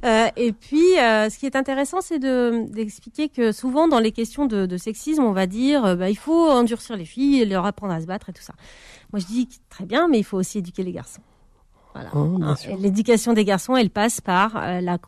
Euh, 0.04 0.28
et 0.36 0.52
puis, 0.52 0.98
euh, 0.98 1.28
ce 1.30 1.38
qui 1.38 1.46
est 1.46 1.56
intéressant, 1.56 2.00
c'est 2.00 2.18
de 2.18 2.66
d'expliquer 2.70 3.28
que 3.28 3.52
souvent 3.52 3.88
dans 3.88 3.98
les 3.98 4.12
questions 4.12 4.46
de, 4.46 4.66
de 4.66 4.76
sexisme, 4.76 5.22
on 5.22 5.32
va 5.32 5.46
dire, 5.46 5.84
euh, 5.84 5.96
bah, 5.96 6.10
il 6.10 6.18
faut 6.18 6.50
endurcir 6.50 6.96
les 6.96 7.04
filles, 7.04 7.44
leur 7.44 7.66
apprendre 7.66 7.92
à 7.92 8.00
se 8.00 8.06
battre 8.06 8.30
et 8.30 8.32
tout 8.32 8.42
ça. 8.42 8.54
Moi, 9.12 9.20
je 9.20 9.26
dis 9.26 9.48
très 9.68 9.84
bien, 9.84 10.08
mais 10.08 10.18
il 10.18 10.24
faut 10.24 10.38
aussi 10.38 10.58
éduquer 10.58 10.82
les 10.82 10.92
garçons. 10.92 11.22
Voilà. 11.94 12.10
Oh, 12.14 12.38
hein, 12.42 12.56
l'éducation 12.80 13.32
des 13.32 13.44
garçons, 13.44 13.76
elle 13.76 13.90
passe 13.90 14.20
par 14.20 14.80
la, 14.80 14.98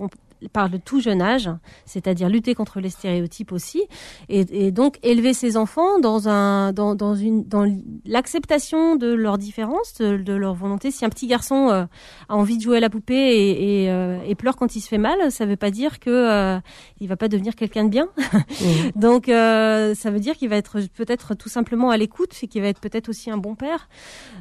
par 0.53 0.68
le 0.68 0.78
tout 0.78 1.01
jeune 1.01 1.22
âge, 1.22 1.51
c'est-à-dire 1.84 2.28
lutter 2.28 2.55
contre 2.55 2.80
les 2.80 2.90
stéréotypes 2.90 3.53
aussi, 3.53 3.84
et, 4.28 4.70
donc 4.70 4.99
élever 5.03 5.32
ses 5.32 5.57
enfants 5.57 5.99
dans 5.99 6.28
un 6.28 6.72
dans, 6.72 6.94
dans 6.94 7.14
une 7.14 7.44
dans 7.44 7.66
l'acceptation 8.05 8.97
de 8.97 9.12
leurs 9.12 9.38
différences, 9.38 9.94
de, 9.94 10.32
leur 10.32 10.55
volonté. 10.55 10.90
Si 10.90 11.05
un 11.05 11.09
petit 11.09 11.26
garçon 11.26 11.70
euh, 11.70 11.84
a 12.28 12.36
envie 12.36 12.57
de 12.57 12.62
jouer 12.62 12.78
à 12.78 12.80
la 12.80 12.90
poupée 12.90 13.14
et, 13.14 13.84
et, 13.84 13.90
euh, 13.90 14.18
et, 14.26 14.34
pleure 14.34 14.57
quand 14.57 14.76
il 14.76 14.80
se 14.80 14.88
fait 14.88 14.99
mal, 14.99 15.30
ça 15.30 15.47
veut 15.47 15.57
pas 15.57 15.70
dire 15.70 15.99
que 15.99 16.11
euh, 16.11 16.59
il 17.01 17.09
va 17.09 17.16
pas 17.16 17.28
devenir 17.28 17.55
quelqu'un 17.55 17.84
de 17.84 17.90
bien. 17.90 18.09
Donc 18.97 19.26
ça 19.26 20.11
veut 20.11 20.20
dire 20.20 20.36
qu'il 20.36 20.49
va 20.49 20.57
être 20.57 20.78
peut-être 20.94 21.34
tout 21.34 21.49
simplement 21.49 21.90
à 21.90 21.97
l'écoute 21.97 22.32
et 22.42 22.49
qu'il 22.49 22.62
va 22.62 22.68
être 22.68 22.80
peut-être 22.80 23.09
aussi 23.09 23.30
un 23.30 23.38
bon 23.38 23.55
père. 23.55 23.88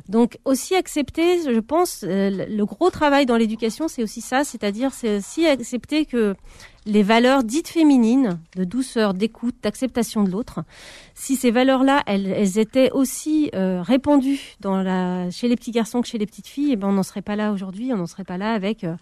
Donc 0.10 0.38
aussi 0.46 0.76
accepter, 0.76 1.42
je 1.44 1.60
pense, 1.60 2.04
le 2.04 2.64
gros 2.64 2.90
travail 2.90 3.26
dans 3.26 3.38
l'éducation, 3.38 3.88
c'est 3.88 4.04
aussi 4.04 4.22
ça, 4.22 4.44
c'est-à-dire 4.44 4.92
c'est 4.94 5.18
aussi 5.18 5.46
accepter 5.48 5.95
que 6.04 6.36
les 6.86 7.02
valeurs 7.02 7.44
dites 7.44 7.68
féminines, 7.68 8.40
de 8.56 8.64
douceur, 8.64 9.16
d'écoute, 9.16 9.56
d'acceptation 9.64 10.24
de 10.24 10.30
l'autre, 10.30 10.62
si 11.16 11.36
ces 11.36 11.50
valeurs-là, 11.50 12.04
elles, 12.06 12.60
étaient 12.60 12.92
aussi 12.92 13.50
euh, 13.56 13.82
répandues 13.82 14.56
chez 15.32 15.48
les 15.48 15.56
petits 15.56 15.72
garçons 15.72 16.02
que 16.02 16.08
chez 16.08 16.20
les 16.20 16.28
petites 16.28 16.48
filles, 16.48 16.74
eh 16.74 16.76
ben 16.76 16.90
on 16.90 16.92
n'en 16.92 17.04
serait 17.04 17.24
pas 17.24 17.36
là 17.36 17.52
aujourd'hui, 17.52 17.92
on 17.92 17.98
n'en 17.98 18.06
serait 18.06 18.24
pas 18.24 18.38
là 18.38 18.54
avec 18.54 18.84
euh, 18.84 18.96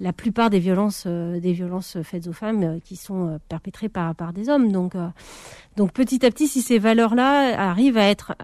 la 0.00 0.12
plupart 0.12 0.50
des 0.50 0.58
violences, 0.58 1.04
euh, 1.06 1.40
des 1.40 1.52
violences 1.52 1.96
faites 2.02 2.26
aux 2.26 2.34
femmes 2.34 2.78
qui 2.84 2.96
sont 2.96 3.40
perpétrées 3.48 3.88
par, 3.88 4.14
des 4.34 4.50
hommes. 4.50 4.70
Donc, 4.70 4.92
donc 5.76 5.92
petit 5.92 6.24
à 6.26 6.30
petit, 6.30 6.46
si 6.46 6.60
ces 6.60 6.78
valeurs-là 6.78 7.58
arrivent 7.58 7.96
à 7.96 8.10
être, 8.10 8.34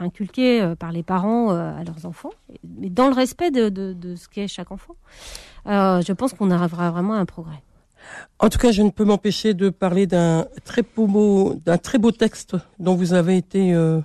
inculquées 0.00 0.74
par 0.78 0.92
les 0.92 1.02
parents 1.02 1.50
à 1.50 1.82
leurs 1.84 2.04
enfants, 2.04 2.32
mais 2.78 2.90
dans 2.90 3.08
le 3.08 3.14
respect 3.14 3.50
de 3.50 4.14
ce 4.16 4.28
qu'est 4.28 4.48
chaque 4.48 4.70
enfant, 4.70 4.96
je 5.66 6.12
pense 6.12 6.32
qu'on 6.32 6.50
arrivera 6.50 6.90
vraiment 6.90 7.14
à 7.14 7.18
un 7.18 7.24
progrès. 7.24 7.62
En 8.38 8.48
tout 8.48 8.58
cas, 8.58 8.72
je 8.72 8.82
ne 8.82 8.90
peux 8.90 9.04
m'empêcher 9.04 9.54
de 9.54 9.70
parler 9.70 10.06
d'un 10.06 10.46
très 10.64 10.82
beau 10.82 11.54
d'un 11.64 11.78
très 11.78 11.98
beau 11.98 12.10
texte 12.10 12.56
dont 12.78 12.94
vous 12.94 13.14
avez 13.14 13.36
été 13.36 13.74
euh, 13.74 14.00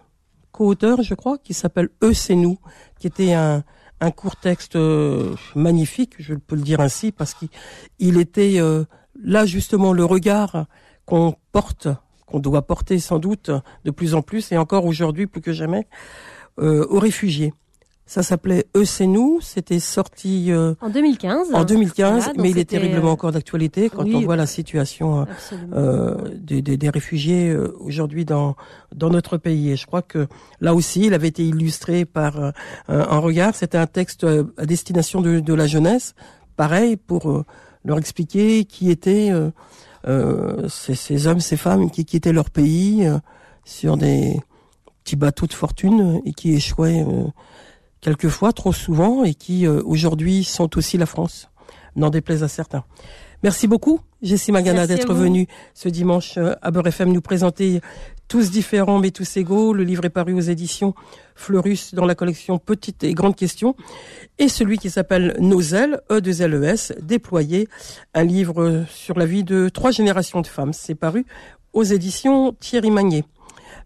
co-auteur, 0.51 1.01
je 1.01 1.13
crois, 1.13 1.37
qui 1.37 1.53
s'appelle 1.53 1.89
Eux, 2.03 2.13
c'est 2.13 2.35
nous, 2.35 2.57
qui 2.99 3.07
était 3.07 3.33
un, 3.33 3.63
un 3.99 4.11
court 4.11 4.35
texte 4.35 4.75
euh, 4.75 5.35
magnifique, 5.55 6.13
je 6.19 6.35
peux 6.35 6.55
le 6.55 6.61
dire 6.61 6.79
ainsi, 6.79 7.11
parce 7.11 7.33
qu'il 7.33 8.19
était 8.19 8.59
euh, 8.59 8.85
là 9.21 9.45
justement 9.45 9.93
le 9.93 10.05
regard 10.05 10.65
qu'on 11.05 11.35
porte, 11.51 11.87
qu'on 12.25 12.39
doit 12.39 12.61
porter 12.61 12.99
sans 12.99 13.19
doute 13.19 13.49
de 13.85 13.91
plus 13.91 14.13
en 14.13 14.21
plus, 14.21 14.51
et 14.51 14.57
encore 14.57 14.85
aujourd'hui 14.85 15.27
plus 15.27 15.41
que 15.41 15.53
jamais, 15.53 15.87
aux 16.59 16.97
réfugiés. 16.97 17.53
Ça 18.07 18.23
s'appelait 18.23 18.65
Eux 18.73 18.85
c'est 18.85 19.05
nous. 19.05 19.39
C'était 19.41 19.79
sorti 19.79 20.49
euh, 20.53 20.75
en 20.79 20.89
2015. 20.89 21.49
En 21.53 21.65
2015, 21.65 22.31
mais 22.37 22.51
il 22.51 22.57
est 22.57 22.69
terriblement 22.69 23.09
euh, 23.09 23.11
encore 23.11 23.33
d'actualité 23.33 23.89
quand 23.89 24.05
on 24.07 24.21
voit 24.21 24.37
la 24.37 24.45
situation 24.45 25.27
euh, 25.73 26.15
des, 26.33 26.61
des, 26.61 26.77
des, 26.77 26.89
réfugiés 26.89 27.49
euh, 27.49 27.75
aujourd'hui 27.81 28.23
dans 28.23 28.55
dans 28.95 29.09
notre 29.09 29.35
pays. 29.35 29.71
Et 29.71 29.75
je 29.75 29.85
crois 29.85 30.01
que 30.01 30.27
là 30.61 30.73
aussi, 30.73 31.01
il 31.01 31.13
avait 31.13 31.27
été 31.27 31.43
illustré 31.43 32.05
par 32.05 32.53
un 32.87 33.17
regard. 33.19 33.53
C'était 33.53 33.77
un 33.77 33.87
texte 33.87 34.25
à 34.57 34.65
destination 34.65 35.19
de, 35.19 35.41
de 35.41 35.53
la 35.53 35.67
jeunesse, 35.67 36.15
pareil 36.55 36.95
pour 36.95 37.43
leur 37.83 37.97
expliquer 37.97 38.63
qui 38.63 38.89
étaient 38.89 39.31
ces, 40.69 40.95
ces, 40.95 41.27
hommes, 41.27 41.41
ces 41.41 41.57
femmes 41.57 41.91
qui 41.91 42.05
quittaient 42.05 42.31
leur 42.31 42.49
pays 42.51 43.05
sur 43.65 43.97
des 43.97 44.39
petits 45.03 45.17
bateaux 45.17 45.47
de 45.47 45.53
fortune 45.53 46.21
et 46.25 46.31
qui 46.31 46.53
échouaient 46.53 47.05
quelquefois, 48.01 48.53
trop 48.53 48.73
souvent, 48.73 49.23
et 49.23 49.33
qui 49.33 49.65
euh, 49.65 49.81
aujourd'hui 49.85 50.43
sont 50.43 50.77
aussi 50.77 50.97
la 50.97 51.05
France, 51.05 51.49
n'en 51.95 52.09
déplaise 52.09 52.43
à 52.43 52.47
certains. 52.47 52.83
Merci 53.43 53.67
beaucoup, 53.67 53.99
Jessie 54.23 54.51
Magana, 54.51 54.87
d'être 54.87 55.13
venue 55.13 55.47
ce 55.75 55.89
dimanche 55.89 56.37
euh, 56.37 56.55
à 56.63 56.71
Beurre 56.71 56.87
FM 56.87 57.11
nous 57.11 57.21
présenter 57.21 57.81
Tous 58.27 58.49
différents 58.49 58.97
mais 58.97 59.11
tous 59.11 59.37
égaux. 59.37 59.73
Le 59.73 59.83
livre 59.83 60.05
est 60.05 60.09
paru 60.09 60.33
aux 60.33 60.39
éditions 60.39 60.95
Fleurus 61.35 61.93
dans 61.93 62.05
la 62.05 62.15
collection 62.15 62.57
Petites 62.57 63.03
et 63.03 63.13
Grandes 63.13 63.35
Questions. 63.35 63.75
Et 64.39 64.49
celui 64.49 64.79
qui 64.79 64.89
s'appelle 64.89 65.35
Nos 65.39 65.61
ailes, 65.61 66.01
e 66.11 66.19
2 66.19 66.47
les 66.47 66.75
déployé, 67.01 67.69
un 68.15 68.23
livre 68.23 68.85
sur 68.89 69.17
la 69.19 69.27
vie 69.27 69.43
de 69.43 69.69
trois 69.69 69.91
générations 69.91 70.41
de 70.41 70.47
femmes. 70.47 70.73
C'est 70.73 70.95
paru 70.95 71.25
aux 71.73 71.83
éditions 71.83 72.53
Thierry 72.59 72.89
Magnier. 72.89 73.23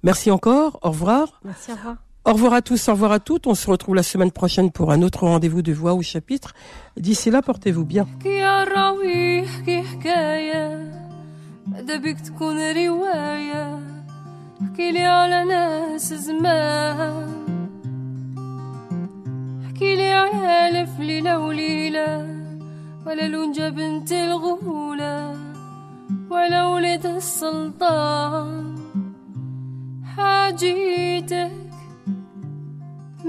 Merci 0.02 0.32
encore, 0.32 0.80
au 0.82 0.92
revoir. 0.92 1.42
Merci, 1.44 1.72
au 1.72 1.76
revoir. 1.76 2.11
Au 2.24 2.34
revoir 2.34 2.54
à 2.54 2.62
tous, 2.62 2.88
au 2.88 2.92
revoir 2.92 3.12
à 3.12 3.20
toutes. 3.20 3.48
On 3.48 3.56
se 3.56 3.70
retrouve 3.70 3.96
la 3.96 4.04
semaine 4.04 4.32
prochaine 4.32 4.72
pour 4.72 4.92
un 4.92 5.02
autre 5.02 5.26
rendez-vous 5.26 5.64
de 5.64 5.74
voix 5.74 5.94
au 5.94 6.02
chapitre. 6.04 6.54
D'ici 6.96 7.32
là, 7.32 7.42
portez-vous 7.42 7.84
bien. 7.84 8.08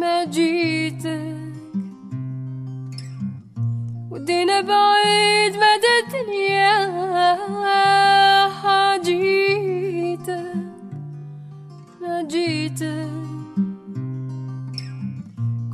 ما 0.03 0.25
ودينا 4.11 4.61
بعيد 4.61 5.53
مدى 5.57 5.93
الدنيا 6.03 6.73
حاجيتك. 8.49 10.55
حاجيته 12.01 13.09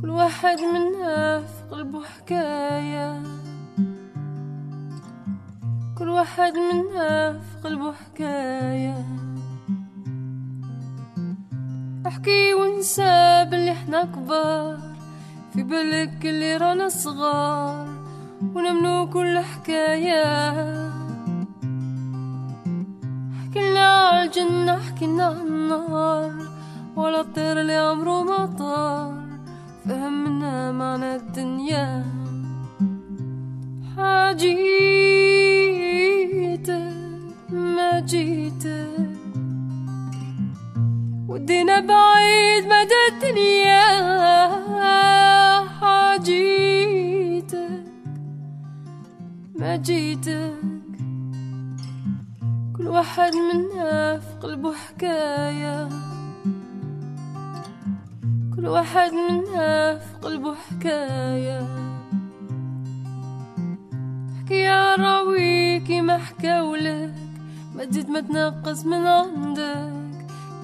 كل 0.01 0.09
واحد 0.09 0.57
منا 0.61 1.41
في 1.41 1.63
قلبه 1.71 2.03
حكاية. 2.03 3.23
كل 5.97 6.09
واحد 6.09 6.53
منا 6.53 7.39
في 7.39 7.67
قلبه 7.67 7.93
حكاية. 7.93 9.05
احكي 12.09 12.53
وانسى 12.53 13.45
باللي 13.51 13.71
إحنا 13.71 14.05
كبار. 14.05 14.77
في 15.53 15.63
بالك 15.63 16.25
اللي 16.25 16.57
رانا 16.57 16.89
صغار 16.89 17.87
ونمنو 18.55 19.09
كل 19.09 19.39
حكاية. 19.39 20.23
حكينا 23.39 23.87
على 23.97 24.23
الجنة 24.25 24.79
حكينا 24.79 25.25
على 25.25 25.41
النار. 25.41 26.31
ولا 26.95 27.21
الطير 27.21 27.61
اللي 27.61 27.75
عمره 27.75 28.23
ما 28.23 28.45
طار. 28.45 29.13
فهمنا 29.85 30.71
معنى 30.71 31.15
الدنيا. 31.15 32.05
حاجيتك 33.97 34.59
ما 37.49 37.99
جيتك 37.99 39.08
ودينا 41.29 41.79
بعيد 41.79 42.65
مدى 42.65 43.01
الدنيا 43.11 43.85
حاجيتك 45.79 47.59
ما 49.55 49.75
جيتك. 49.75 50.53
كل 52.77 52.87
واحد 52.87 53.33
منا 53.35 54.19
في 54.19 54.33
قلبه 54.41 54.73
حكاية. 54.73 55.89
كل 58.55 58.67
واحد 58.67 59.11
منا 59.13 59.97
في 59.97 60.13
قلبه 60.21 60.55
حكاية. 60.55 61.67
يا 64.51 64.95
راويكي 64.95 66.01
ما 66.01 66.17
حكاولك 66.17 67.13
ما 67.75 67.85
تزيد 67.85 68.09
ما 68.09 68.19
تنقص 68.19 68.85
من 68.85 69.07
عندك. 69.07 69.98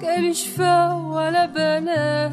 قال 0.02 0.36
شفا 0.36 0.92
ولا 0.92 1.46
بالك 1.46 2.32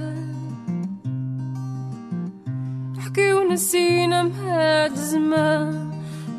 احكي 3.00 3.34
ونسينا 3.34 4.24
مهاد 4.24 4.94
زمان 4.94 5.92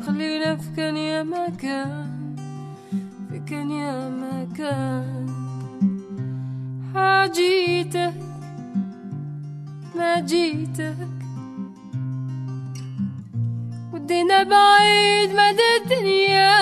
خلينا 0.07 0.55
في 0.55 0.67
كان 0.77 0.97
يا 0.97 1.23
مكان 1.23 2.35
في 3.29 3.39
كان 3.39 3.71
يا 3.71 4.09
مكان. 4.09 5.25
حاجيتك 6.93 8.13
ما 9.95 10.19
جيتك. 10.19 10.95
ودينا 13.93 14.43
بعيد 14.43 15.29
مدى 15.29 15.69
الدنيا. 15.81 16.55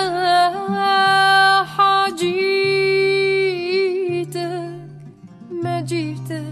حاجيتك. 1.64 2.73
ما 5.84 5.90
جيتك 5.90 6.44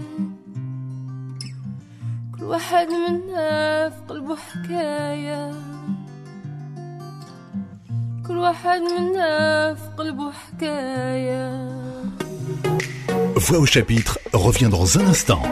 كل 2.38 2.44
واحد 2.44 2.86
منا 2.86 3.90
في 3.90 3.96
قلبه 4.08 4.36
حكاية. 4.36 5.52
كل 8.26 8.36
واحد 8.38 8.80
منا 8.80 9.74
في 9.74 9.88
قلبه 9.96 10.32
حكاية. 10.32 11.72
Voix 13.36 13.56
au 13.56 13.66
chapitre 13.66 14.18
revient 14.34 14.68
dans 14.68 14.98
un 14.98 15.06
instant. 15.06 15.42